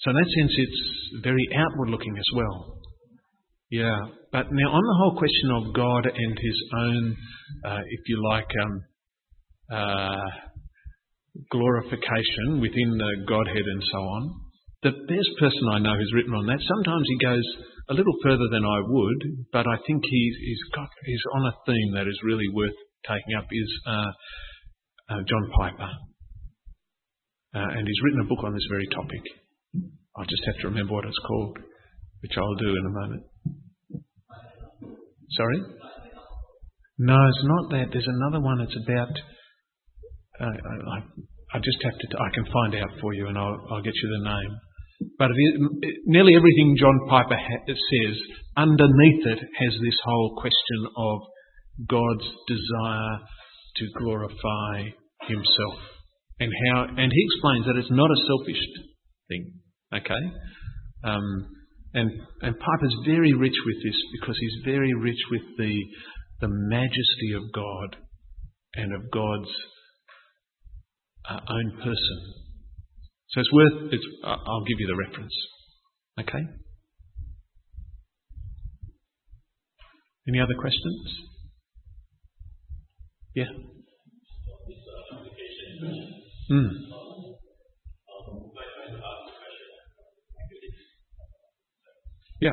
So 0.00 0.10
in 0.10 0.16
that 0.16 0.30
sense, 0.36 0.52
it's 0.56 1.22
very 1.22 1.48
outward 1.54 1.90
looking 1.90 2.16
as 2.16 2.30
well. 2.34 2.78
Yeah, 3.70 3.98
but 4.32 4.46
now 4.50 4.68
on 4.72 4.82
the 4.82 4.98
whole 4.98 5.16
question 5.18 5.50
of 5.52 5.74
God 5.74 6.04
and 6.06 6.38
His 6.38 6.62
own, 6.76 7.16
uh, 7.64 7.80
if 7.86 8.00
you 8.08 8.22
like, 8.28 8.50
um, 8.64 8.82
uh, 9.72 10.30
glorification 11.50 12.60
within 12.60 12.90
the 12.98 13.24
Godhead 13.28 13.66
and 13.66 13.82
so 13.92 13.98
on, 13.98 14.40
the 14.82 14.96
best 14.96 15.32
person 15.38 15.68
I 15.72 15.78
know 15.78 15.96
who's 15.96 16.14
written 16.14 16.34
on 16.34 16.46
that, 16.46 16.60
sometimes 16.64 17.04
he 17.04 17.18
goes 17.20 17.46
a 17.90 17.94
little 17.94 18.16
further 18.22 18.48
than 18.50 18.64
I 18.64 18.80
would, 18.80 19.20
but 19.52 19.66
I 19.66 19.76
think 19.86 20.02
he's, 20.08 20.36
he's 20.40 20.64
got, 20.74 20.88
he's 21.04 21.24
on 21.34 21.46
a 21.46 21.54
theme 21.66 21.92
that 21.94 22.08
is 22.08 22.18
really 22.24 22.48
worth 22.52 22.76
taking 23.04 23.34
up 23.36 23.46
is 23.50 23.70
uh, 23.86 24.10
uh, 25.10 25.20
John 25.28 25.50
Piper. 25.56 25.90
Uh, 27.52 27.70
and 27.76 27.86
he's 27.86 28.00
written 28.04 28.20
a 28.20 28.28
book 28.28 28.44
on 28.44 28.54
this 28.54 28.66
very 28.70 28.86
topic. 28.94 29.22
I 30.16 30.24
just 30.24 30.44
have 30.46 30.56
to 30.62 30.68
remember 30.68 30.94
what 30.94 31.04
it's 31.04 31.18
called, 31.26 31.58
which 32.22 32.32
I'll 32.36 32.54
do 32.54 32.70
in 32.70 32.86
a 32.86 32.94
moment. 33.00 33.22
Sorry? 35.36 35.60
No, 36.98 37.16
it's 37.16 37.44
not 37.44 37.70
that. 37.70 37.86
There's 37.92 38.06
another 38.06 38.40
one. 38.40 38.60
It's 38.60 38.76
about. 38.84 39.14
Uh, 40.40 40.44
I, 40.44 41.56
I, 41.56 41.58
just 41.58 41.78
have 41.82 41.96
to. 41.96 42.06
I 42.18 42.34
can 42.34 42.44
find 42.52 42.74
out 42.76 43.00
for 43.00 43.14
you, 43.14 43.28
and 43.28 43.38
I'll, 43.38 43.58
I'll 43.70 43.82
get 43.82 43.94
you 43.94 44.08
the 44.18 44.24
name. 44.28 44.58
But 45.20 45.28
nearly 46.06 46.34
everything 46.34 46.78
John 46.80 46.98
Piper 47.06 47.36
ha- 47.36 47.66
says, 47.68 48.16
underneath 48.56 49.26
it, 49.26 49.38
has 49.38 49.74
this 49.84 49.98
whole 50.02 50.34
question 50.40 50.88
of 50.96 51.18
God's 51.86 52.24
desire 52.48 53.18
to 53.76 53.84
glorify 53.98 54.88
Himself, 55.28 55.76
and 56.40 56.50
how. 56.64 56.86
And 56.96 57.12
he 57.12 57.26
explains 57.28 57.66
that 57.66 57.76
it's 57.76 57.90
not 57.90 58.10
a 58.10 58.24
selfish 58.26 58.62
thing. 59.28 59.52
Okay, 59.94 60.24
um, 61.04 61.48
and 61.92 62.10
and 62.40 62.58
Piper's 62.58 62.96
very 63.04 63.34
rich 63.34 63.56
with 63.66 63.76
this 63.84 64.00
because 64.18 64.38
he's 64.40 64.64
very 64.64 64.94
rich 64.94 65.20
with 65.30 65.42
the 65.58 65.74
the 66.40 66.48
majesty 66.48 67.34
of 67.36 67.42
God 67.52 67.96
and 68.74 68.94
of 68.94 69.10
God's 69.10 69.50
uh, 71.28 71.40
own 71.46 71.72
person 71.84 72.49
so 73.32 73.40
it's 73.40 73.52
worth, 73.52 73.92
it's, 73.92 74.04
I'll 74.24 74.64
give 74.64 74.78
you 74.80 74.86
the 74.86 74.96
reference. 75.06 75.34
Okay? 76.20 76.44
Any 80.28 80.40
other 80.40 80.54
questions? 80.58 81.14
Yeah? 83.34 83.44
Mm. 86.50 86.70
Yeah. 92.40 92.52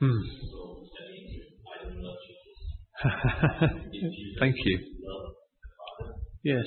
Hmm. 0.00 0.22
Thank 4.40 4.56
you. 4.64 4.78
Yes. 6.44 6.64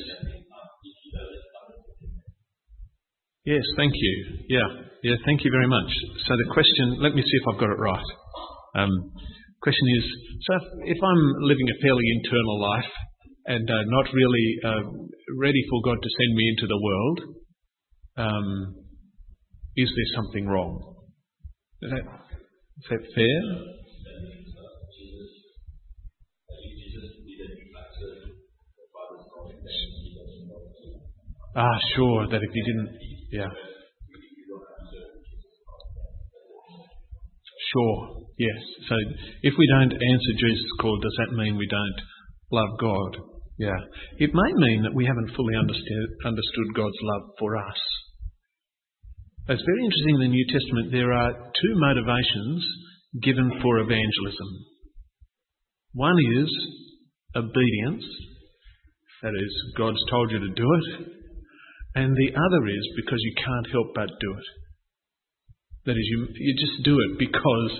Yes, 3.46 3.64
thank 3.78 3.94
you. 3.96 4.46
Yeah, 4.50 4.68
yeah, 5.04 5.16
thank 5.26 5.44
you 5.44 5.52
very 5.52 5.68
much. 5.68 5.90
So 6.28 6.36
the 6.36 6.54
question, 6.54 7.02
let 7.02 7.16
me 7.16 7.22
see 7.22 7.38
if 7.42 7.48
I've 7.50 7.60
got 7.60 7.72
it 7.72 7.80
right. 7.80 8.10
Um, 8.76 8.92
question 9.62 9.88
is, 9.98 10.06
so 10.46 10.54
if, 10.56 10.98
if 10.98 11.04
I'm 11.04 11.24
living 11.42 11.66
a 11.70 11.82
fairly 11.82 12.04
internal 12.22 12.62
life 12.62 12.92
and 13.46 13.70
uh, 13.70 13.84
not 13.88 14.06
really 14.14 14.48
uh, 14.64 14.84
ready 15.40 15.64
for 15.70 15.82
God 15.82 15.98
to 16.02 16.10
send 16.20 16.36
me 16.36 16.46
into 16.50 16.68
the 16.68 16.82
world, 16.84 17.20
um, 18.18 18.76
is 19.78 19.90
there 19.96 20.22
something 20.22 20.46
wrong? 20.46 20.96
Ah, 31.56 31.78
sure, 31.96 32.28
that 32.28 32.42
if 32.42 32.52
he 32.54 32.62
didn't, 32.64 32.90
yeah. 33.32 33.52
Sure, 37.74 38.24
yes. 38.38 38.62
So 38.88 38.96
if 39.44 39.54
we 39.58 39.68
don't 39.68 39.94
answer 39.94 40.34
Jesus' 40.40 40.72
call, 40.80 40.98
does 41.00 41.16
that 41.20 41.36
mean 41.36 41.58
we 41.58 41.68
don't 41.68 42.00
love 42.52 42.80
God? 42.80 43.18
Yeah. 43.60 43.78
It 44.18 44.32
may 44.34 44.54
mean 44.56 44.84
that 44.84 44.96
we 44.96 45.06
haven't 45.06 45.36
fully 45.36 45.54
understood 45.56 46.76
God's 46.76 46.98
love 47.02 47.24
for 47.38 47.58
us. 47.58 47.78
It's 49.50 49.66
very 49.66 49.82
interesting 49.82 50.14
in 50.14 50.30
the 50.30 50.36
New 50.38 50.46
Testament, 50.46 50.94
there 50.94 51.10
are 51.10 51.34
two 51.34 51.74
motivations 51.82 52.62
given 53.18 53.50
for 53.66 53.82
evangelism. 53.82 54.50
One 55.94 56.14
is 56.38 56.50
obedience, 57.36 58.06
that 59.24 59.34
is, 59.34 59.54
God's 59.76 59.98
told 60.12 60.30
you 60.30 60.38
to 60.38 60.54
do 60.54 60.70
it, 60.70 60.86
and 61.96 62.14
the 62.14 62.30
other 62.30 62.62
is 62.70 62.86
because 62.96 63.18
you 63.26 63.34
can't 63.42 63.74
help 63.74 63.88
but 63.96 64.10
do 64.22 64.32
it. 64.38 64.48
That 65.90 65.98
is, 65.98 66.06
you, 66.14 66.28
you 66.30 66.54
just 66.54 66.86
do 66.86 66.94
it 66.94 67.18
because, 67.18 67.72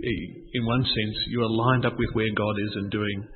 in 0.00 0.64
one 0.64 0.82
sense, 0.82 1.16
you 1.28 1.42
are 1.42 1.52
lined 1.68 1.84
up 1.84 1.98
with 1.98 2.08
where 2.14 2.32
God 2.34 2.56
is 2.56 2.72
and 2.74 2.90
doing 2.90 3.28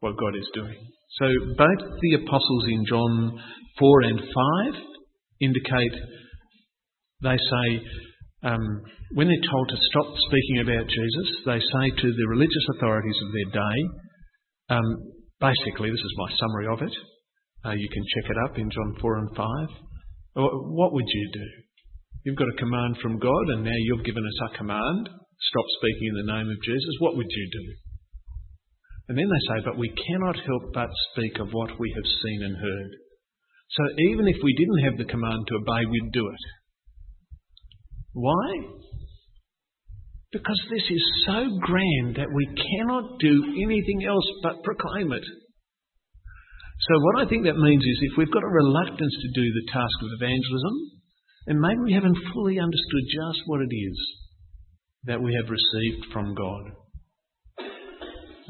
what 0.00 0.16
God 0.16 0.34
is 0.34 0.48
doing. 0.54 0.80
So 1.20 1.26
both 1.58 2.00
the 2.00 2.24
apostles 2.24 2.64
in 2.72 2.86
John 2.88 3.38
4 3.78 4.00
and 4.00 4.20
5 4.72 4.82
indicate 5.42 5.92
they 7.24 7.38
say, 7.40 7.66
um, 8.44 8.62
when 9.16 9.26
they're 9.28 9.50
told 9.50 9.66
to 9.72 9.78
stop 9.90 10.08
speaking 10.28 10.60
about 10.60 10.84
Jesus, 10.84 11.28
they 11.48 11.60
say 11.60 11.86
to 11.96 12.08
the 12.12 12.28
religious 12.28 12.66
authorities 12.76 13.16
of 13.24 13.32
their 13.32 13.50
day, 13.56 13.78
um, 14.76 14.86
basically, 15.40 15.90
this 15.90 16.04
is 16.04 16.14
my 16.20 16.30
summary 16.36 16.68
of 16.68 16.82
it, 16.82 16.94
Uh, 17.64 17.72
you 17.72 17.88
can 17.88 18.04
check 18.12 18.30
it 18.30 18.36
up 18.44 18.58
in 18.58 18.68
John 18.68 18.94
4 19.00 19.18
and 19.24 19.36
5. 19.36 19.68
What 20.36 20.92
would 20.92 21.08
you 21.08 21.30
do? 21.32 21.48
You've 22.24 22.36
got 22.36 22.52
a 22.52 22.60
command 22.60 22.98
from 23.00 23.18
God, 23.18 23.44
and 23.56 23.64
now 23.64 23.78
you've 23.88 24.04
given 24.04 24.24
us 24.24 24.40
a 24.52 24.56
command. 24.58 25.08
Stop 25.08 25.66
speaking 25.80 26.08
in 26.08 26.26
the 26.26 26.32
name 26.32 26.48
of 26.50 26.62
Jesus. 26.62 27.00
What 27.00 27.16
would 27.16 27.30
you 27.30 27.48
do? 27.52 27.66
And 29.08 29.16
then 29.16 29.28
they 29.28 29.42
say, 29.48 29.64
But 29.64 29.78
we 29.78 29.88
cannot 29.92 30.36
help 30.40 30.72
but 30.72 30.88
speak 31.12 31.38
of 31.38 31.52
what 31.52 31.78
we 31.78 31.92
have 31.94 32.20
seen 32.22 32.42
and 32.44 32.56
heard. 32.56 32.90
So 33.70 33.82
even 34.12 34.28
if 34.28 34.36
we 34.42 34.54
didn't 34.54 34.84
have 34.84 34.98
the 34.98 35.12
command 35.12 35.46
to 35.48 35.56
obey, 35.56 35.84
we'd 35.88 36.12
do 36.12 36.26
it. 36.28 36.44
Why? 38.14 38.50
Because 40.32 40.60
this 40.70 40.82
is 40.90 41.02
so 41.26 41.46
grand 41.60 42.16
that 42.16 42.32
we 42.32 42.46
cannot 42.46 43.18
do 43.18 43.34
anything 43.62 44.06
else 44.06 44.24
but 44.42 44.62
proclaim 44.62 45.12
it. 45.12 45.22
So, 46.80 46.94
what 47.00 47.26
I 47.26 47.28
think 47.28 47.44
that 47.44 47.56
means 47.56 47.82
is 47.82 47.98
if 48.02 48.18
we've 48.18 48.32
got 48.32 48.42
a 48.42 48.48
reluctance 48.48 49.14
to 49.14 49.40
do 49.40 49.46
the 49.46 49.66
task 49.72 49.96
of 50.02 50.10
evangelism, 50.18 50.74
then 51.46 51.60
maybe 51.60 51.80
we 51.84 51.92
haven't 51.92 52.18
fully 52.32 52.58
understood 52.58 53.04
just 53.14 53.42
what 53.46 53.60
it 53.60 53.74
is 53.74 53.98
that 55.04 55.22
we 55.22 55.34
have 55.34 55.50
received 55.50 56.06
from 56.12 56.34
God, 56.34 56.64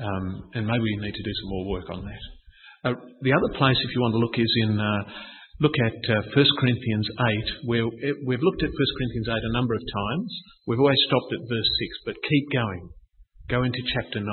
um, 0.00 0.50
and 0.54 0.66
maybe 0.66 0.80
we 0.80 0.98
need 1.00 1.14
to 1.14 1.22
do 1.22 1.34
some 1.40 1.50
more 1.50 1.68
work 1.68 1.90
on 1.90 2.04
that. 2.04 2.24
Uh, 2.84 2.94
the 3.22 3.32
other 3.32 3.58
place, 3.58 3.76
if 3.80 3.94
you 3.94 4.00
want 4.00 4.12
to 4.12 4.18
look, 4.18 4.38
is 4.38 4.54
in 4.62 4.78
uh, 4.78 5.02
look 5.64 5.80
at 5.80 5.96
uh, 6.12 6.20
1 6.36 6.60
Corinthians 6.60 7.08
8, 7.64 7.72
where 7.72 7.88
we've 8.28 8.44
looked 8.44 8.60
at 8.60 8.68
1 8.68 8.96
Corinthians 9.00 9.32
8 9.32 9.32
a 9.32 9.56
number 9.56 9.72
of 9.72 9.80
times. 9.80 10.28
We've 10.68 10.78
always 10.78 11.00
stopped 11.08 11.32
at 11.32 11.48
verse 11.48 11.72
6, 12.04 12.04
but 12.04 12.28
keep 12.28 12.52
going. 12.52 12.92
Go 13.48 13.64
into 13.64 13.80
chapter 13.96 14.20
9. 14.20 14.28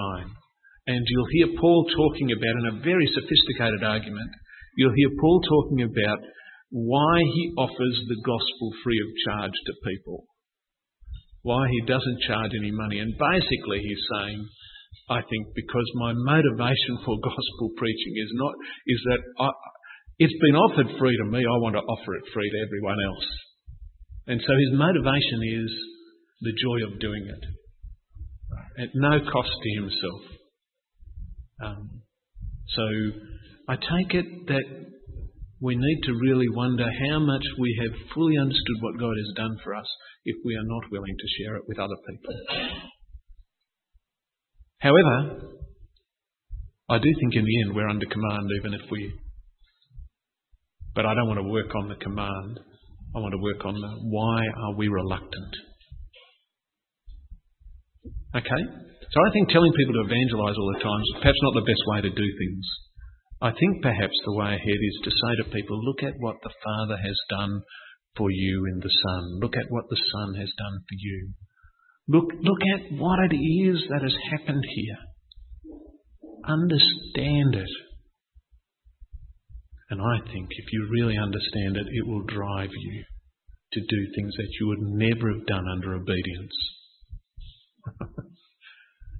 And 0.92 1.02
you'll 1.08 1.32
hear 1.32 1.56
Paul 1.56 1.88
talking 1.88 2.36
about, 2.36 2.60
in 2.60 2.76
a 2.76 2.84
very 2.84 3.08
sophisticated 3.16 3.80
argument, 3.80 4.28
you'll 4.76 4.98
hear 5.00 5.16
Paul 5.24 5.40
talking 5.48 5.88
about 5.88 6.20
why 6.72 7.24
he 7.24 7.56
offers 7.56 7.96
the 8.12 8.20
gospel 8.28 8.68
free 8.84 9.00
of 9.00 9.16
charge 9.24 9.56
to 9.56 9.88
people. 9.88 10.28
Why 11.44 11.64
he 11.72 11.82
doesn't 11.88 12.28
charge 12.28 12.52
any 12.60 12.72
money. 12.76 13.00
And 13.00 13.16
basically 13.16 13.80
he's 13.80 14.04
saying, 14.20 14.44
I 15.10 15.24
think 15.24 15.56
because 15.56 15.88
my 15.96 16.12
motivation 16.12 17.00
for 17.08 17.16
gospel 17.24 17.72
preaching 17.80 18.16
is 18.20 18.32
not 18.36 18.54
is 18.88 19.02
that 19.08 19.22
I, 19.40 19.50
it's 20.20 20.40
been 20.42 20.56
offered 20.56 21.00
free 21.00 21.18
to 21.18 21.26
me. 21.26 21.40
I 21.40 21.58
want 21.62 21.76
to 21.76 21.82
offer 21.82 22.16
it 22.16 22.24
free 22.34 22.50
to 22.50 22.60
everyone 22.66 22.98
else. 23.06 23.28
And 24.28 24.40
so 24.40 24.54
his 24.54 24.78
motivation 24.78 25.40
is 25.64 25.72
the 26.42 26.54
joy 26.58 26.92
of 26.92 27.00
doing 27.00 27.26
it 27.28 27.44
at 28.82 28.90
no 28.94 29.20
cost 29.32 29.52
to 29.52 29.70
himself. 29.82 30.22
Um, 31.64 32.02
so 32.70 32.84
I 33.68 33.76
take 33.76 34.14
it 34.14 34.48
that 34.48 34.66
we 35.62 35.76
need 35.76 36.00
to 36.06 36.14
really 36.14 36.48
wonder 36.50 36.86
how 36.86 37.20
much 37.20 37.46
we 37.60 37.78
have 37.84 38.10
fully 38.16 38.38
understood 38.38 38.78
what 38.82 39.00
God 39.00 39.14
has 39.14 39.34
done 39.36 39.58
for 39.64 39.76
us 39.76 39.86
if 40.26 40.36
we 40.44 40.56
are 40.56 40.66
not 40.66 40.92
willing 40.92 41.16
to 41.18 41.28
share 41.38 41.56
it 41.56 41.64
with 41.68 41.80
other 41.80 41.98
people. 42.10 42.36
However, 44.80 45.58
I 46.90 46.98
do 46.98 47.10
think 47.22 47.36
in 47.36 47.46
the 47.46 47.62
end 47.62 47.76
we're 47.76 47.90
under 47.90 48.08
command 48.08 48.50
even 48.60 48.74
if 48.74 48.82
we. 48.90 49.14
But 50.96 51.06
I 51.06 51.14
don't 51.16 51.28
want 51.28 51.40
to 51.40 51.50
work 51.52 51.72
on 51.76 51.88
the 51.88 51.96
command. 51.96 52.60
I 53.16 53.20
want 53.20 53.34
to 53.34 53.42
work 53.44 53.64
on 53.66 53.76
the 53.76 53.92
why 54.08 54.40
are 54.44 54.76
we 54.76 54.88
reluctant? 54.88 55.54
Okay? 58.36 58.64
So 59.12 59.18
I 59.20 59.30
think 59.34 59.50
telling 59.50 59.74
people 59.76 59.96
to 60.00 60.08
evangelise 60.08 60.56
all 60.56 60.72
the 60.72 60.84
time 60.84 61.02
is 61.04 61.20
perhaps 61.20 61.42
not 61.44 61.56
the 61.60 61.68
best 61.68 61.84
way 61.92 62.00
to 62.02 62.10
do 62.10 62.28
things. 62.40 62.66
I 63.42 63.52
think 63.52 63.82
perhaps 63.84 64.16
the 64.24 64.36
way 64.36 64.56
ahead 64.56 64.80
is 64.80 64.98
to 65.04 65.12
say 65.12 65.32
to 65.44 65.56
people, 65.56 65.84
look 65.84 66.04
at 66.04 66.14
what 66.20 66.38
the 66.44 66.54
Father 66.64 66.96
has 66.96 67.18
done 67.30 67.62
for 68.16 68.30
you 68.30 68.68
in 68.72 68.80
the 68.80 68.92
Son. 68.92 69.40
Look 69.42 69.58
at 69.58 69.70
what 69.70 69.90
the 69.90 69.98
Son 69.98 70.36
has 70.36 70.52
done 70.58 70.78
for 70.88 70.96
you. 71.00 71.34
Look, 72.08 72.28
look 72.40 72.62
at 72.76 73.00
what 73.00 73.20
it 73.32 73.36
is 73.36 73.84
that 73.90 74.04
has 74.04 74.16
happened 74.32 74.64
here. 74.76 75.02
Understand 76.48 77.56
it. 77.56 77.70
And 79.92 80.00
I 80.00 80.24
think 80.32 80.48
if 80.50 80.72
you 80.72 80.88
really 80.90 81.18
understand 81.18 81.76
it, 81.76 81.86
it 81.92 82.08
will 82.08 82.24
drive 82.24 82.70
you 82.72 83.04
to 83.74 83.80
do 83.82 84.08
things 84.16 84.34
that 84.38 84.48
you 84.58 84.68
would 84.68 84.80
never 84.80 85.34
have 85.34 85.46
done 85.46 85.68
under 85.68 85.96
obedience. 85.96 86.56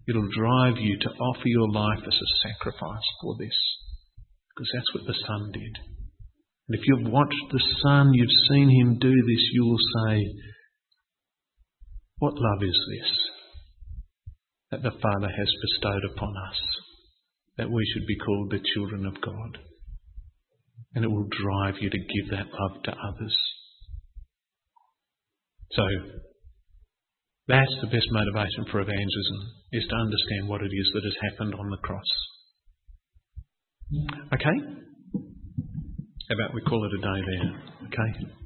It'll 0.08 0.32
drive 0.32 0.78
you 0.78 0.98
to 0.98 1.10
offer 1.10 1.48
your 1.48 1.70
life 1.70 2.00
as 2.08 2.16
a 2.16 2.48
sacrifice 2.48 3.04
for 3.22 3.36
this. 3.38 3.58
Because 4.56 4.72
that's 4.74 4.94
what 4.94 5.08
the 5.08 5.20
Son 5.28 5.52
did. 5.52 5.76
And 6.70 6.80
if 6.80 6.88
you've 6.88 7.12
watched 7.12 7.52
the 7.52 7.64
Son, 7.84 8.14
you've 8.14 8.48
seen 8.50 8.70
him 8.70 8.98
do 8.98 9.12
this, 9.12 9.44
you 9.52 9.66
will 9.66 10.06
say, 10.08 10.26
what 12.20 12.34
love 12.36 12.64
is 12.64 12.80
this 12.92 13.12
that 14.72 14.84
the 14.84 14.98
Father 15.02 15.28
has 15.28 15.52
bestowed 15.68 16.06
upon 16.16 16.34
us, 16.50 16.60
that 17.58 17.70
we 17.70 17.86
should 17.92 18.08
be 18.08 18.16
called 18.16 18.52
the 18.52 18.64
children 18.74 19.06
of 19.06 19.20
God? 19.20 19.58
And 20.94 21.06
it 21.06 21.12
will 21.12 21.28
drive 21.30 21.76
you 21.80 21.90
to 21.90 21.98
give 21.98 22.32
that 22.32 22.48
love 22.52 22.84
to 22.84 22.92
others. 22.92 23.38
So, 25.72 25.84
that's 27.48 27.76
the 27.82 27.88
best 27.88 28.08
motivation 28.12 28.66
for 28.72 28.82
evangelism, 28.82 29.40
is 29.72 29.88
to 29.90 29.96
understand 29.96 30.48
what 30.48 30.62
it 30.62 30.72
is 30.72 30.92
that 30.94 31.04
has 31.04 31.32
happened 31.32 31.56
on 31.56 31.70
the 31.70 31.78
cross. 31.78 32.12
Okay? 34.34 34.58
How 36.30 36.36
about 36.36 36.54
we 36.54 36.62
call 36.62 36.84
it 36.86 36.94
a 36.98 37.02
day 37.02 37.22
there? 37.28 37.50
Okay? 37.88 38.41